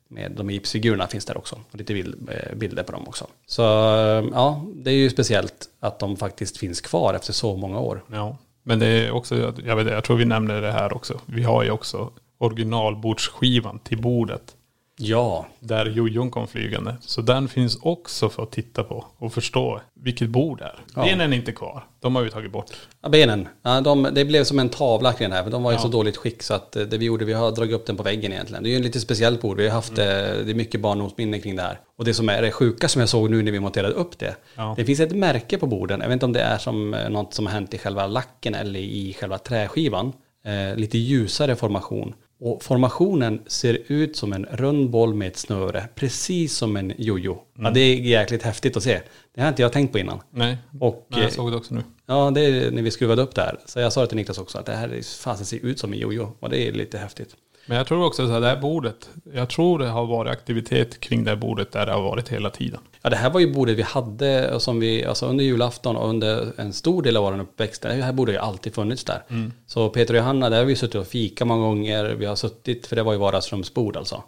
med 0.08 0.32
de 0.32 0.50
gipsfigurerna 0.50 1.06
finns 1.06 1.24
där 1.24 1.36
också. 1.36 1.60
Och 1.70 1.78
lite 1.78 1.98
eh, 1.98 2.56
bilder 2.56 2.82
på 2.82 2.92
dem 2.92 3.08
också. 3.08 3.26
Så 3.46 3.62
eh, 3.62 4.24
ja, 4.32 4.64
det 4.74 4.90
är 4.90 4.94
ju 4.94 5.10
speciellt 5.10 5.68
att 5.80 5.98
de 5.98 6.16
faktiskt 6.16 6.58
finns 6.58 6.80
kvar 6.80 7.14
efter 7.14 7.32
så 7.32 7.56
många 7.56 7.78
år. 7.78 8.04
Ja, 8.12 8.36
men 8.62 8.78
det 8.78 8.86
är 8.86 9.10
också, 9.10 9.52
jag, 9.64 9.76
vet, 9.76 9.86
jag 9.86 10.04
tror 10.04 10.16
vi 10.16 10.24
nämnde 10.24 10.60
det 10.60 10.72
här 10.72 10.96
också. 10.96 11.20
Vi 11.26 11.42
har 11.42 11.62
ju 11.62 11.70
också 11.70 12.10
originalbordsskivan 12.38 13.78
till 13.78 14.02
bordet. 14.02 14.56
Ja, 14.96 15.46
Där 15.60 15.86
jojon 15.86 16.30
kom 16.30 16.48
flygande. 16.48 16.96
Så 17.00 17.22
den 17.22 17.48
finns 17.48 17.78
också 17.82 18.28
för 18.28 18.42
att 18.42 18.52
titta 18.52 18.84
på 18.84 19.04
och 19.18 19.32
förstå 19.32 19.80
vilket 19.94 20.28
bord 20.28 20.58
det 20.58 20.64
är. 20.64 20.78
Ja. 20.96 21.02
Benen 21.04 21.32
är 21.32 21.36
inte 21.36 21.52
kvar. 21.52 21.86
De 22.00 22.16
har 22.16 22.22
vi 22.22 22.30
tagit 22.30 22.52
bort. 22.52 22.70
Ja, 23.02 23.08
benen. 23.08 23.48
Ja, 23.62 23.80
de, 23.80 24.08
det 24.12 24.24
blev 24.24 24.44
som 24.44 24.58
en 24.58 24.68
tavla 24.68 25.12
kring 25.12 25.28
den 25.28 25.36
här, 25.36 25.44
för 25.44 25.50
de 25.50 25.62
var 25.62 25.72
i 25.72 25.74
Ja. 25.74 25.80
så 25.80 25.88
dåligt 25.88 26.16
skick 26.16 26.42
så 26.42 26.54
att 26.54 26.76
eh, 26.76 26.82
det 26.82 26.98
vi 26.98 27.04
gjorde, 27.06 27.24
vi 27.24 27.32
har 27.32 27.50
dragit 27.52 27.74
upp 27.74 27.86
den 27.86 27.96
på 27.96 28.02
väggen 28.02 28.32
egentligen. 28.32 28.62
Det 28.62 28.68
är 28.68 28.70
ju 28.70 28.76
en 28.76 28.82
lite 28.82 29.00
speciellt 29.00 29.40
bord, 29.42 29.56
vi 29.56 29.68
har 29.68 29.74
haft, 29.74 29.98
eh, 29.98 30.04
det 30.04 30.50
är 30.50 30.54
mycket 30.54 30.80
barndomsminnen 30.80 31.40
kring 31.40 31.56
det 31.56 31.62
här. 31.62 31.80
Och 31.98 32.04
det 32.04 32.14
som 32.14 32.28
är 32.28 32.42
det 32.42 32.50
sjuka 32.50 32.88
som 32.88 33.00
jag 33.00 33.08
såg 33.08 33.30
nu 33.30 33.42
när 33.42 33.52
vi 33.52 33.60
monterade 33.60 33.94
upp 33.94 34.18
det, 34.18 34.36
Ja. 34.56 34.74
det 34.76 34.84
finns 34.84 35.00
ett 35.00 35.12
märke 35.16 35.58
på 35.58 35.66
borden, 35.66 36.00
jag 36.00 36.08
vet 36.08 36.12
inte 36.12 36.26
om 36.26 36.32
det 36.32 36.40
är 36.42 36.58
som 36.58 36.94
eh, 36.94 37.08
något 37.10 37.34
som 37.34 37.46
har 37.46 37.52
hänt 37.52 37.74
i 37.74 37.78
själva 37.78 38.06
lacken 38.06 38.54
eller 38.54 38.80
i 38.80 39.16
själva 39.20 39.38
träskivan. 39.38 40.12
Eh, 40.46 40.76
lite 40.76 40.98
ljusare 40.98 41.56
formation. 41.56 42.14
Och 42.46 42.62
formationen 42.62 43.42
ser 43.46 43.78
ut 43.86 44.16
som 44.16 44.32
en 44.32 44.44
rund 44.50 44.90
boll 44.90 45.14
med 45.14 45.28
ett 45.28 45.36
snöre, 45.36 45.88
precis 45.94 46.56
som 46.56 46.76
en 46.76 46.92
jojo. 46.98 47.38
Ja, 47.58 47.70
det 47.70 47.80
är 47.80 47.94
jäkligt 47.96 48.42
häftigt 48.42 48.76
att 48.76 48.82
se. 48.82 49.00
Det 49.34 49.40
har 49.40 49.48
inte 49.48 49.62
jag 49.62 49.72
tänkt 49.72 49.92
på 49.92 49.98
innan. 49.98 50.20
Nej, 50.30 50.58
Och, 50.80 51.06
eh, 51.12 51.22
jag 51.22 51.32
såg 51.32 51.50
det 51.50 51.56
också 51.56 51.74
nu. 51.74 51.82
Ja, 52.06 52.30
det 52.34 52.40
är 52.40 52.70
när 52.70 52.82
vi 52.82 52.90
skruvade 52.90 53.22
upp 53.22 53.34
det 53.34 53.42
här. 53.42 53.58
Så 53.66 53.80
jag 53.80 53.92
sa 53.92 54.00
det 54.00 54.06
till 54.06 54.16
Niklas 54.16 54.38
också 54.38 54.58
att 54.58 54.66
det 54.66 54.72
här 54.76 54.88
är- 54.88 55.18
fasen 55.22 55.46
ser 55.46 55.56
ut 55.66 55.78
som 55.78 55.92
en 55.92 55.98
jojo. 55.98 56.32
Och 56.40 56.50
det 56.50 56.68
är 56.68 56.72
lite 56.72 56.98
häftigt. 56.98 57.36
Men 57.66 57.76
jag 57.76 57.86
tror 57.86 58.06
också 58.06 58.26
så 58.26 58.32
här, 58.32 58.40
det 58.40 58.46
här 58.46 58.60
bordet. 58.60 59.10
Jag 59.34 59.48
tror 59.48 59.78
det 59.78 59.88
har 59.88 60.06
varit 60.06 60.32
aktivitet 60.32 61.00
kring 61.00 61.24
det 61.24 61.30
här 61.30 61.36
bordet 61.36 61.72
där 61.72 61.86
det 61.86 61.92
har 61.92 62.02
varit 62.02 62.28
hela 62.28 62.50
tiden. 62.50 62.80
Ja, 63.02 63.10
det 63.10 63.16
här 63.16 63.30
var 63.30 63.40
ju 63.40 63.52
bordet 63.54 63.76
vi 63.78 63.82
hade 63.82 64.60
som 64.60 64.80
vi, 64.80 65.04
alltså 65.04 65.26
under 65.26 65.44
julafton 65.44 65.96
och 65.96 66.08
under 66.08 66.52
en 66.56 66.72
stor 66.72 67.02
del 67.02 67.16
av 67.16 67.24
vår 67.24 67.40
uppväxt. 67.40 67.82
Det 67.82 67.92
här 67.92 68.12
bordet 68.12 68.34
har 68.34 68.42
ju 68.42 68.48
alltid 68.48 68.74
funnits 68.74 69.04
där. 69.04 69.22
Så 69.66 69.88
Peter 69.88 70.14
och 70.14 70.18
Johanna, 70.18 70.50
där 70.50 70.58
har 70.58 70.64
vi 70.64 70.76
suttit 70.76 70.94
och 70.94 71.06
fika 71.06 71.44
många 71.44 71.66
gånger. 71.66 72.04
Vi 72.04 72.26
har 72.26 72.36
suttit, 72.36 72.86
för 72.86 72.96
det 72.96 73.02
var 73.02 73.12
ju 73.12 73.18
vardagsrumsbord 73.18 73.96
alltså. 73.96 74.22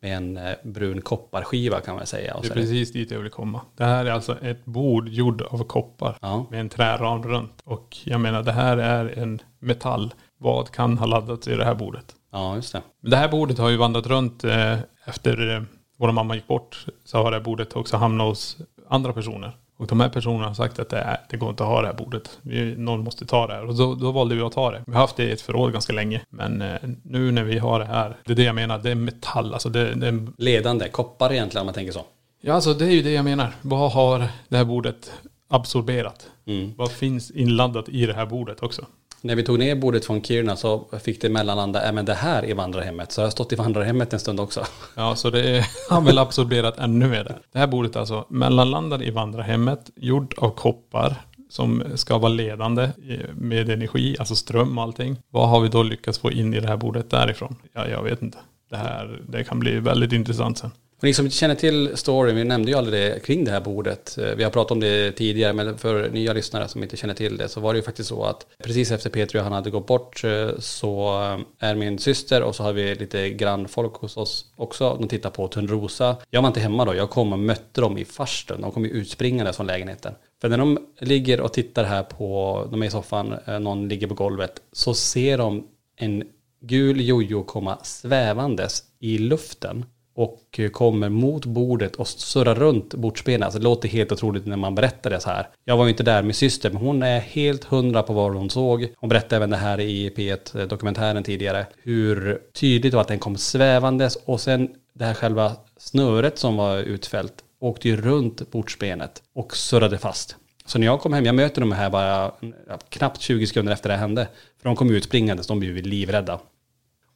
Med 0.00 0.16
en 0.16 0.36
eh, 0.36 0.52
brun 0.62 1.00
kopparskiva 1.00 1.80
kan 1.80 1.96
man 1.96 2.06
säga. 2.06 2.34
Och 2.34 2.42
Det 2.42 2.48
är 2.48 2.54
precis 2.54 2.92
dit 2.92 3.10
jag 3.10 3.18
vill 3.18 3.30
komma. 3.30 3.60
Det 3.76 3.84
här 3.84 4.04
är 4.04 4.10
alltså 4.10 4.38
ett 4.42 4.64
bord 4.64 5.08
gjord 5.08 5.42
av 5.42 5.64
koppar. 5.64 6.18
Ja. 6.20 6.46
Med 6.50 6.60
en 6.60 6.68
träram 6.68 7.22
runt. 7.22 7.52
Och 7.64 7.96
jag 8.04 8.20
menar 8.20 8.42
det 8.42 8.52
här 8.52 8.76
är 8.76 9.18
en 9.18 9.42
metall. 9.58 10.14
Vad 10.38 10.70
kan 10.70 10.98
ha 10.98 11.06
laddats 11.06 11.48
i 11.48 11.54
det 11.54 11.64
här 11.64 11.74
bordet? 11.74 12.14
Ja, 12.32 12.56
just 12.56 12.72
det. 12.72 12.82
Men 13.00 13.10
Det 13.10 13.16
här 13.16 13.28
bordet 13.28 13.58
har 13.58 13.68
ju 13.68 13.76
vandrat 13.76 14.06
runt 14.06 14.44
eh, 14.44 14.78
efter 15.04 15.56
eh, 15.56 15.62
vår 15.96 16.12
mamma 16.12 16.34
gick 16.34 16.46
bort. 16.46 16.86
Så 17.04 17.18
har 17.18 17.30
det 17.30 17.36
här 17.36 17.44
bordet 17.44 17.76
också 17.76 17.96
hamnat 17.96 18.26
hos 18.26 18.56
andra 18.88 19.12
personer. 19.12 19.56
Och 19.78 19.86
de 19.86 20.00
här 20.00 20.08
personerna 20.08 20.46
har 20.46 20.54
sagt 20.54 20.78
att 20.78 20.88
det, 20.88 20.98
är, 20.98 21.20
det 21.30 21.36
går 21.36 21.50
inte 21.50 21.62
att 21.62 21.68
ha 21.68 21.80
det 21.80 21.86
här 21.86 21.94
bordet. 21.94 22.38
Vi, 22.42 22.76
någon 22.76 23.04
måste 23.04 23.26
ta 23.26 23.46
det 23.46 23.52
här. 23.54 23.64
Och 23.64 23.74
då, 23.74 23.94
då 23.94 24.12
valde 24.12 24.34
vi 24.34 24.42
att 24.42 24.52
ta 24.52 24.70
det. 24.70 24.82
Vi 24.86 24.92
har 24.92 25.00
haft 25.00 25.16
det 25.16 25.24
i 25.24 25.32
ett 25.32 25.40
förråd 25.40 25.72
ganska 25.72 25.92
länge. 25.92 26.20
Men 26.30 26.62
eh, 26.62 26.76
nu 27.02 27.30
när 27.30 27.44
vi 27.44 27.58
har 27.58 27.78
det 27.78 27.84
här. 27.84 28.16
Det 28.24 28.32
är 28.32 28.36
det 28.36 28.42
jag 28.42 28.54
menar. 28.54 28.78
Det 28.78 28.90
är 28.90 28.94
metall. 28.94 29.52
Alltså 29.52 29.68
det, 29.68 29.94
det 29.94 30.08
är 30.08 30.26
Ledande, 30.38 30.88
koppar 30.88 31.32
egentligen 31.32 31.60
om 31.62 31.66
man 31.66 31.74
tänker 31.74 31.92
så. 31.92 32.04
Ja, 32.40 32.54
alltså 32.54 32.74
det 32.74 32.84
är 32.84 32.90
ju 32.90 33.02
det 33.02 33.12
jag 33.12 33.24
menar. 33.24 33.52
Vad 33.62 33.92
har 33.92 34.28
det 34.48 34.56
här 34.56 34.64
bordet 34.64 35.12
absorberat? 35.48 36.30
Mm. 36.46 36.72
Vad 36.76 36.90
finns 36.90 37.30
inladdat 37.30 37.88
i 37.88 38.06
det 38.06 38.14
här 38.14 38.26
bordet 38.26 38.62
också? 38.62 38.86
När 39.20 39.34
vi 39.34 39.42
tog 39.42 39.58
ner 39.58 39.76
bordet 39.76 40.04
från 40.04 40.22
Kiruna 40.22 40.56
så 40.56 40.86
fick 41.02 41.20
det 41.20 41.28
mellanlanda, 41.28 41.82
äh, 41.82 41.88
även 41.88 42.04
det 42.04 42.14
här 42.14 42.44
i 42.44 42.52
vandrarhemmet. 42.52 43.12
Så 43.12 43.20
jag 43.20 43.26
har 43.26 43.30
stått 43.30 43.52
i 43.52 43.56
vandrarhemmet 43.56 44.12
en 44.12 44.20
stund 44.20 44.40
också. 44.40 44.64
Ja, 44.96 45.16
så 45.16 45.30
det 45.30 45.56
är, 45.56 45.66
har 45.90 46.00
väl 46.00 46.18
absorberat 46.18 46.78
ännu 46.78 47.08
mer 47.08 47.24
där. 47.24 47.38
Det 47.52 47.58
här 47.58 47.66
bordet 47.66 47.96
alltså 47.96 48.26
mellanlandar 48.28 49.02
i 49.02 49.10
vandrarhemmet, 49.10 49.90
gjord 49.96 50.34
av 50.38 50.50
koppar 50.50 51.16
som 51.50 51.82
ska 51.94 52.18
vara 52.18 52.32
ledande 52.32 52.90
med 53.34 53.70
energi, 53.70 54.16
alltså 54.18 54.34
ström 54.34 54.78
och 54.78 54.84
allting. 54.84 55.16
Vad 55.30 55.48
har 55.48 55.60
vi 55.60 55.68
då 55.68 55.82
lyckats 55.82 56.18
få 56.18 56.30
in 56.30 56.54
i 56.54 56.60
det 56.60 56.68
här 56.68 56.76
bordet 56.76 57.10
därifrån? 57.10 57.56
Ja, 57.72 57.88
jag 57.88 58.02
vet 58.02 58.22
inte. 58.22 58.38
Det 58.70 58.76
här, 58.76 59.20
det 59.28 59.44
kan 59.44 59.60
bli 59.60 59.80
väldigt 59.80 60.12
intressant 60.12 60.58
sen. 60.58 60.70
Och 60.98 61.04
ni 61.04 61.14
som 61.14 61.30
känner 61.30 61.54
till 61.54 61.96
storyn, 61.96 62.36
vi 62.36 62.44
nämnde 62.44 62.70
ju 62.70 62.78
aldrig 62.78 63.02
det 63.02 63.24
kring 63.24 63.44
det 63.44 63.50
här 63.50 63.60
bordet. 63.60 64.18
Eh, 64.18 64.34
vi 64.34 64.44
har 64.44 64.50
pratat 64.50 64.70
om 64.70 64.80
det 64.80 65.12
tidigare, 65.12 65.52
men 65.52 65.78
för 65.78 66.10
nya 66.10 66.32
lyssnare 66.32 66.68
som 66.68 66.82
inte 66.82 66.96
känner 66.96 67.14
till 67.14 67.36
det 67.36 67.48
så 67.48 67.60
var 67.60 67.72
det 67.72 67.76
ju 67.76 67.82
faktiskt 67.82 68.08
så 68.08 68.24
att 68.24 68.46
precis 68.64 68.90
efter 68.90 69.10
Peter 69.10 69.38
och 69.38 69.44
han 69.44 69.52
hade 69.52 69.70
gått 69.70 69.86
bort 69.86 70.24
eh, 70.24 70.50
så 70.58 71.22
eh, 71.22 71.68
är 71.68 71.74
min 71.74 71.98
syster 71.98 72.42
och 72.42 72.54
så 72.54 72.62
har 72.62 72.72
vi 72.72 72.94
lite 72.94 73.30
grannfolk 73.30 73.94
hos 73.94 74.16
oss 74.16 74.44
också. 74.56 74.96
De 75.00 75.08
tittar 75.08 75.30
på 75.30 75.48
Törnrosa. 75.48 76.16
Jag 76.30 76.42
var 76.42 76.48
inte 76.48 76.60
hemma 76.60 76.84
då, 76.84 76.94
jag 76.94 77.10
kom 77.10 77.32
och 77.32 77.38
mötte 77.38 77.80
dem 77.80 77.98
i 77.98 78.04
farstun. 78.04 78.60
De 78.60 78.72
kom 78.72 78.84
ju 78.84 78.90
utspringande 78.90 79.52
från 79.52 79.66
lägenheten. 79.66 80.14
För 80.40 80.48
när 80.48 80.58
de 80.58 80.78
ligger 81.00 81.40
och 81.40 81.52
tittar 81.52 81.84
här 81.84 82.02
på, 82.02 82.68
de 82.70 82.82
är 82.82 82.86
i 82.86 82.90
soffan, 82.90 83.34
någon 83.60 83.88
ligger 83.88 84.06
på 84.06 84.14
golvet, 84.14 84.52
så 84.72 84.94
ser 84.94 85.38
de 85.38 85.66
en 85.96 86.22
gul 86.60 87.00
jojo 87.00 87.42
komma 87.42 87.78
svävandes 87.82 88.82
i 89.00 89.18
luften 89.18 89.84
och 90.18 90.60
kommer 90.72 91.08
mot 91.08 91.44
bordet 91.46 91.96
och 91.96 92.08
surrar 92.08 92.54
runt 92.54 92.94
bordsbenet. 92.94 93.44
Alltså 93.44 93.58
det 93.58 93.64
låter 93.64 93.88
helt 93.88 94.12
otroligt 94.12 94.46
när 94.46 94.56
man 94.56 94.74
berättar 94.74 95.10
det 95.10 95.20
så 95.20 95.30
här. 95.30 95.48
Jag 95.64 95.76
var 95.76 95.84
ju 95.84 95.90
inte 95.90 96.02
där 96.02 96.22
med 96.22 96.36
syster, 96.36 96.70
men 96.70 96.82
hon 96.82 97.02
är 97.02 97.20
helt 97.20 97.64
hundra 97.64 98.02
på 98.02 98.12
vad 98.12 98.34
hon 98.34 98.50
såg. 98.50 98.88
Hon 98.96 99.08
berättade 99.08 99.36
även 99.36 99.50
det 99.50 99.56
här 99.56 99.80
i 99.80 100.10
P1-dokumentären 100.10 101.16
eh, 101.16 101.22
tidigare. 101.22 101.66
Hur 101.82 102.40
tydligt 102.52 102.92
det 102.92 102.96
var 102.96 103.02
att 103.02 103.08
den 103.08 103.18
kom 103.18 103.36
svävandes 103.36 104.16
och 104.16 104.40
sen 104.40 104.68
det 104.92 105.04
här 105.04 105.14
själva 105.14 105.52
snöret 105.76 106.38
som 106.38 106.56
var 106.56 106.78
utfällt 106.78 107.34
åkte 107.60 107.88
ju 107.88 107.96
runt 107.96 108.50
bordsbenet 108.50 109.22
och 109.34 109.56
surrade 109.56 109.98
fast. 109.98 110.36
Så 110.66 110.78
när 110.78 110.86
jag 110.86 111.00
kom 111.00 111.12
hem, 111.12 111.26
jag 111.26 111.34
möter 111.34 111.60
de 111.60 111.72
här 111.72 111.90
bara 111.90 112.24
eh, 112.24 112.76
knappt 112.88 113.20
20 113.20 113.46
sekunder 113.46 113.72
efter 113.72 113.88
det 113.88 113.96
hände. 113.96 114.28
För 114.62 114.68
de 114.68 114.76
kom 114.76 114.90
ut 114.90 115.04
springandes, 115.04 115.46
de 115.46 115.60
blev 115.60 115.76
livrädda. 115.76 116.40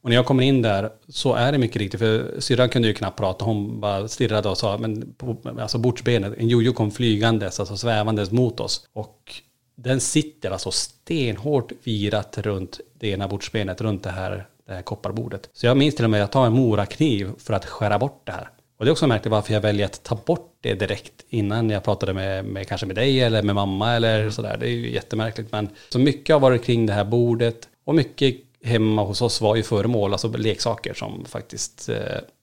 Och 0.03 0.09
när 0.09 0.15
jag 0.15 0.25
kommer 0.25 0.43
in 0.43 0.61
där 0.61 0.89
så 1.07 1.33
är 1.33 1.51
det 1.51 1.57
mycket 1.57 1.77
riktigt, 1.77 1.99
för 1.99 2.39
syrran 2.39 2.69
kunde 2.69 2.87
ju 2.87 2.93
knappt 2.93 3.17
prata, 3.17 3.45
hon 3.45 3.79
bara 3.79 4.07
stirrade 4.07 4.49
och 4.49 4.57
sa, 4.57 4.77
men 4.77 5.13
på, 5.17 5.37
alltså 5.59 5.77
bordsbenet, 5.77 6.33
en 6.37 6.47
jojo 6.47 6.73
kom 6.73 6.91
flygandes, 6.91 7.59
alltså 7.59 7.77
svävandes 7.77 8.31
mot 8.31 8.59
oss. 8.59 8.87
Och 8.93 9.33
den 9.75 9.99
sitter 9.99 10.51
alltså 10.51 10.71
stenhårt 10.71 11.71
virat 11.83 12.37
runt 12.37 12.79
det 12.99 13.07
ena 13.07 13.27
bordsbenet, 13.27 13.81
runt 13.81 14.03
det 14.03 14.09
här, 14.09 14.47
det 14.67 14.73
här 14.73 14.81
kopparbordet. 14.81 15.49
Så 15.53 15.65
jag 15.65 15.77
minns 15.77 15.95
till 15.95 16.05
och 16.05 16.11
med 16.11 16.23
att 16.23 16.31
tar 16.31 16.45
en 16.45 16.53
morakniv 16.53 17.29
för 17.37 17.53
att 17.53 17.65
skära 17.65 17.99
bort 17.99 18.21
det 18.23 18.31
här. 18.31 18.49
Och 18.77 18.85
det 18.85 18.89
är 18.89 18.91
också 18.91 19.07
märkligt 19.07 19.31
varför 19.31 19.53
jag 19.53 19.61
väljer 19.61 19.85
att 19.85 20.03
ta 20.03 20.15
bort 20.25 20.57
det 20.61 20.73
direkt 20.73 21.25
innan 21.29 21.69
jag 21.69 21.83
pratade 21.83 22.13
med, 22.13 22.45
med 22.45 22.67
kanske 22.67 22.87
med 22.87 22.95
dig 22.95 23.21
eller 23.21 23.43
med 23.43 23.55
mamma 23.55 23.91
eller 23.93 24.29
sådär. 24.29 24.57
Det 24.59 24.65
är 24.65 24.69
ju 24.69 24.93
jättemärkligt. 24.93 25.51
Men 25.51 25.69
så 25.89 25.99
mycket 25.99 26.35
har 26.35 26.39
varit 26.39 26.63
kring 26.63 26.85
det 26.85 26.93
här 26.93 27.05
bordet 27.05 27.69
och 27.85 27.95
mycket 27.95 28.35
hemma 28.63 29.03
hos 29.03 29.21
oss 29.21 29.41
var 29.41 29.55
ju 29.55 29.63
föremål, 29.63 30.11
alltså 30.11 30.27
leksaker 30.27 30.93
som 30.93 31.25
faktiskt 31.25 31.89
eh, 31.89 31.97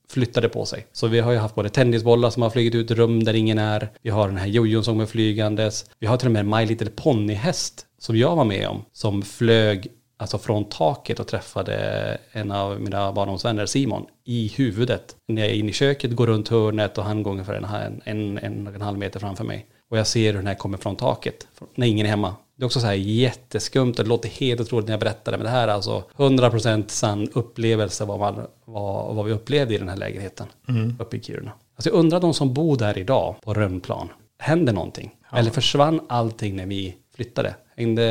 flyttade 0.09 0.49
på 0.49 0.67
sig. 0.67 0.87
Så 0.93 1.07
vi 1.07 1.21
har 1.21 1.33
ju 1.33 1.39
haft 1.39 1.55
både 1.55 1.69
tennisbollar 1.69 2.31
som 2.31 2.43
har 2.43 2.51
flugit 2.51 2.75
ut 2.75 2.91
i 2.91 2.95
rum 2.95 3.25
där 3.25 3.35
ingen 3.35 3.59
är. 3.59 3.91
Vi 4.03 4.11
har 4.11 4.29
den 4.29 4.37
här 4.37 4.47
jojon 4.47 4.85
som 4.85 5.01
är 5.01 5.07
flygandes. 5.07 5.91
Vi 5.99 6.07
har 6.07 6.17
till 6.17 6.29
och 6.29 6.33
med 6.33 6.41
en 6.41 6.51
My 6.51 6.67
Little 6.67 6.91
Pony-häst 6.91 7.87
som 7.99 8.17
jag 8.17 8.37
var 8.37 8.45
med 8.45 8.69
om, 8.69 8.85
som 8.93 9.23
flög 9.23 9.89
alltså 10.17 10.39
från 10.39 10.65
taket 10.65 11.21
och 11.21 11.27
träffade 11.27 11.75
en 12.33 12.51
av 12.51 12.81
mina 12.81 13.13
barndomsvänner, 13.13 13.67
Simon, 13.67 14.07
i 14.25 14.53
huvudet. 14.57 15.17
När 15.29 15.43
jag 15.43 15.51
är 15.51 15.55
inne 15.55 15.71
i 15.71 15.73
köket, 15.73 16.17
går 16.17 16.27
runt 16.27 16.49
hörnet 16.49 16.99
och 16.99 17.05
han 17.05 17.23
går 17.23 17.31
ungefär 17.31 17.55
en, 17.55 17.65
en, 17.65 18.03
en, 18.05 18.39
en, 18.39 18.75
en 18.75 18.83
halv 18.83 18.99
meter 18.99 19.21
framför 19.21 19.45
mig. 19.45 19.67
Och 19.91 19.99
jag 19.99 20.07
ser 20.07 20.27
hur 20.27 20.39
den 20.39 20.47
här 20.47 20.55
kommer 20.55 20.79
från 20.79 20.97
taket, 20.97 21.47
när 21.75 21.87
ingen 21.87 22.07
är 22.07 22.11
hemma. 22.11 22.35
Det 22.61 22.65
är 22.65 22.67
också 22.67 22.81
så 22.81 22.87
här 22.87 22.95
jätteskumt 22.95 23.91
och 23.99 24.05
det 24.05 24.09
låter 24.09 24.29
helt 24.29 24.61
otroligt 24.61 24.87
när 24.87 24.93
jag 24.93 25.01
berättar 25.01 25.33
det. 25.33 25.39
Men 25.39 25.45
det 25.45 25.51
här 25.51 25.69
är 25.69 25.73
alltså 25.73 26.05
100% 26.17 26.85
sann 26.89 27.29
upplevelse 27.33 28.05
vad, 28.05 28.19
man, 28.19 28.47
vad, 28.65 29.15
vad 29.15 29.25
vi 29.25 29.33
upplevde 29.33 29.75
i 29.75 29.79
den 29.79 29.89
här 29.89 29.97
lägenheten 29.97 30.47
mm. 30.69 30.97
uppe 30.99 31.17
i 31.17 31.21
Kiruna. 31.21 31.53
Alltså 31.77 31.91
jag 31.91 31.97
undrar 31.99 32.21
de 32.21 32.35
som 32.35 32.55
bor 32.55 32.77
där 32.77 32.99
idag 32.99 33.35
på 33.43 33.55
Rönnplan. 33.55 34.09
Händer 34.39 34.73
någonting? 34.73 35.11
Ja. 35.31 35.39
Eller 35.39 35.51
försvann 35.51 36.01
allting 36.09 36.57
när 36.57 36.67
vi 36.67 36.97
flyttade? 37.15 37.55
Hängde, 37.77 38.03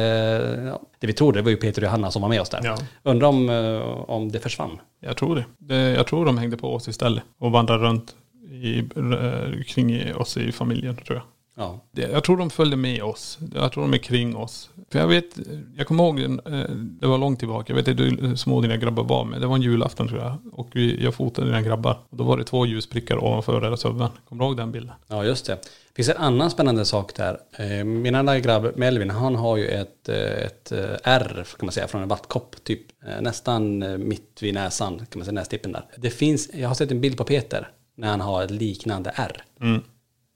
ja, 0.65 0.81
det 0.99 1.07
vi 1.07 1.13
trodde 1.13 1.41
var 1.41 1.49
ju 1.49 1.57
Peter 1.57 1.81
och 1.81 1.85
Johanna 1.85 2.12
som 2.12 2.21
var 2.21 2.29
med 2.29 2.41
oss 2.41 2.49
där. 2.49 2.62
Ja. 2.63 2.77
Undrar 3.03 3.27
om, 3.27 3.49
eh, 3.49 4.09
om 4.09 4.31
det 4.31 4.39
försvann? 4.39 4.79
Jag 4.99 5.17
tror 5.17 5.35
det. 5.35 5.45
det. 5.57 5.75
Jag 5.75 6.07
tror 6.07 6.25
de 6.25 6.38
hängde 6.38 6.57
på 6.57 6.73
oss 6.73 6.88
istället 6.88 7.23
och 7.39 7.51
vandrade 7.51 7.83
runt 7.83 8.15
i, 8.51 8.83
kring 9.63 10.15
oss 10.15 10.38
i 10.38 10.51
familjen 10.51 10.95
tror 10.95 11.17
jag. 11.17 11.23
Ja. 11.60 11.80
Jag 11.91 12.24
tror 12.24 12.38
de 12.38 12.50
följde 12.50 12.78
med 12.78 13.04
oss. 13.04 13.39
Jag 13.54 13.72
tror 13.72 13.84
de 13.84 13.93
är 13.93 13.98
kring 13.98 14.36
oss. 14.36 14.69
För 14.91 15.00
jag 15.00 15.08
vet, 15.08 15.26
jag 15.76 15.88
kommer 15.88 16.04
ihåg, 16.04 16.19
eh, 16.19 16.30
det 16.76 17.08
var 17.08 17.17
långt 17.17 17.39
tillbaka. 17.39 17.74
Jag 17.74 17.76
vet 17.76 17.88
inte 17.88 18.04
hur 18.04 18.36
små 18.36 18.62
dina 18.62 18.78
grabbar 18.78 19.04
var 19.04 19.26
med. 19.26 19.41
Det 19.41 19.48
var 19.48 19.56
en 19.56 19.62
julafton 19.62 20.08
tror 20.08 20.19
jag. 20.19 20.38
Och 20.52 20.76
jag 20.76 21.13
fotade 21.13 21.48
dina 21.48 21.62
grabbar. 21.62 22.00
Och 22.10 22.17
då 22.17 22.24
var 22.24 22.38
det 22.38 22.43
två 22.43 22.65
ljusprickar 22.65 23.24
ovanför 23.24 23.62
deras 23.62 23.86
huvuden. 23.86 24.10
Kommer 24.30 24.43
du 24.43 24.48
ihåg 24.48 24.58
den 24.58 24.72
bilden? 24.72 24.95
Ja, 25.08 25.26
just 25.26 25.45
det. 25.45 25.54
Det 25.54 25.95
finns 25.95 26.10
en 26.10 26.17
annan 26.17 26.52
spännande 26.52 26.86
sak 26.86 27.15
där. 27.15 27.39
Eh, 27.52 27.84
min 27.84 28.15
andra 28.15 28.39
grabb 28.39 28.72
Melvin, 28.76 29.10
han 29.10 29.36
har 29.36 29.58
ju 29.58 29.67
ett, 29.67 30.10
eh, 30.10 30.17
ett 30.17 30.72
R 31.04 31.45
kan 31.58 31.65
man 31.65 31.72
säga 31.72 31.88
från 31.88 32.02
en 32.02 32.08
vattkopp. 32.08 32.63
Typ 32.63 32.82
nästan 33.22 33.80
mitt 34.08 34.38
vid 34.41 34.54
näsan, 34.54 34.98
kan 34.98 35.19
man 35.19 35.26
säga 35.26 35.34
nästippen 35.34 35.72
där. 35.72 35.86
Det 35.98 36.10
finns, 36.10 36.50
jag 36.54 36.67
har 36.67 36.76
sett 36.76 36.91
en 36.91 37.02
bild 37.02 37.17
på 37.17 37.24
Peter 37.24 37.69
när 37.98 38.08
han 38.08 38.22
har 38.22 38.43
ett 38.43 38.52
liknande 38.52 39.12
R. 39.15 39.43
Mm. 39.62 39.82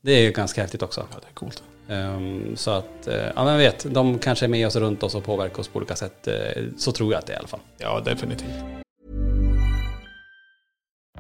Det 0.03 0.11
är 0.11 0.21
ju 0.21 0.31
ganska 0.31 0.61
häftigt 0.61 0.81
också. 0.81 1.07
Ja, 1.11 1.17
det 1.21 1.27
är 1.27 1.33
coolt. 1.33 1.63
Um, 1.87 2.55
så 2.55 2.71
att, 2.71 3.07
uh, 3.07 3.13
ja 3.35 3.45
men 3.45 3.57
vet, 3.57 3.93
de 3.93 4.19
kanske 4.19 4.45
är 4.45 4.49
med 4.49 4.67
oss 4.67 4.75
runt 4.75 5.03
oss 5.03 5.15
och 5.15 5.23
påverkar 5.23 5.59
oss 5.59 5.67
på 5.67 5.77
olika 5.77 5.95
sätt. 5.95 6.27
Uh, 6.27 6.63
så 6.77 6.91
tror 6.91 7.13
jag 7.13 7.19
att 7.19 7.25
det 7.25 7.33
är 7.33 7.35
i 7.35 7.39
alla 7.39 7.47
fall. 7.47 7.59
Ja, 7.77 7.99
definitivt. 7.99 8.83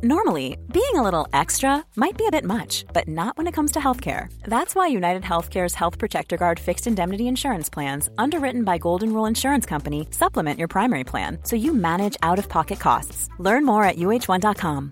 Normally, 0.01 0.57
being 0.73 0.95
a 0.95 1.01
little 1.01 1.29
extra 1.31 1.81
might 1.95 2.17
be 2.17 2.25
a 2.25 2.31
bit 2.31 2.43
much, 2.43 2.83
but 2.93 3.07
not 3.07 3.37
when 3.37 3.47
it 3.47 3.55
comes 3.55 3.71
to 3.71 3.79
healthcare. 3.79 4.27
That's 4.41 4.75
why 4.75 4.87
United 4.87 5.23
Healthcare's 5.23 5.75
Health 5.75 5.97
Protector 5.97 6.35
Guard 6.35 6.59
fixed 6.59 6.87
indemnity 6.87 7.25
insurance 7.25 7.69
plans, 7.69 8.09
underwritten 8.17 8.65
by 8.65 8.79
Golden 8.79 9.13
Rule 9.13 9.29
Insurance 9.29 9.65
Company, 9.65 10.07
supplement 10.11 10.59
your 10.59 10.67
primary 10.67 11.05
plan 11.05 11.37
so 11.43 11.55
you 11.55 11.73
manage 11.73 12.17
out 12.21 12.39
of 12.39 12.49
pocket 12.49 12.79
costs. 12.81 13.29
Learn 13.39 13.65
more 13.65 13.85
at 13.85 13.95
uh1.com. 13.95 14.91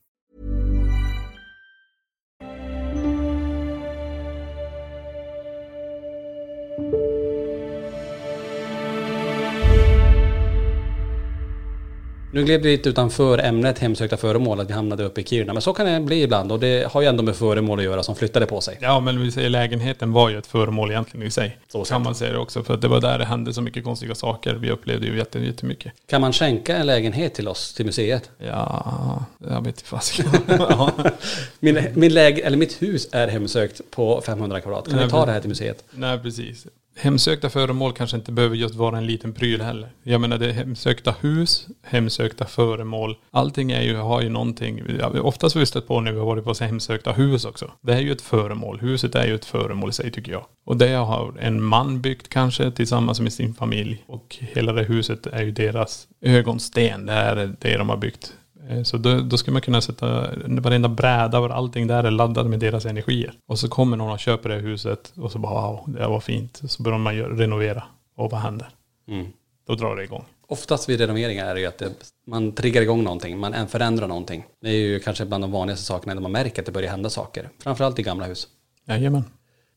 Nu 12.33 12.43
gled 12.43 12.61
vi 12.61 12.71
lite 12.71 12.89
utanför 12.89 13.37
ämnet 13.37 13.79
hemsökta 13.79 14.17
föremål, 14.17 14.59
att 14.59 14.69
vi 14.69 14.73
hamnade 14.73 15.03
uppe 15.03 15.21
i 15.21 15.23
Kiruna. 15.23 15.53
Men 15.53 15.61
så 15.61 15.73
kan 15.73 15.85
det 15.85 15.99
bli 15.99 16.21
ibland 16.23 16.51
och 16.51 16.59
det 16.59 16.91
har 16.91 17.01
ju 17.01 17.07
ändå 17.07 17.23
med 17.23 17.35
föremål 17.35 17.79
att 17.79 17.85
göra 17.85 18.03
som 18.03 18.15
flyttade 18.15 18.45
på 18.45 18.61
sig. 18.61 18.77
Ja, 18.81 18.99
men 18.99 19.21
vi 19.21 19.31
säger 19.31 19.49
lägenheten 19.49 20.11
var 20.13 20.29
ju 20.29 20.37
ett 20.37 20.47
föremål 20.47 20.91
egentligen 20.91 21.27
i 21.27 21.31
sig. 21.31 21.57
Så 21.71 21.83
kan 21.83 22.03
man 22.03 22.15
säga 22.15 22.31
det 22.31 22.37
också, 22.37 22.63
för 22.63 22.73
att 22.73 22.81
det 22.81 22.87
var 22.87 23.01
där 23.01 23.19
det 23.19 23.25
hände 23.25 23.53
så 23.53 23.61
mycket 23.61 23.83
konstiga 23.83 24.15
saker. 24.15 24.53
Vi 24.53 24.71
upplevde 24.71 25.07
ju 25.07 25.17
jätte- 25.17 25.39
jättemycket. 25.39 25.91
Kan 26.07 26.21
man 26.21 26.33
skänka 26.33 26.77
en 26.77 26.85
lägenhet 26.87 27.33
till 27.33 27.47
oss, 27.47 27.73
till 27.73 27.85
museet? 27.85 28.29
Ja, 28.37 29.25
jag 29.37 29.57
vet 29.61 29.67
inte 29.67 29.83
fasiken. 29.83 30.31
Min, 31.59 31.79
min 31.93 32.13
läge, 32.13 32.41
eller 32.41 32.57
mitt 32.57 32.81
hus 32.81 33.07
är 33.11 33.27
hemsökt 33.27 33.81
på 33.91 34.21
500 34.25 34.61
kvadrat. 34.61 34.85
Kan 34.87 34.95
Nej, 34.95 35.05
vi 35.05 35.11
ta 35.11 35.25
det 35.25 35.31
här 35.31 35.39
till 35.39 35.49
museet? 35.49 35.83
Nej, 35.91 36.19
precis. 36.19 36.65
Hemsökta 36.95 37.49
föremål 37.49 37.93
kanske 37.93 38.17
inte 38.17 38.31
behöver 38.31 38.55
just 38.55 38.75
vara 38.75 38.97
en 38.97 39.05
liten 39.05 39.33
pryl 39.33 39.61
heller. 39.61 39.89
Jag 40.03 40.21
menar 40.21 40.37
det 40.37 40.49
är 40.49 40.53
hemsökta 40.53 41.15
hus, 41.21 41.67
hemsökta 41.83 42.45
föremål. 42.45 43.17
Allting 43.31 43.71
är 43.71 43.81
ju, 43.81 43.95
har 43.95 44.21
ju 44.21 44.29
någonting. 44.29 44.83
Oftast 45.21 45.55
har 45.55 45.59
vi 45.59 45.65
stött 45.65 45.87
på 45.87 46.01
när 46.01 46.11
vi 46.11 46.19
har 46.19 46.25
varit 46.25 46.43
på 46.43 46.53
så 46.53 46.63
hemsökta 46.63 47.11
hus 47.11 47.45
också. 47.45 47.71
Det 47.81 47.93
är 47.93 47.99
ju 47.99 48.11
ett 48.11 48.21
föremål. 48.21 48.79
Huset 48.79 49.15
är 49.15 49.27
ju 49.27 49.35
ett 49.35 49.45
föremål 49.45 49.89
i 49.89 49.93
sig 49.93 50.11
tycker 50.11 50.31
jag. 50.31 50.45
Och 50.65 50.77
det 50.77 50.93
har 50.93 51.37
en 51.39 51.63
man 51.63 52.01
byggt 52.01 52.29
kanske 52.29 52.71
tillsammans 52.71 53.19
med 53.19 53.33
sin 53.33 53.53
familj. 53.53 54.03
Och 54.07 54.37
hela 54.39 54.73
det 54.73 54.83
huset 54.83 55.27
är 55.27 55.43
ju 55.43 55.51
deras 55.51 56.07
ögonsten. 56.21 57.05
Det 57.05 57.13
är 57.13 57.55
det 57.59 57.77
de 57.77 57.89
har 57.89 57.97
byggt. 57.97 58.33
Eh, 58.69 58.83
Så 58.83 58.97
då, 58.97 59.19
då 59.19 59.37
skulle 59.37 59.53
man 59.53 59.61
kunna 59.61 59.81
sätta 59.81 60.29
varenda 60.47 60.89
bräda 60.89 61.39
och 61.39 61.51
allting 61.51 61.87
där 61.87 62.03
är 62.03 62.11
laddat 62.11 62.47
med 62.47 62.59
deras 62.59 62.85
energier. 62.85 63.33
Och 63.47 63.59
så 63.59 63.69
kommer 63.69 63.97
någon 63.97 64.11
och 64.11 64.19
köper 64.19 64.49
det 64.49 64.55
huset 64.55 65.13
och 65.15 65.31
så 65.31 65.39
bara 65.39 65.71
wow, 65.71 65.83
det 65.87 66.07
var 66.07 66.19
fint. 66.19 66.61
Så 66.67 66.83
börjar 66.83 66.99
man 66.99 67.15
renovera. 67.15 67.83
Och 68.15 68.31
vad 68.31 68.41
händer? 68.41 68.69
Mm. 69.07 69.27
Då 69.67 69.75
drar 69.75 69.95
det 69.95 70.03
igång. 70.03 70.25
Oftast 70.47 70.89
vid 70.89 70.99
renoveringar 70.99 71.45
är 71.45 71.53
det 71.53 71.61
ju 71.61 71.67
att 71.67 71.77
det, 71.77 71.91
man 72.27 72.51
triggar 72.51 72.81
igång 72.81 73.03
någonting, 73.03 73.39
man 73.39 73.67
förändrar 73.67 74.07
någonting. 74.07 74.45
Det 74.61 74.69
är 74.69 74.73
ju 74.73 74.99
kanske 74.99 75.25
bland 75.25 75.43
de 75.43 75.51
vanligaste 75.51 75.85
sakerna 75.85 76.15
där 76.15 76.21
man 76.21 76.31
märker 76.31 76.61
att 76.61 76.65
det 76.65 76.71
börjar 76.71 76.91
hända 76.91 77.09
saker. 77.09 77.49
Framförallt 77.59 77.99
i 77.99 78.03
gamla 78.03 78.25
hus. 78.25 78.47
Jajamän. 78.87 79.23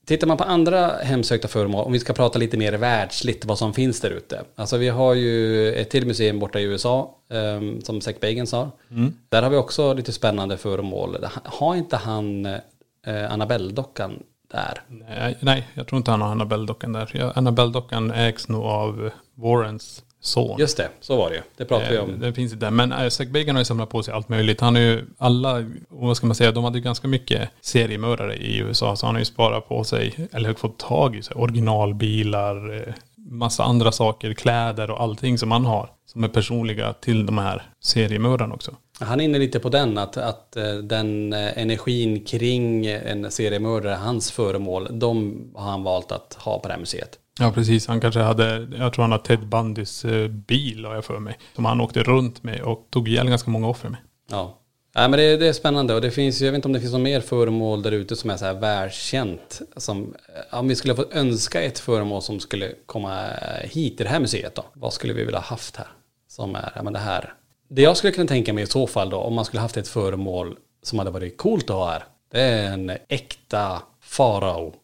Tittar 0.05 0.27
man 0.27 0.37
på 0.37 0.45
andra 0.45 0.89
hemsökta 1.03 1.49
föremål, 1.49 1.85
om 1.85 1.93
vi 1.93 1.99
ska 1.99 2.13
prata 2.13 2.39
lite 2.39 2.57
mer 2.57 2.73
världsligt 2.73 3.45
vad 3.45 3.59
som 3.59 3.75
finns 3.75 4.01
där 4.01 4.11
ute. 4.11 4.43
Alltså 4.57 4.77
vi 4.77 4.89
har 4.89 5.15
ju 5.15 5.73
ett 5.75 5.91
till 5.91 6.07
museum 6.07 6.39
borta 6.39 6.61
i 6.61 6.63
USA, 6.63 7.19
um, 7.29 7.81
som 7.81 8.01
Zack 8.01 8.21
Bagans 8.21 8.53
har. 8.53 8.71
Mm. 8.91 9.15
Där 9.29 9.43
har 9.43 9.51
vi 9.51 9.57
också 9.57 9.95
lite 9.95 10.13
spännande 10.13 10.57
föremål. 10.57 11.17
Har 11.45 11.75
inte 11.75 11.97
han 11.97 12.47
eh, 12.47 13.33
Annabelle-dockan 13.33 14.23
där? 14.53 14.83
Nej, 14.89 15.37
nej, 15.41 15.69
jag 15.75 15.87
tror 15.87 15.97
inte 15.97 16.11
han 16.11 16.21
har 16.21 16.29
Annabelle-dockan 16.29 16.93
där. 16.93 17.33
Annabelle-dockan 17.35 18.11
ägs 18.11 18.49
nog 18.49 18.65
av 18.65 19.11
Warrens 19.35 20.03
son. 20.27 20.59
Just 20.59 20.77
det, 20.77 20.89
så 21.01 21.17
var 21.17 21.31
det 21.31 21.37
ju. 21.37 21.43
Det 21.57 21.65
pratade 21.65 21.91
vi 21.91 21.97
Eh, 21.97 22.03
om. 22.03 22.21
Det 22.21 22.33
finns 22.33 22.53
inte. 22.53 22.71
Men 22.71 22.93
äh, 22.93 23.09
Zack 23.09 23.29
Bagan 23.29 23.55
har 23.55 23.61
ju 23.61 23.65
samlat 23.65 23.91
på 23.91 24.03
sig 24.03 24.15
allt 24.15 24.29
möjligt. 24.29 24.61
Han 24.61 24.77
är 24.77 24.81
ju 24.81 25.05
alla, 25.19 25.65
vad 25.89 26.17
ska 26.17 26.27
man 26.27 26.37
säga, 26.37 26.53
de 26.53 26.65
hade 26.65 26.79
ju 26.79 26.85
ganska 26.85 27.09
mycket 27.09 27.51
seriemördare 27.61 28.37
i 28.37 28.59
USA. 28.59 28.97
Så 28.97 29.07
han 29.07 29.15
har 29.15 29.21
ju 29.21 29.25
sparat 29.25 29.69
på 29.69 29.85
sig, 29.85 30.29
eller 30.33 30.55
fått 30.55 30.79
tag 30.79 31.17
i 31.17 31.23
sig, 31.23 31.37
originalbilar, 31.37 32.77
eh, 32.77 32.95
massa 33.17 33.65
andra 33.65 33.93
saker, 33.93 34.35
kläder 34.35 34.91
och 34.91 35.03
allting 35.03 35.39
som 35.39 35.51
han 35.51 35.65
har. 35.65 35.91
Som 36.07 36.25
är 36.25 36.29
personliga 36.29 36.93
till 36.93 37.27
de 37.27 37.39
här 37.39 37.63
seriemördarna 37.81 38.55
också. 38.55 38.75
Han 39.01 39.21
är 39.21 39.25
inne 39.25 39.39
lite 39.39 39.61
på 39.61 39.69
den, 39.69 39.99
att, 39.99 40.17
att 40.17 40.57
eh, 40.57 40.75
den 40.75 41.33
eh, 41.33 41.59
energin 41.59 42.25
kring 42.25 42.87
en 42.87 43.31
seriemördare, 43.31 43.95
hans 43.95 44.31
föremål, 44.31 44.89
de 44.91 45.41
har 45.55 45.71
han 45.71 45.83
valt 45.83 46.13
att 46.13 46.35
ha 46.35 46.59
på 46.59 46.69
det 46.69 46.75
här 46.75 46.81
museet. 46.81 47.19
Ja 47.41 47.53
precis, 47.53 47.87
han 47.87 48.01
kanske 48.01 48.21
hade, 48.21 48.69
jag 48.79 48.93
tror 48.93 49.03
han 49.03 49.13
har 49.13 49.19
Ted 49.19 49.47
Bundys 49.47 50.05
eh, 50.05 50.29
bil 50.29 50.85
har 50.85 50.95
jag 50.95 51.05
för 51.05 51.19
mig. 51.19 51.39
Som 51.55 51.65
han 51.65 51.81
åkte 51.81 52.03
runt 52.03 52.43
med 52.43 52.61
och 52.61 52.87
tog 52.91 53.09
ihjäl 53.09 53.29
ganska 53.29 53.51
många 53.51 53.69
offer 53.69 53.89
med. 53.89 54.01
Ja. 54.31 54.61
Nej, 54.97 55.09
men 55.09 55.19
det, 55.19 55.37
det 55.37 55.49
är 55.49 55.53
spännande 55.53 55.95
och 55.95 56.01
det 56.01 56.11
finns, 56.11 56.41
jag 56.41 56.53
vet 56.53 56.57
inte 56.57 56.69
om 56.69 56.73
det 56.73 56.81
finns 56.81 56.93
något 56.93 57.03
mer 57.03 57.21
föremål 57.21 57.83
där 57.83 57.93
ute 57.93 58.17
som 58.17 58.31
är 58.31 58.37
så 58.37 58.45
här 58.45 58.55
välkänt. 58.55 59.63
Som, 59.77 60.15
om 60.53 60.69
vi 60.69 60.77
skulle 60.77 60.95
få 60.95 61.05
önska 61.13 61.63
ett 61.63 61.79
föremål 61.79 62.23
som 62.23 62.41
skulle 62.41 62.73
komma 62.87 63.27
eh, 63.27 63.71
hit 63.71 63.97
till 63.97 64.07
det 64.07 64.13
här 64.13 64.21
museet 64.21 64.55
då. 64.55 64.65
Vad 64.73 64.93
skulle 64.93 65.13
vi 65.13 65.25
vilja 65.25 65.39
ha 65.39 65.47
haft 65.47 65.77
här? 65.77 65.89
Som 66.29 66.55
är, 66.55 66.73
ja 66.75 66.83
men 66.83 66.93
det 66.93 66.99
här. 66.99 67.35
Det 67.69 67.83
jag 67.83 67.97
skulle 67.97 68.13
kunna 68.13 68.29
tänka 68.29 68.53
mig 68.53 68.65
i 68.65 68.67
så 68.67 68.87
fall 68.87 69.11
då, 69.11 69.17
om 69.17 69.35
man 69.35 69.45
skulle 69.45 69.61
haft 69.61 69.77
ett 69.77 69.89
föremål 69.89 70.57
som 70.83 70.99
hade 70.99 71.11
varit 71.11 71.39
coolt 71.39 71.71
att 71.71 71.77
ha 71.77 71.91
här. 71.91 72.05
Det 72.33 72.41
är 72.41 72.73
en 72.73 72.93
äkta 73.09 73.83
farao. 74.01 74.75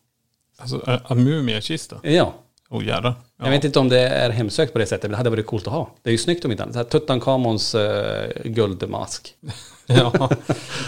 Alltså 0.61 1.01
en- 1.09 1.25
mumiekista. 1.25 2.01
Ja. 2.03 2.35
Oh 2.69 2.85
jävlar. 2.87 3.15
Ja. 3.39 3.45
Jag 3.45 3.51
vet 3.51 3.65
inte 3.65 3.79
om 3.79 3.89
det 3.89 4.01
är 4.01 4.31
hemsökt 4.31 4.73
på 4.73 4.79
det 4.79 4.87
sättet, 4.87 5.03
men 5.03 5.11
det 5.11 5.17
hade 5.17 5.31
varit 5.31 5.47
coolt 5.47 5.67
att 5.67 5.73
ha. 5.73 5.95
Det 6.03 6.11
är 6.11 6.13
ju 6.13 6.19
snyggt 6.19 6.45
om 6.45 6.51
inte 6.51 6.63
annat. 6.65 6.91
Tutankhamons 6.91 7.75
uh, 7.75 7.81
guldmask. 8.45 9.35
Ja. 9.97 10.31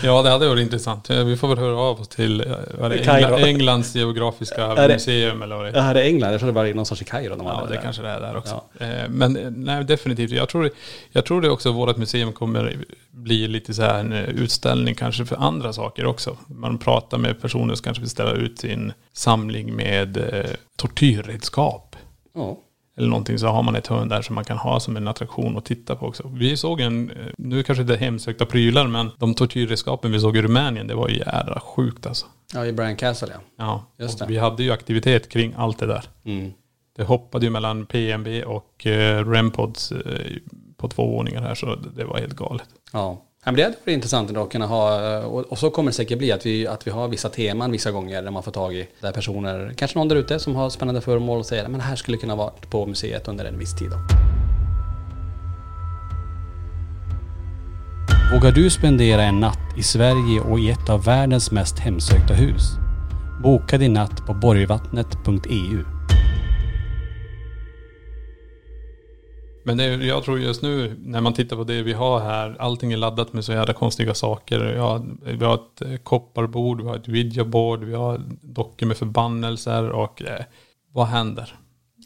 ja, 0.03 0.23
det 0.23 0.31
hade 0.31 0.49
varit 0.49 0.61
intressant. 0.63 1.11
Vi 1.11 1.37
får 1.37 1.49
väl 1.49 1.59
höra 1.59 1.77
av 1.77 2.01
oss 2.01 2.09
till 2.09 2.41
eh, 2.41 2.47
är 2.85 2.89
det. 2.89 3.09
Engla, 3.09 3.47
Englands 3.49 3.95
geografiska 3.95 4.65
Är 4.67 4.89
det- 4.89 4.95
museum 4.95 5.43
eller 5.43 5.57
vad 5.57 5.65
det 5.65 5.71
Det 5.71 5.81
här 5.81 5.95
är 5.95 6.03
England, 6.03 6.33
jag 6.33 6.41
tror 6.41 6.47
det 6.47 6.55
var 6.55 6.75
någon 6.75 6.87
sorts 6.87 7.03
i 7.03 7.05
Kairo 7.05 7.37
de 7.37 7.47
Ja, 7.47 7.65
det 7.69 7.75
där. 7.75 7.83
kanske 7.83 8.03
det 8.03 8.09
är 8.09 8.21
där 8.21 8.37
också. 8.37 8.63
Eh, 8.81 8.89
Men 9.09 9.37
eh, 9.37 9.51
nej, 9.51 9.85
definitivt. 9.85 10.31
Jag 10.31 10.49
tror, 10.49 10.71
jag 11.11 11.25
tror 11.27 11.41
det 11.41 11.51
också 11.51 11.69
att 11.69 11.75
vårt 11.75 11.97
museum 11.97 12.33
kommer 12.33 12.77
bli 13.11 13.49
lite 13.49 13.75
så 13.75 13.83
här 13.83 14.01
en 14.01 14.13
utställning 14.13 14.95
kanske 14.95 15.25
för 15.27 15.37
andra 15.37 15.73
saker 15.73 16.07
också. 16.07 16.37
Man 16.47 16.79
pratar 16.79 17.19
med 17.19 17.41
personer 17.43 17.75
som 17.75 17.85
kanske 17.85 18.01
vill 18.01 18.11
ställa 18.11 18.33
ut 18.33 18.59
sin 18.59 18.93
samling 19.13 19.77
med 19.77 20.19
tortyrredskap. 20.77 21.97
Ja. 22.35 22.59
Eller 22.97 23.09
någonting 23.09 23.39
så 23.39 23.47
har 23.47 23.63
man 23.63 23.77
ett 23.77 23.87
hörn 23.87 24.09
där 24.09 24.23
som 24.23 24.35
man 24.35 24.45
kan 24.45 24.59
ha 24.59 24.81
som 24.81 24.97
en 24.97 25.09
attraktion 25.09 25.59
att 25.59 25.65
titta 25.65 25.97
på 25.97 26.07
också. 26.07 26.31
Vi 26.35 26.57
såg 26.57 26.81
en, 26.81 27.13
nu 27.39 27.63
kanske 27.63 27.85
det 27.85 27.95
är 27.95 27.99
hemsökta 27.99 28.47
prylar, 28.47 28.87
men 28.87 29.11
de 29.19 29.35
tortyrredskapen 29.35 30.13
vi 30.13 30.21
såg 30.21 30.37
i 30.37 30.43
Rumänien, 30.43 30.87
det 30.87 30.95
var 30.95 31.09
ju 31.09 31.19
jävla 31.19 31.61
sjukt 31.61 32.07
alltså. 32.07 32.27
Ja, 32.55 32.67
i 32.67 32.73
Brian 32.73 32.97
Castle 32.97 33.29
ja. 33.33 33.41
Ja, 33.57 34.05
Just 34.05 34.19
det. 34.19 34.27
vi 34.27 34.39
hade 34.39 34.63
ju 34.63 34.71
aktivitet 34.71 35.29
kring 35.29 35.55
allt 35.57 35.79
det 35.79 35.87
där. 35.87 36.05
Mm. 36.25 36.53
Det 36.97 37.05
hoppade 37.05 37.45
ju 37.47 37.51
mellan 37.51 37.87
PMB 37.87 38.29
och 38.47 38.87
eh, 38.87 39.31
Rempods 39.31 39.93
eh, 39.93 40.33
på 40.77 40.89
två 40.89 41.07
våningar 41.07 41.43
här 41.43 41.55
så 41.55 41.67
det, 41.67 41.91
det 41.97 42.05
var 42.05 42.19
helt 42.19 42.37
galet. 42.37 42.69
Ja. 42.93 43.23
Men 43.45 43.55
det 43.55 43.63
hade 43.63 43.77
varit 43.85 43.95
intressant 43.95 44.37
att 44.37 44.51
kunna 44.51 44.67
ha, 44.67 45.15
eh, 45.15 45.25
och, 45.25 45.59
så 45.59 45.71
kommer 45.71 45.91
det 45.91 45.95
säkert 45.95 46.19
bli, 46.19 46.33
att 46.33 46.47
vi, 46.47 46.67
att 46.67 46.87
vi 46.87 46.91
har 46.91 47.09
vissa 47.09 47.29
teman 47.29 47.73
vissa 47.73 47.91
gånger 47.91 48.23
där 48.23 48.31
man 48.31 48.43
får 48.43 48.53
tag 48.53 48.75
i, 48.75 48.89
där 49.01 49.13
personer, 49.13 49.75
kanske 49.77 49.99
någon 49.99 50.09
där 50.09 50.17
ute 50.17 50.39
som 50.39 50.57
har 50.57 50.71
spännande 50.71 51.01
föremål 51.01 51.39
och 51.39 51.47
säger 51.47 51.65
att 51.65 51.73
det 51.73 51.81
här 51.81 51.97
skulle 51.97 52.17
kunna 52.17 52.37
vara 52.37 52.51
på 52.71 52.87
museet 52.87 53.29
under 53.29 53.45
en 53.45 53.59
viss 53.59 53.77
tid. 53.77 53.91
Då. 53.91 53.97
Vågar 58.35 58.53
du 58.53 58.71
spendera 58.71 59.23
en 59.23 59.41
natt 59.41 59.79
i 59.79 59.83
Sverige 59.83 60.41
och 60.41 60.61
i 60.61 60.71
ett 60.71 60.91
av 60.91 61.05
världens 61.05 61.51
mest 61.51 61.79
hemsökta 61.79 62.35
hus? 62.35 62.63
Boka 63.43 63.79
din 63.79 63.93
natt 63.93 64.27
på 64.27 64.35
borgvattnet.eu. 64.35 65.92
Men 69.65 69.77
det, 69.77 69.85
jag 69.85 70.25
tror 70.25 70.41
just 70.41 70.63
nu 70.63 70.97
när 70.99 71.21
man 71.21 71.33
tittar 71.35 71.57
på 71.57 71.65
det 71.65 71.83
vi 71.83 71.93
har 71.93 72.21
här, 72.21 72.57
allting 72.59 72.93
är 72.93 72.97
laddat 72.97 73.33
med 73.33 73.45
så 73.45 73.53
jävla 73.53 73.73
konstiga 73.73 74.15
saker. 74.15 74.61
Ja, 74.77 75.05
vi 75.25 75.45
har 75.45 75.55
ett 75.55 75.83
eh, 75.83 75.97
kopparbord, 75.97 76.83
vi 76.83 76.89
har 76.89 76.97
ett 76.97 77.09
videoboard, 77.09 77.85
vi 77.85 77.95
har 77.95 78.21
dockor 78.43 78.87
med 78.87 78.97
förbannelser 78.97 79.91
och 79.91 80.23
eh, 80.23 80.45
vad 80.93 81.07
händer 81.07 81.55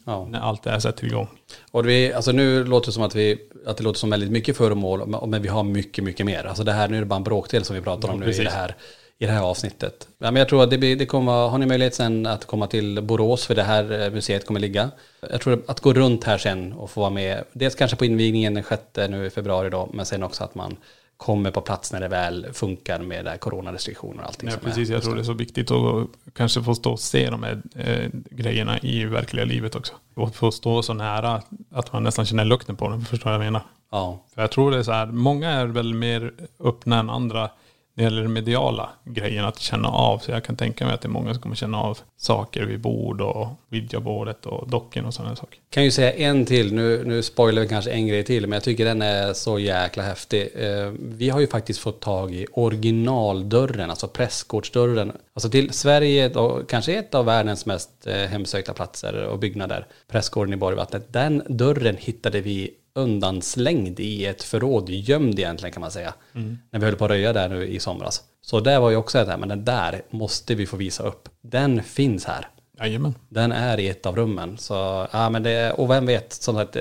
Ja. 0.05 0.25
när 0.29 0.39
allt 0.39 0.63
det 0.63 0.71
här 0.71 0.79
sätter 0.79 1.05
igång? 1.05 1.27
Och 1.71 1.87
vi, 1.87 2.13
alltså 2.13 2.31
nu 2.31 2.63
låter 2.63 2.85
det 2.87 2.91
som 2.91 3.03
att, 3.03 3.15
vi, 3.15 3.37
att 3.65 3.77
det 3.77 3.83
låter 3.83 3.99
som 3.99 4.09
väldigt 4.09 4.31
mycket 4.31 4.57
föremål, 4.57 5.07
men- 5.27 5.41
vi 5.41 5.47
har 5.47 5.63
mycket, 5.63 6.03
mycket 6.03 6.25
mer. 6.25 6.43
Alltså 6.43 6.63
det 6.63 6.71
här, 6.71 6.87
nu 6.87 6.95
är 6.97 6.99
det 7.01 7.05
bara 7.07 7.15
en 7.15 7.23
bråkdel 7.23 7.63
som 7.63 7.75
vi 7.75 7.81
pratar 7.81 8.09
om 8.09 8.13
Ja, 8.15 8.19
nu 8.19 8.25
i 8.25 8.27
precis. 8.27 8.43
det, 8.45 8.51
här, 8.51 8.75
i 9.19 9.25
det 9.25 9.31
här 9.31 9.41
avsnittet. 9.41 10.07
Ja, 10.17 10.31
men 10.31 10.35
jag 10.35 10.49
tror 10.49 10.63
att 10.63 10.69
det, 10.69 10.77
blir, 10.77 10.95
det 10.95 11.05
kommer, 11.05 11.31
har 11.31 11.57
ni 11.57 11.65
möjlighet 11.65 11.95
sen 11.95 12.25
att 12.25 12.45
komma 12.45 12.67
till 12.67 13.01
Borås, 13.01 13.45
för 13.45 13.55
det 13.55 13.63
här 13.63 14.01
eh, 14.01 14.11
museet 14.11 14.45
kommer 14.45 14.59
ligga. 14.59 14.91
Jag 15.31 15.41
tror 15.41 15.63
att 15.67 15.79
gå 15.79 15.93
runt 15.93 16.23
här 16.23 16.37
sen 16.37 16.73
och 16.73 16.89
få 16.89 17.01
vara 17.01 17.09
med, 17.09 17.43
dels 17.53 17.75
kanske 17.75 17.97
på 17.97 18.05
invigningen 18.05 18.53
den 18.53 18.63
6 18.63 18.81
nu 19.09 19.25
i 19.25 19.29
februari 19.29 19.69
då, 19.69 19.89
men 19.93 20.05
sen 20.05 20.23
också 20.23 20.43
att 20.43 20.55
man 20.55 20.77
kommer 21.17 21.51
på 21.51 21.61
plats 21.61 21.93
när 21.93 21.99
det 21.99 22.07
väl 22.07 22.47
funkar 22.53 22.99
med 22.99 23.25
det 23.25 23.31
här 23.31 23.37
coronarestriktioner 23.37 24.21
och 24.21 24.27
allting 24.27 24.49
Ja, 24.49 24.55
precis, 24.63 24.89
är. 24.89 24.93
jag 24.93 25.03
tror 25.03 25.15
det 25.15 25.21
är 25.21 25.23
så 25.23 25.33
viktigt 25.33 25.71
att 25.71 26.07
kanske 26.33 26.63
få 26.63 26.75
stå 26.75 26.91
och 26.91 26.99
se 26.99 27.29
de 27.29 27.43
här 27.43 27.61
eh, 27.75 28.09
grejerna 28.29 28.79
i 28.79 29.05
verkliga 29.05 29.45
livet 29.45 29.75
också. 29.75 29.93
Och 30.15 30.35
få 30.35 30.51
stå 30.51 30.83
så 30.83 30.93
nära 30.93 31.41
att 31.71 31.93
man 31.93 32.03
nästan 32.03 32.25
känner 32.25 32.45
lukten 32.45 32.75
på 32.75 32.89
dem, 32.89 33.05
förstår 33.05 33.25
vad 33.29 33.33
jag 33.33 33.39
menar? 33.45 33.61
Ja, 33.91 34.19
För 34.35 34.41
jag 34.41 34.51
tror 34.51 34.71
det 34.71 34.77
är 34.77 34.83
så 34.83 34.91
här, 34.91 35.05
många 35.05 35.49
är 35.51 35.65
väl 35.65 35.93
mer 35.93 36.33
öppna 36.59 36.99
än 36.99 37.09
andra 37.09 37.49
när 37.97 38.03
det 38.03 38.09
gäller 38.09 38.21
den 38.21 38.33
mediala 38.33 38.89
grejen, 39.03 39.45
att 39.45 39.59
känna 39.59 39.87
av. 39.87 40.17
Så 40.19 40.31
jag 40.31 40.43
kan 40.43 40.55
tänka 40.55 40.85
mig 40.85 40.93
att 40.93 41.01
det 41.01 41.07
är 41.07 41.09
många 41.09 41.33
som 41.33 41.41
kommer 41.41 41.55
känna 41.55 41.81
av 41.81 41.97
saker 42.17 42.63
vid 42.63 42.79
bord 42.79 43.21
och 43.21 43.47
videobordet 43.69 44.45
och 44.45 44.69
docken 44.69 45.05
och 45.05 45.13
sådana 45.13 45.35
saker. 45.35 45.59
Kan 45.69 45.83
ju 45.83 45.91
säga 45.91 46.13
en 46.13 46.45
till, 46.45 46.73
nu, 46.73 47.03
nu 47.05 47.23
spoilar 47.23 47.61
vi 47.61 47.67
kanske 47.67 47.91
en 47.91 48.07
grej 48.07 48.23
till, 48.23 48.47
men 48.47 48.51
jag 48.51 48.63
tycker 48.63 48.85
den 48.85 49.01
är 49.01 49.33
så 49.33 49.59
jäkla 49.59 50.03
häftig. 50.03 50.49
Eh, 50.55 50.91
vi 50.99 51.29
har 51.29 51.39
ju 51.39 51.47
faktiskt 51.47 51.79
fått 51.79 51.99
tag 51.99 52.33
i 52.33 52.47
originaldörren, 52.51 53.89
alltså 53.89 54.07
pressgårdsdörren. 54.07 55.11
Alltså 55.33 55.49
till 55.49 55.73
Sverige, 55.73 56.29
då, 56.29 56.61
kanske 56.67 56.93
ett 56.93 57.15
av 57.15 57.25
världens 57.25 57.65
mest 57.65 58.07
eh, 58.07 58.15
hemsökta 58.15 58.73
platser 58.73 59.23
och 59.23 59.39
byggnader, 59.39 59.87
pressgården 60.11 60.53
i 60.53 60.57
Borgvattnet. 60.57 61.13
Den 61.13 61.43
dörren 61.47 61.97
hittade 61.99 62.41
vi 62.41 62.73
undanslängd 62.97 63.99
i 63.99 64.25
ett 64.25 64.43
förråd, 64.43 64.89
gömd 64.89 65.39
egentligen 65.39 65.73
kan 65.73 65.81
man 65.81 65.91
säga. 65.91 66.13
Mm. 66.35 66.57
När 66.71 66.79
vi 66.79 66.85
höll 66.85 66.95
på 66.95 67.05
att 67.05 67.11
röja 67.11 67.33
där 67.33 67.49
nu 67.49 67.67
i 67.67 67.79
somras. 67.79 68.23
Så 68.41 68.59
det 68.59 68.79
var 68.79 68.89
ju 68.89 68.95
också 68.95 69.23
det 69.23 69.31
här, 69.31 69.37
men 69.37 69.49
den 69.49 69.65
där 69.65 70.01
måste 70.09 70.55
vi 70.55 70.65
få 70.65 70.77
visa 70.77 71.03
upp. 71.03 71.29
Den 71.41 71.83
finns 71.83 72.25
här. 72.25 72.47
Jajamän. 72.79 73.15
Den 73.29 73.51
är 73.51 73.79
i 73.79 73.87
ett 73.89 74.05
av 74.05 74.15
rummen. 74.15 74.57
Så, 74.57 75.07
ja, 75.11 75.29
men 75.29 75.43
det, 75.43 75.71
och 75.71 75.89
vem 75.89 76.05
vet, 76.05 76.33
som 76.33 76.55
sagt, 76.55 76.77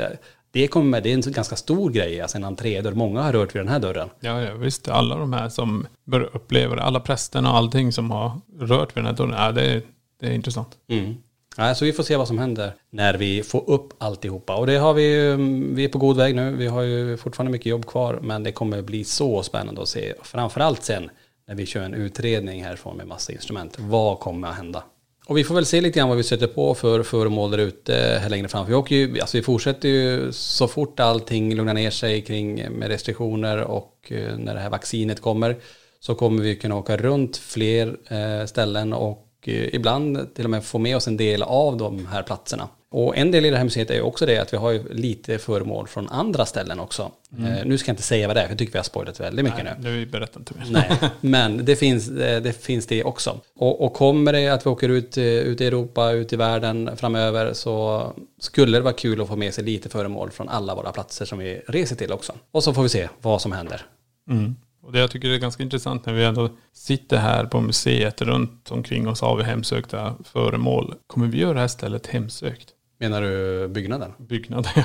det, 0.50 0.68
kommer, 0.68 1.00
det 1.00 1.12
är 1.12 1.14
en 1.14 1.32
ganska 1.32 1.56
stor 1.56 1.90
grej, 1.90 2.20
alltså 2.20 2.36
en 2.36 2.44
entrédörr. 2.44 2.92
Många 2.92 3.22
har 3.22 3.32
rört 3.32 3.54
vid 3.54 3.60
den 3.60 3.68
här 3.68 3.80
dörren. 3.80 4.08
Ja, 4.20 4.42
ja 4.42 4.54
visst. 4.54 4.88
Alla 4.88 5.16
de 5.16 5.32
här 5.32 5.48
som 5.48 5.86
det, 6.04 6.82
alla 6.82 7.00
prästerna 7.00 7.50
och 7.50 7.56
allting 7.56 7.92
som 7.92 8.10
har 8.10 8.40
rört 8.58 8.96
vid 8.96 9.04
den 9.04 9.06
här 9.06 9.12
dörren, 9.12 9.34
ja, 9.38 9.52
det, 9.52 9.64
är, 9.64 9.82
det 10.20 10.26
är 10.26 10.32
intressant. 10.32 10.68
Mm. 10.88 11.14
Ja, 11.58 11.74
så 11.74 11.84
vi 11.84 11.92
får 11.92 12.02
se 12.02 12.16
vad 12.16 12.28
som 12.28 12.38
händer 12.38 12.72
när 12.90 13.14
vi 13.14 13.42
får 13.42 13.70
upp 13.70 13.92
alltihopa. 13.98 14.56
Och 14.56 14.66
det 14.66 14.76
har 14.76 14.94
vi 14.94 15.02
ju, 15.02 15.32
mm, 15.32 15.74
vi 15.74 15.84
är 15.84 15.88
på 15.88 15.98
god 15.98 16.16
väg 16.16 16.34
nu. 16.34 16.52
Vi 16.52 16.66
har 16.66 16.82
ju 16.82 17.16
fortfarande 17.16 17.52
mycket 17.52 17.66
jobb 17.66 17.86
kvar, 17.86 18.18
men 18.22 18.42
det 18.42 18.52
kommer 18.52 18.82
bli 18.82 19.04
så 19.04 19.42
spännande 19.42 19.82
att 19.82 19.88
se. 19.88 20.14
Framförallt 20.22 20.82
sen 20.82 21.10
när 21.48 21.54
vi 21.54 21.66
kör 21.66 21.82
en 21.82 21.94
utredning 21.94 22.64
härifrån 22.64 22.96
med 22.96 23.06
massa 23.06 23.32
instrument. 23.32 23.76
Vad 23.78 24.20
kommer 24.20 24.48
att 24.48 24.56
hända? 24.56 24.84
Och 25.26 25.36
vi 25.36 25.44
får 25.44 25.54
väl 25.54 25.66
se 25.66 25.80
lite 25.80 25.98
grann 25.98 26.08
vad 26.08 26.16
vi 26.16 26.22
sätter 26.22 26.46
på 26.46 26.74
för 26.74 27.02
föremål 27.02 27.50
där 27.50 27.58
ute 27.58 28.18
här 28.22 28.28
längre 28.28 28.48
fram. 28.48 28.64
För 28.64 28.70
vi, 28.70 28.76
åker 28.76 28.96
ju, 28.96 29.20
alltså 29.20 29.36
vi 29.36 29.42
fortsätter 29.42 29.88
ju 29.88 30.32
så 30.32 30.68
fort 30.68 31.00
allting 31.00 31.54
lugnar 31.54 31.74
ner 31.74 31.90
sig 31.90 32.22
kring 32.22 32.70
med 32.70 32.88
restriktioner 32.88 33.60
och 33.60 34.12
eh, 34.12 34.38
när 34.38 34.54
det 34.54 34.60
här 34.60 34.70
vaccinet 34.70 35.20
kommer 35.20 35.56
så 36.00 36.14
kommer 36.14 36.42
vi 36.42 36.56
kunna 36.56 36.76
åka 36.76 36.96
runt 36.96 37.36
fler 37.36 37.96
eh, 38.08 38.46
ställen 38.46 38.92
och 38.92 39.25
ibland 39.48 40.34
till 40.34 40.44
och 40.44 40.50
med 40.50 40.64
få 40.64 40.78
med 40.78 40.96
oss 40.96 41.08
en 41.08 41.16
del 41.16 41.42
av 41.42 41.76
de 41.76 42.06
här 42.06 42.22
platserna. 42.22 42.68
Och 42.90 43.16
en 43.16 43.30
del 43.30 43.44
i 43.44 43.50
det 43.50 43.56
här 43.56 43.64
museet 43.64 43.90
är 43.90 43.94
ju 43.94 44.00
också 44.00 44.26
det 44.26 44.38
att 44.38 44.52
vi 44.52 44.56
har 44.56 44.80
lite 44.90 45.38
föremål 45.38 45.88
från 45.88 46.08
andra 46.08 46.46
ställen 46.46 46.80
också. 46.80 47.10
Mm. 47.38 47.52
Eh, 47.52 47.64
nu 47.64 47.78
ska 47.78 47.88
jag 47.88 47.92
inte 47.92 48.02
säga 48.02 48.26
vad 48.26 48.36
det 48.36 48.40
är, 48.40 48.44
för 48.44 48.52
jag 48.52 48.58
tycker 48.58 48.72
vi 48.72 48.78
har 48.78 48.84
spoilat 48.84 49.20
väldigt 49.20 49.44
mycket 49.44 49.64
Nej, 49.64 49.74
nu. 49.78 50.00
det 50.00 50.06
berättar 50.06 50.40
inte 50.40 50.54
mer. 50.54 50.66
Nej, 50.70 51.10
men 51.20 51.64
det 51.64 51.76
finns 51.76 52.10
eh, 52.10 52.42
det, 52.42 52.52
finns 52.52 52.86
det 52.86 53.04
också. 53.04 53.40
Och, 53.56 53.84
och 53.84 53.92
kommer 53.92 54.32
det 54.32 54.48
att 54.48 54.66
vi 54.66 54.70
åker 54.70 54.88
ut, 54.88 55.16
eh, 55.16 55.24
ut 55.24 55.60
i 55.60 55.66
Europa, 55.66 56.10
ut 56.10 56.32
i 56.32 56.36
världen 56.36 56.96
framöver 56.96 57.52
så 57.52 58.06
skulle 58.40 58.78
det 58.78 58.82
vara 58.82 58.94
kul 58.94 59.20
att 59.20 59.28
få 59.28 59.36
med 59.36 59.54
sig 59.54 59.64
lite 59.64 59.88
föremål 59.88 60.30
från 60.30 60.48
alla 60.48 60.74
våra 60.74 60.92
platser 60.92 61.24
som 61.24 61.38
vi 61.38 61.62
reser 61.66 61.96
till 61.96 62.12
också. 62.12 62.32
Och 62.52 62.64
så 62.64 62.74
får 62.74 62.82
vi 62.82 62.88
se 62.88 63.08
vad 63.22 63.42
som 63.42 63.52
händer. 63.52 63.86
Mm. 64.30 64.56
Och 64.86 64.92
det 64.92 64.98
jag 64.98 65.10
tycker 65.10 65.28
är 65.28 65.38
ganska 65.38 65.62
intressant 65.62 66.06
när 66.06 66.12
vi 66.12 66.24
ändå 66.24 66.50
sitter 66.72 67.16
här 67.16 67.44
på 67.44 67.60
museet 67.60 68.22
runt 68.22 68.70
omkring 68.70 69.08
oss 69.08 69.20
har 69.20 69.36
vi 69.36 69.42
hemsökta 69.42 70.14
föremål. 70.24 70.94
Kommer 71.06 71.26
vi 71.26 71.38
göra 71.38 71.54
det 71.54 71.60
här 71.60 71.68
stället 71.68 72.06
hemsökt? 72.06 72.68
Menar 73.00 73.22
du 73.22 73.68
byggnaden? 73.68 74.12
Byggnaden, 74.18 74.72
ja. 74.76 74.82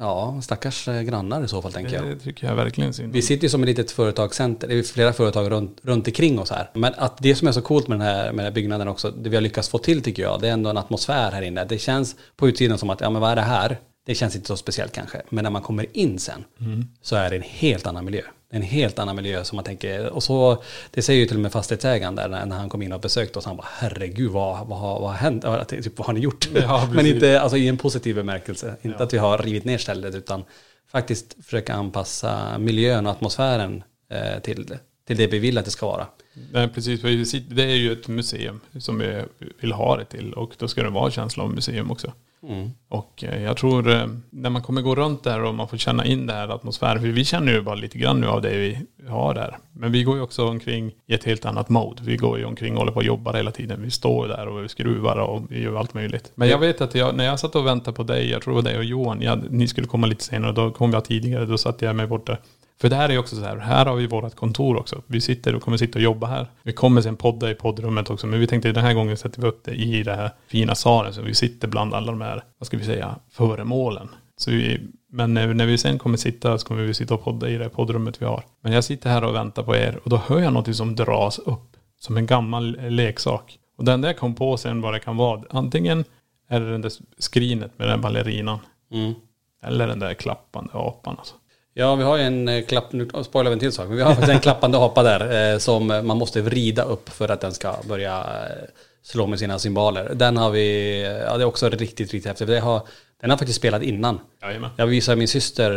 Ja, 0.00 0.40
stackars 0.42 0.88
eh, 0.88 1.02
grannar 1.02 1.44
i 1.44 1.48
så 1.48 1.62
fall 1.62 1.72
tänker 1.72 1.94
jag. 1.94 2.06
Det 2.06 2.16
tycker 2.16 2.46
jag 2.46 2.54
verkligen 2.56 2.92
synd. 2.92 3.12
Vi 3.12 3.22
sitter 3.22 3.42
ju 3.42 3.48
som 3.48 3.62
ett 3.62 3.68
litet 3.68 3.90
företagscenter, 3.90 4.68
det 4.68 4.78
är 4.78 4.82
flera 4.82 5.12
företag 5.12 5.50
runt, 5.50 5.78
runt 5.82 6.06
omkring 6.06 6.38
oss 6.38 6.50
här. 6.50 6.70
Men 6.74 6.94
att 6.96 7.18
det 7.18 7.34
som 7.34 7.48
är 7.48 7.52
så 7.52 7.62
coolt 7.62 7.88
med 7.88 7.98
den, 7.98 8.06
här, 8.06 8.24
med 8.24 8.34
den 8.34 8.44
här 8.44 8.50
byggnaden 8.52 8.88
också, 8.88 9.10
det 9.10 9.30
vi 9.30 9.36
har 9.36 9.42
lyckats 9.42 9.68
få 9.68 9.78
till 9.78 10.02
tycker 10.02 10.22
jag, 10.22 10.40
det 10.40 10.48
är 10.48 10.52
ändå 10.52 10.70
en 10.70 10.76
atmosfär 10.76 11.30
här 11.32 11.42
inne. 11.42 11.64
Det 11.64 11.78
känns 11.78 12.16
på 12.36 12.48
utsidan 12.48 12.78
som 12.78 12.90
att, 12.90 13.00
ja 13.00 13.10
men 13.10 13.22
vad 13.22 13.30
är 13.30 13.36
det 13.36 13.42
här? 13.42 13.78
Det 14.06 14.14
känns 14.14 14.36
inte 14.36 14.48
så 14.48 14.56
speciellt 14.56 14.92
kanske. 14.92 15.22
Men 15.30 15.42
när 15.42 15.50
man 15.50 15.62
kommer 15.62 15.96
in 15.96 16.18
sen 16.18 16.44
Mm. 16.60 16.84
så 17.02 17.16
är 17.16 17.30
det 17.30 17.36
en 17.36 17.42
helt 17.42 17.86
annan 17.86 18.04
miljö. 18.04 18.22
Det 18.50 18.56
är 18.56 18.60
en 18.60 18.66
helt 18.66 18.98
annan 18.98 19.16
miljö 19.16 19.44
som 19.44 19.56
man 19.56 19.64
tänker, 19.64 20.08
och 20.10 20.22
så, 20.22 20.62
det 20.90 21.02
säger 21.02 21.20
ju 21.20 21.26
till 21.26 21.36
och 21.36 21.42
med 21.42 21.52
fastighetsägaren 21.52 22.14
där 22.14 22.28
när, 22.28 22.46
när 22.46 22.56
han 22.56 22.68
kom 22.68 22.82
in 22.82 22.92
och 22.92 23.00
besökte 23.00 23.38
oss, 23.38 23.44
han 23.44 23.56
bara 23.56 23.66
herregud 23.70 24.30
vad, 24.30 24.66
vad, 24.66 24.80
vad 24.80 25.10
har 25.10 25.12
hänt, 25.12 25.44
typ, 25.68 25.98
vad 25.98 26.06
har 26.06 26.14
ni 26.14 26.20
gjort? 26.20 26.48
Ja, 26.54 26.88
Men 26.92 27.06
inte 27.06 27.40
alltså, 27.40 27.56
i 27.56 27.68
en 27.68 27.76
positiv 27.76 28.14
bemärkelse, 28.14 28.76
inte 28.82 28.96
Ja. 28.98 29.04
att 29.04 29.12
vi 29.12 29.18
har 29.18 29.38
rivit 29.38 29.64
ner 29.64 29.78
stället 29.78 30.14
utan 30.14 30.44
faktiskt 30.92 31.36
försöka 31.44 31.74
anpassa 31.74 32.58
miljön 32.58 33.06
och 33.06 33.12
atmosfären 33.12 33.82
eh, 34.10 34.40
till, 34.42 34.76
till 35.06 35.16
det 35.16 35.26
vi 35.26 35.38
vill 35.38 35.58
att 35.58 35.64
det 35.64 35.70
ska 35.70 35.86
vara. 35.86 36.06
Nej, 36.52 36.68
precis. 36.68 37.00
Det 37.48 37.62
är 37.62 37.76
ju 37.76 37.92
ett 37.92 38.08
museum 38.08 38.60
som 38.80 38.98
vi 38.98 39.22
vill 39.60 39.72
ha 39.72 39.96
det 39.96 40.04
till. 40.04 40.32
Och 40.32 40.52
då 40.58 40.68
ska 40.68 40.82
det 40.82 40.90
vara 40.90 41.06
en 41.06 41.10
känsla 41.10 41.42
av 41.42 41.50
museum 41.50 41.90
också. 41.90 42.12
Mm. 42.42 42.70
Och 42.88 43.24
eh, 43.24 43.42
jag 43.42 43.56
tror 43.56 43.90
eh, 43.90 44.06
när 44.30 44.50
man 44.50 44.62
kommer 44.62 44.82
gå 44.82 44.94
runt 44.94 45.24
där 45.24 45.42
och 45.42 45.54
man 45.54 45.68
får 45.68 45.76
känna 45.76 46.04
in 46.04 46.26
det 46.26 46.32
här 46.32 46.48
atmosfären. 46.48 47.00
För 47.00 47.08
vi 47.08 47.24
känner 47.24 47.52
ju 47.52 47.62
bara 47.62 47.74
lite 47.74 47.98
grann 47.98 48.20
nu 48.20 48.26
av 48.26 48.42
det 48.42 48.56
vi 48.56 48.78
har 49.08 49.34
där. 49.34 49.58
Men 49.72 49.92
vi 49.92 50.02
går 50.02 50.16
ju 50.16 50.22
också 50.22 50.48
omkring 50.48 50.92
i 51.06 51.14
ett 51.14 51.24
helt 51.24 51.44
annat 51.44 51.68
mode. 51.68 52.02
Vi 52.02 52.16
går 52.16 52.38
ju 52.38 52.44
omkring 52.44 52.72
och 52.72 52.78
håller 52.78 52.92
på 52.92 52.98
och 52.98 53.04
jobbar 53.04 53.34
hela 53.34 53.50
tiden. 53.50 53.82
Vi 53.82 53.90
står 53.90 54.28
där 54.28 54.48
och 54.48 54.64
vi 54.64 54.68
skruvar 54.68 55.16
och 55.16 55.42
vi 55.50 55.62
gör 55.62 55.76
allt 55.76 55.94
möjligt. 55.94 56.32
Men 56.34 56.48
jag 56.48 56.58
vet 56.58 56.80
att 56.80 56.94
jag, 56.94 57.16
när 57.16 57.24
jag 57.24 57.40
satt 57.40 57.54
och 57.54 57.66
väntade 57.66 57.96
på 57.96 58.02
dig, 58.02 58.30
jag 58.30 58.42
tror 58.42 58.54
det 58.54 58.62
var 58.62 58.70
dig 58.70 58.78
och 58.78 58.84
Johan, 58.84 59.22
jag, 59.22 59.50
ni 59.50 59.68
skulle 59.68 59.86
komma 59.86 60.06
lite 60.06 60.24
senare, 60.24 60.52
då 60.52 60.70
kom 60.70 60.92
jag 60.92 61.04
tidigare, 61.04 61.46
då 61.46 61.58
satt 61.58 61.82
jag 61.82 61.96
mig 61.96 62.06
borta. 62.06 62.36
För 62.80 62.88
det 62.88 62.96
här 62.96 63.08
är 63.08 63.18
också 63.18 63.36
så 63.36 63.42
här, 63.42 63.56
här 63.56 63.86
har 63.86 63.96
vi 63.96 64.06
vårt 64.06 64.34
kontor 64.34 64.76
också. 64.76 65.02
Vi 65.06 65.20
sitter 65.20 65.54
och 65.54 65.62
kommer 65.62 65.76
sitta 65.76 65.98
och 65.98 66.02
jobba 66.02 66.26
här. 66.26 66.46
Vi 66.62 66.72
kommer 66.72 67.00
sen 67.00 67.16
podda 67.16 67.50
i 67.50 67.54
poddrummet 67.54 68.10
också, 68.10 68.26
men 68.26 68.40
vi 68.40 68.46
tänkte 68.46 68.72
den 68.72 68.84
här 68.84 68.94
gången 68.94 69.16
sätter 69.16 69.42
vi 69.42 69.48
upp 69.48 69.64
det 69.64 69.74
i 69.74 70.02
det 70.02 70.14
här 70.14 70.30
fina 70.46 70.74
salen. 70.74 71.14
Så 71.14 71.22
vi 71.22 71.34
sitter 71.34 71.68
bland 71.68 71.94
alla 71.94 72.12
de 72.12 72.20
här, 72.20 72.44
vad 72.58 72.66
ska 72.66 72.76
vi 72.76 72.84
säga, 72.84 73.14
föremålen. 73.30 74.08
Så 74.36 74.50
vi, 74.50 74.80
men 75.10 75.34
när, 75.34 75.54
när 75.54 75.66
vi 75.66 75.78
sen 75.78 75.98
kommer 75.98 76.16
sitta 76.16 76.58
så 76.58 76.66
kommer 76.66 76.82
vi 76.82 76.94
sitta 76.94 77.14
och 77.14 77.24
podda 77.24 77.48
i 77.48 77.56
det 77.56 77.64
här 77.64 77.70
poddrummet 77.70 78.22
vi 78.22 78.26
har. 78.26 78.44
Men 78.60 78.72
jag 78.72 78.84
sitter 78.84 79.10
här 79.10 79.24
och 79.24 79.34
väntar 79.34 79.62
på 79.62 79.76
er 79.76 80.00
och 80.04 80.10
då 80.10 80.16
hör 80.16 80.40
jag 80.40 80.52
något 80.52 80.76
som 80.76 80.94
dras 80.94 81.38
upp. 81.38 81.76
Som 82.00 82.16
en 82.16 82.26
gammal 82.26 82.76
leksak. 82.80 83.58
Och 83.78 83.84
den 83.84 84.00
där 84.00 84.12
kom 84.12 84.34
på 84.34 84.56
sen 84.56 84.80
vad 84.80 84.94
det 84.94 85.00
kan 85.00 85.16
vara. 85.16 85.42
Antingen 85.50 86.04
är 86.48 86.60
det 86.60 86.70
den 86.70 86.80
där 86.80 86.92
skrinet 87.18 87.78
med 87.78 87.88
den 87.88 88.00
ballerinan. 88.00 88.58
Mm. 88.92 89.14
Eller 89.62 89.88
den 89.88 89.98
där 89.98 90.14
klappande 90.14 90.70
apan 90.72 91.16
alltså. 91.18 91.34
Ja, 91.80 91.94
vi 91.94 92.04
har 92.04 92.16
ju 92.16 92.22
en 92.22 92.48
eh, 92.48 92.64
klapp, 92.64 92.92
nu 92.92 93.08
spoilar 93.22 93.50
vi 93.50 93.52
en 93.52 93.58
till 93.58 93.72
sak, 93.72 93.88
men 93.88 93.96
vi 93.96 94.02
har 94.02 94.10
faktiskt 94.10 94.32
en 94.32 94.40
klappande 94.40 94.78
apa 94.78 95.02
där 95.02 95.52
eh, 95.52 95.58
som 95.58 95.86
man 95.86 96.18
måste 96.18 96.40
vrida 96.40 96.82
upp 96.82 97.08
för 97.08 97.28
att 97.28 97.40
den 97.40 97.52
ska 97.52 97.74
börja 97.88 98.18
eh, 98.18 98.64
slå 99.02 99.26
med 99.26 99.38
sina 99.38 99.58
symboler. 99.58 100.10
Den 100.14 100.36
har 100.36 100.50
vi, 100.50 101.00
ja 101.26 101.36
det 101.36 101.42
är 101.42 101.46
också 101.46 101.68
riktigt, 101.68 101.98
riktigt 102.12 102.26
häftigt. 102.26 102.46
Det 102.48 102.60
har, 102.60 102.82
den 103.20 103.30
har 103.30 103.36
faktiskt 103.36 103.58
spelat 103.58 103.82
innan. 103.82 104.20
Jajamän. 104.42 104.70
Jag 104.76 104.86
visade 104.86 105.16
min 105.16 105.28
syster 105.28 105.70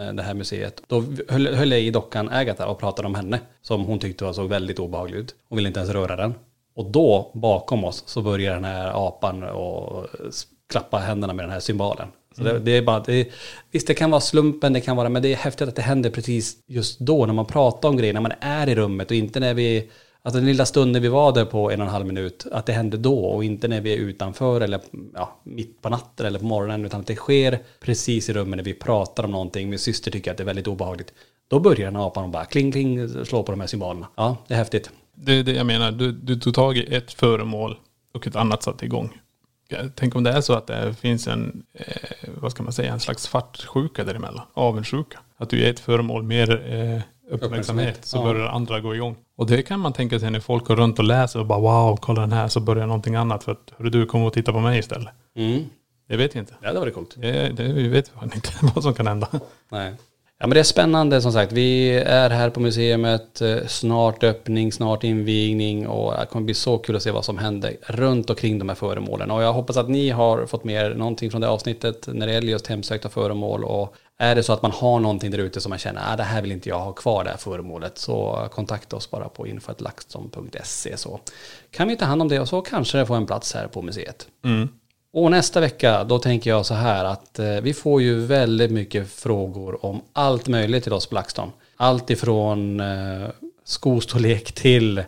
eh, 0.00 0.12
det 0.12 0.22
här 0.22 0.34
museet. 0.34 0.82
Då 0.86 1.04
höll, 1.28 1.54
höll 1.54 1.70
jag 1.70 1.80
i 1.80 1.90
dockan 1.90 2.28
Agatha 2.28 2.66
och 2.66 2.78
pratade 2.78 3.08
om 3.08 3.14
henne. 3.14 3.40
Som 3.62 3.84
hon 3.84 3.98
tyckte 3.98 4.24
var 4.24 4.32
så 4.32 4.44
väldigt 4.44 4.78
obehaglig 4.78 5.18
ut. 5.18 5.34
Hon 5.48 5.56
ville 5.56 5.68
inte 5.68 5.80
ens 5.80 5.92
röra 5.92 6.16
den. 6.16 6.34
Och 6.74 6.90
då, 6.90 7.30
bakom 7.34 7.84
oss, 7.84 8.02
så 8.06 8.22
börjar 8.22 8.54
den 8.54 8.64
här 8.64 9.06
apan 9.08 9.42
och 9.42 10.06
klappa 10.68 10.98
händerna 10.98 11.32
med 11.32 11.44
den 11.44 11.52
här 11.52 11.60
symbolen. 11.60 12.08
Så 12.36 12.42
det, 12.42 12.58
det 12.58 12.70
är 12.70 12.82
bara, 12.82 13.00
det, 13.00 13.28
visst 13.70 13.86
det 13.86 13.94
kan 13.94 14.10
vara 14.10 14.20
slumpen, 14.20 14.72
det 14.72 14.80
kan 14.80 14.96
vara, 14.96 15.08
men 15.08 15.22
det 15.22 15.32
är 15.32 15.36
häftigt 15.36 15.68
att 15.68 15.76
det 15.76 15.82
händer 15.82 16.10
precis 16.10 16.56
just 16.66 16.98
då 16.98 17.26
när 17.26 17.34
man 17.34 17.46
pratar 17.46 17.88
om 17.88 17.96
grejer, 17.96 18.12
när 18.12 18.20
man 18.20 18.32
är 18.40 18.68
i 18.68 18.74
rummet 18.74 19.10
och 19.10 19.16
inte 19.16 19.40
när 19.40 19.54
vi, 19.54 19.90
alltså 20.22 20.38
den 20.38 20.46
lilla 20.46 20.66
stunden 20.66 21.02
vi 21.02 21.08
var 21.08 21.32
där 21.32 21.44
på 21.44 21.70
en 21.70 21.80
och 21.80 21.86
en 21.86 21.92
halv 21.92 22.06
minut, 22.06 22.46
att 22.52 22.66
det 22.66 22.72
händer 22.72 22.98
då 22.98 23.24
och 23.24 23.44
inte 23.44 23.68
när 23.68 23.80
vi 23.80 23.92
är 23.92 23.96
utanför 23.96 24.60
eller 24.60 24.80
ja, 25.14 25.40
mitt 25.44 25.82
på 25.82 25.88
natten 25.88 26.26
eller 26.26 26.38
på 26.38 26.44
morgonen, 26.44 26.84
utan 26.84 27.00
att 27.00 27.06
det 27.06 27.16
sker 27.16 27.58
precis 27.80 28.28
i 28.28 28.32
rummet 28.32 28.56
när 28.56 28.64
vi 28.64 28.74
pratar 28.74 29.24
om 29.24 29.30
någonting. 29.30 29.70
Min 29.70 29.78
syster 29.78 30.10
tycker 30.10 30.30
att 30.30 30.36
det 30.36 30.42
är 30.42 30.46
väldigt 30.46 30.66
obehagligt. 30.66 31.12
Då 31.48 31.60
börjar 31.60 31.86
den 31.86 31.96
apan 31.96 32.24
och 32.24 32.30
bara 32.30 32.44
kling 32.44 32.72
kling 32.72 33.08
slå 33.24 33.42
på 33.42 33.52
de 33.52 33.60
här 33.60 33.66
symbolerna. 33.66 34.06
Ja, 34.16 34.36
det 34.48 34.54
är 34.54 34.58
häftigt. 34.58 34.90
Det 35.14 35.32
är 35.32 35.42
det 35.42 35.52
jag 35.52 35.66
menar. 35.66 35.92
Du, 35.92 36.12
du 36.12 36.36
tog 36.36 36.54
tag 36.54 36.76
i 36.76 36.94
ett 36.94 37.12
föremål 37.12 37.76
och 38.14 38.26
ett 38.26 38.36
annat 38.36 38.62
satte 38.62 38.84
igång. 38.84 39.10
Tänk 39.94 40.16
om 40.16 40.22
det 40.22 40.30
är 40.30 40.40
så 40.40 40.52
att 40.52 40.66
det 40.66 40.94
finns 40.94 41.26
en, 41.26 41.62
eh, 41.74 42.28
vad 42.40 42.50
ska 42.50 42.62
man 42.62 42.72
säga, 42.72 42.92
en 42.92 43.00
slags 43.00 43.28
fartsjuka 43.28 44.04
däremellan. 44.04 44.46
Avundsjuka. 44.54 45.18
Att 45.36 45.50
du 45.50 45.58
ger 45.58 45.70
ett 45.70 45.80
föremål 45.80 46.22
mer 46.22 46.72
eh, 46.72 47.02
uppmärksamhet 47.34 48.04
så 48.04 48.16
ja. 48.16 48.22
börjar 48.24 48.46
andra 48.46 48.80
gå 48.80 48.94
igång. 48.94 49.16
Och 49.36 49.46
det 49.46 49.62
kan 49.62 49.80
man 49.80 49.92
tänka 49.92 50.20
sig 50.20 50.30
när 50.30 50.40
folk 50.40 50.64
går 50.64 50.76
runt 50.76 50.98
och 50.98 51.04
läser 51.04 51.40
och 51.40 51.46
bara 51.46 51.60
wow, 51.60 51.96
kolla 51.96 52.20
den 52.20 52.32
här 52.32 52.48
så 52.48 52.60
börjar 52.60 52.86
någonting 52.86 53.14
annat. 53.14 53.44
För 53.44 53.52
att 53.52 53.72
hörru, 53.78 53.90
du 53.90 54.06
kommer 54.06 54.26
att 54.26 54.32
titta 54.32 54.52
på 54.52 54.60
mig 54.60 54.78
istället. 54.78 55.08
Mm. 55.36 55.64
Det 56.08 56.16
vet 56.16 56.34
jag 56.34 56.42
inte. 56.42 56.54
Ja, 56.62 56.72
det 56.72 56.78
var 56.78 56.86
det 56.86 56.92
coolt. 56.92 57.14
Det, 57.16 57.48
det, 57.48 57.72
vi 57.72 57.88
vet 57.88 58.08
fan 58.08 58.30
inte 58.34 58.50
vad 58.74 58.84
som 58.84 58.94
kan 58.94 59.06
hända. 59.06 59.28
Nej. 59.68 59.94
Ja 60.38 60.46
men 60.46 60.54
det 60.54 60.60
är 60.60 60.64
spännande 60.64 61.22
som 61.22 61.32
sagt. 61.32 61.52
Vi 61.52 61.90
är 61.98 62.30
här 62.30 62.50
på 62.50 62.60
museet, 62.60 63.40
eh, 63.40 63.66
snart 63.66 64.24
öppning, 64.24 64.72
snart 64.72 65.04
invigning 65.04 65.88
och 65.88 66.12
det 66.12 66.26
kommer 66.26 66.44
bli 66.44 66.54
så 66.54 66.78
kul 66.78 66.96
att 66.96 67.02
se 67.02 67.10
vad 67.10 67.24
som 67.24 67.38
händer 67.38 67.76
runt 67.82 68.30
omkring 68.30 68.58
de 68.58 68.68
här 68.68 68.76
föremålen. 68.76 69.30
Och 69.30 69.42
jag 69.42 69.52
hoppas 69.52 69.76
att 69.76 69.88
ni 69.88 70.10
har 70.10 70.46
fått 70.46 70.64
med 70.64 70.86
er 70.86 70.94
någonting 70.94 71.30
från 71.30 71.40
det 71.40 71.48
avsnittet 71.48 72.08
när 72.12 72.26
det 72.26 72.32
gäller 72.32 72.48
just 72.48 72.66
hemsökta 72.66 73.08
föremål. 73.08 73.64
Och 73.64 73.94
är 74.18 74.34
det 74.34 74.42
så 74.42 74.52
att 74.52 74.62
man 74.62 74.70
har 74.70 75.00
någonting 75.00 75.30
där 75.30 75.38
ute 75.38 75.60
som 75.60 75.70
man 75.70 75.78
känner, 75.78 76.02
ah, 76.12 76.16
det 76.16 76.22
här 76.22 76.42
vill 76.42 76.52
inte 76.52 76.68
jag 76.68 76.80
ha 76.80 76.92
kvar 76.92 77.24
det 77.24 77.30
här 77.30 77.36
föremålet, 77.36 77.98
så 77.98 78.48
kontakta 78.52 78.96
oss 78.96 79.10
bara 79.10 79.28
på 79.28 79.46
info.laxton.se 79.46 80.96
så 80.96 81.20
kan 81.70 81.88
vi 81.88 81.96
ta 81.96 82.04
hand 82.04 82.22
om 82.22 82.28
det 82.28 82.40
och 82.40 82.48
så 82.48 82.60
kanske 82.60 82.98
det 82.98 83.06
får 83.06 83.16
en 83.16 83.26
plats 83.26 83.54
här 83.54 83.66
på 83.66 83.82
museet. 83.82 84.26
Mm. 84.44 84.68
Och 85.16 85.30
nästa 85.30 85.60
vecka, 85.60 86.04
då 86.04 86.18
tänker 86.18 86.50
jag 86.50 86.66
så 86.66 86.74
här 86.74 87.04
att 87.04 87.38
eh, 87.38 87.46
vi 87.62 87.74
får 87.74 88.02
ju 88.02 88.20
väldigt 88.20 88.70
mycket 88.70 89.10
frågor 89.12 89.86
om 89.86 90.02
allt 90.12 90.48
möjligt 90.48 90.82
till 90.82 90.92
oss 90.92 91.06
på 91.06 91.14
LaxTon. 91.14 91.52
Allt 91.76 92.10
ifrån 92.10 92.80
eh, 92.80 93.28
skostorlek 93.64 94.52
till 94.52 94.98
eh, 94.98 95.04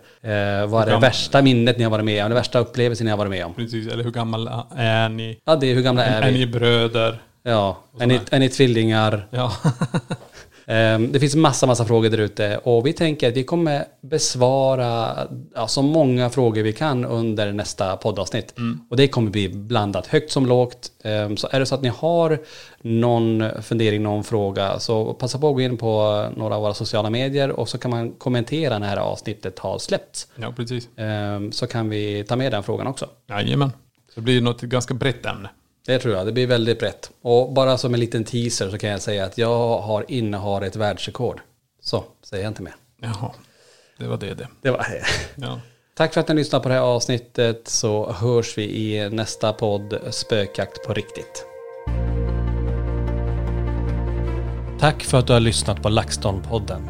vad 0.67 0.83
är 0.83 0.87
det 0.87 0.99
värsta 0.99 1.43
minnet 1.43 1.79
ni 1.79 1.85
har 1.85 1.91
varit 1.91 2.05
med 2.05 2.25
om, 2.25 2.31
den 2.31 2.37
värsta 2.37 2.59
upplevelsen 2.59 3.05
ni 3.05 3.11
har 3.11 3.19
varit 3.19 3.31
med 3.31 3.45
om. 3.45 3.55
Precis, 3.55 3.93
eller 3.93 4.05
hur 4.05 4.11
gamla 4.11 4.67
är 4.77 5.09
ni? 5.09 5.39
Ja, 5.45 5.57
det 5.57 5.67
är 5.67 5.75
hur 5.75 5.83
gamla 5.83 6.05
är 6.05 6.23
Är 6.23 6.33
vi? 6.33 6.39
ni 6.39 6.47
bröder? 6.47 7.23
Ja, 7.43 7.79
är 8.01 8.07
ni, 8.07 8.21
är 8.31 8.39
ni 8.39 8.49
tvillingar? 8.49 9.27
Ja. 9.31 9.53
Ehm, 10.71 11.13
Det 11.13 11.21
finns 11.21 11.35
massa, 11.37 11.67
massa 11.67 11.85
frågor 11.85 12.09
där 12.11 12.19
ute 12.19 12.59
och 12.59 12.87
vi 12.87 12.93
tänker 12.93 13.29
att 13.29 13.37
vi 13.37 13.45
kommer 13.45 13.85
besvara 14.01 15.17
ja, 15.55 15.69
så 15.69 15.83
många 15.83 16.31
frågor 16.31 16.63
vi 16.63 16.73
kan 16.73 17.05
under 17.05 17.53
nästa 17.53 17.97
poddavsnitt. 17.97 18.55
Och 18.91 18.97
det 18.97 19.09
kommer 19.09 19.31
bli 19.31 19.49
blandat 19.49 20.07
högt 20.07 20.31
som 20.33 20.47
lågt. 20.47 20.91
Ehm, 21.05 21.37
Så 21.37 21.49
är 21.53 21.61
det 21.61 21.67
så 21.67 21.75
att 21.75 21.83
ni 21.83 21.89
har 21.89 22.39
någon 22.83 23.45
fundering, 23.63 24.03
någon 24.03 24.25
fråga 24.25 24.79
så 24.79 25.15
passa 25.15 25.39
på 25.39 25.49
att 25.49 25.55
gå 25.55 25.61
in 25.61 25.77
på 25.77 26.25
några 26.37 26.55
av 26.57 26.63
våra 26.63 26.75
sociala 26.75 27.11
medier 27.11 27.51
och 27.51 27.69
så 27.69 27.79
kan 27.79 27.91
man 27.91 28.11
kommentera 28.11 28.79
när 28.79 28.97
avsnittet 28.97 29.59
har 29.59 29.79
släppts. 29.79 30.27
ja, 30.37 30.53
precis. 30.57 30.89
Ehm, 30.97 31.53
Så 31.53 31.67
kan 31.67 31.89
vi 31.89 32.25
ta 32.29 32.37
med 32.37 32.53
den 32.53 32.63
frågan 32.63 32.87
också. 32.87 33.07
Jajamän. 33.29 33.73
Så 34.15 34.21
det 34.21 34.25
blir 34.25 34.41
något 34.41 34.61
ganska 34.61 34.95
brett 34.95 35.27
ämne. 35.27 35.49
Det 35.89 35.99
tror 35.99 36.15
jag, 36.15 36.27
det 36.27 36.33
blir 36.33 36.47
väldigt 36.47 36.79
brett. 36.79 37.11
Och 37.23 37.53
bara 37.53 37.79
som 37.79 37.95
en 37.95 38.01
liten 38.01 38.25
teaser 38.25 38.71
så 38.71 38.79
kan 38.79 38.91
jag 38.91 39.03
säga 39.03 39.25
att 39.25 39.39
jag 39.39 39.79
har 39.79 40.05
innehar 40.09 40.63
ett 40.63 40.77
världsrekord. 40.77 41.41
Så, 41.83 42.05
säger 42.23 42.45
jag 42.45 42.51
inte 42.51 42.63
mer. 42.63 42.75
Jaha, 43.03 43.31
det 43.99 44.07
var 44.07 44.17
det 44.17 44.35
det. 44.35 44.49
Det 44.63 44.71
var 44.71 44.79
det. 44.79 45.05
Ja. 45.47 45.61
Tack 45.95 46.15
för 46.15 46.21
att 46.21 46.29
ni 46.29 46.35
lyssnade 46.35 46.63
på 46.63 46.69
det 46.69 46.75
här 46.75 46.83
avsnittet 46.83 47.69
så 47.69 48.13
hörs 48.13 48.59
vi 48.59 48.63
i 48.63 49.11
nästa 49.11 49.53
podd 49.53 49.99
Spökjakt 50.11 50.87
på 50.87 50.95
riktigt. 50.95 51.47
Tack 54.81 55.03
för 55.03 55.19
att 55.19 55.27
du 55.27 55.33
har 55.33 55.41
lyssnat 55.41 55.83
på 55.83 55.89
LaxTon-podden. 55.89 56.83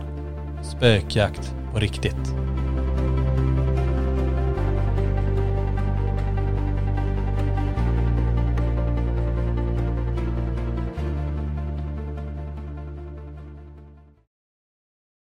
Spökjakt 0.63 1.53
på 1.73 1.79
riktigt. 1.79 2.48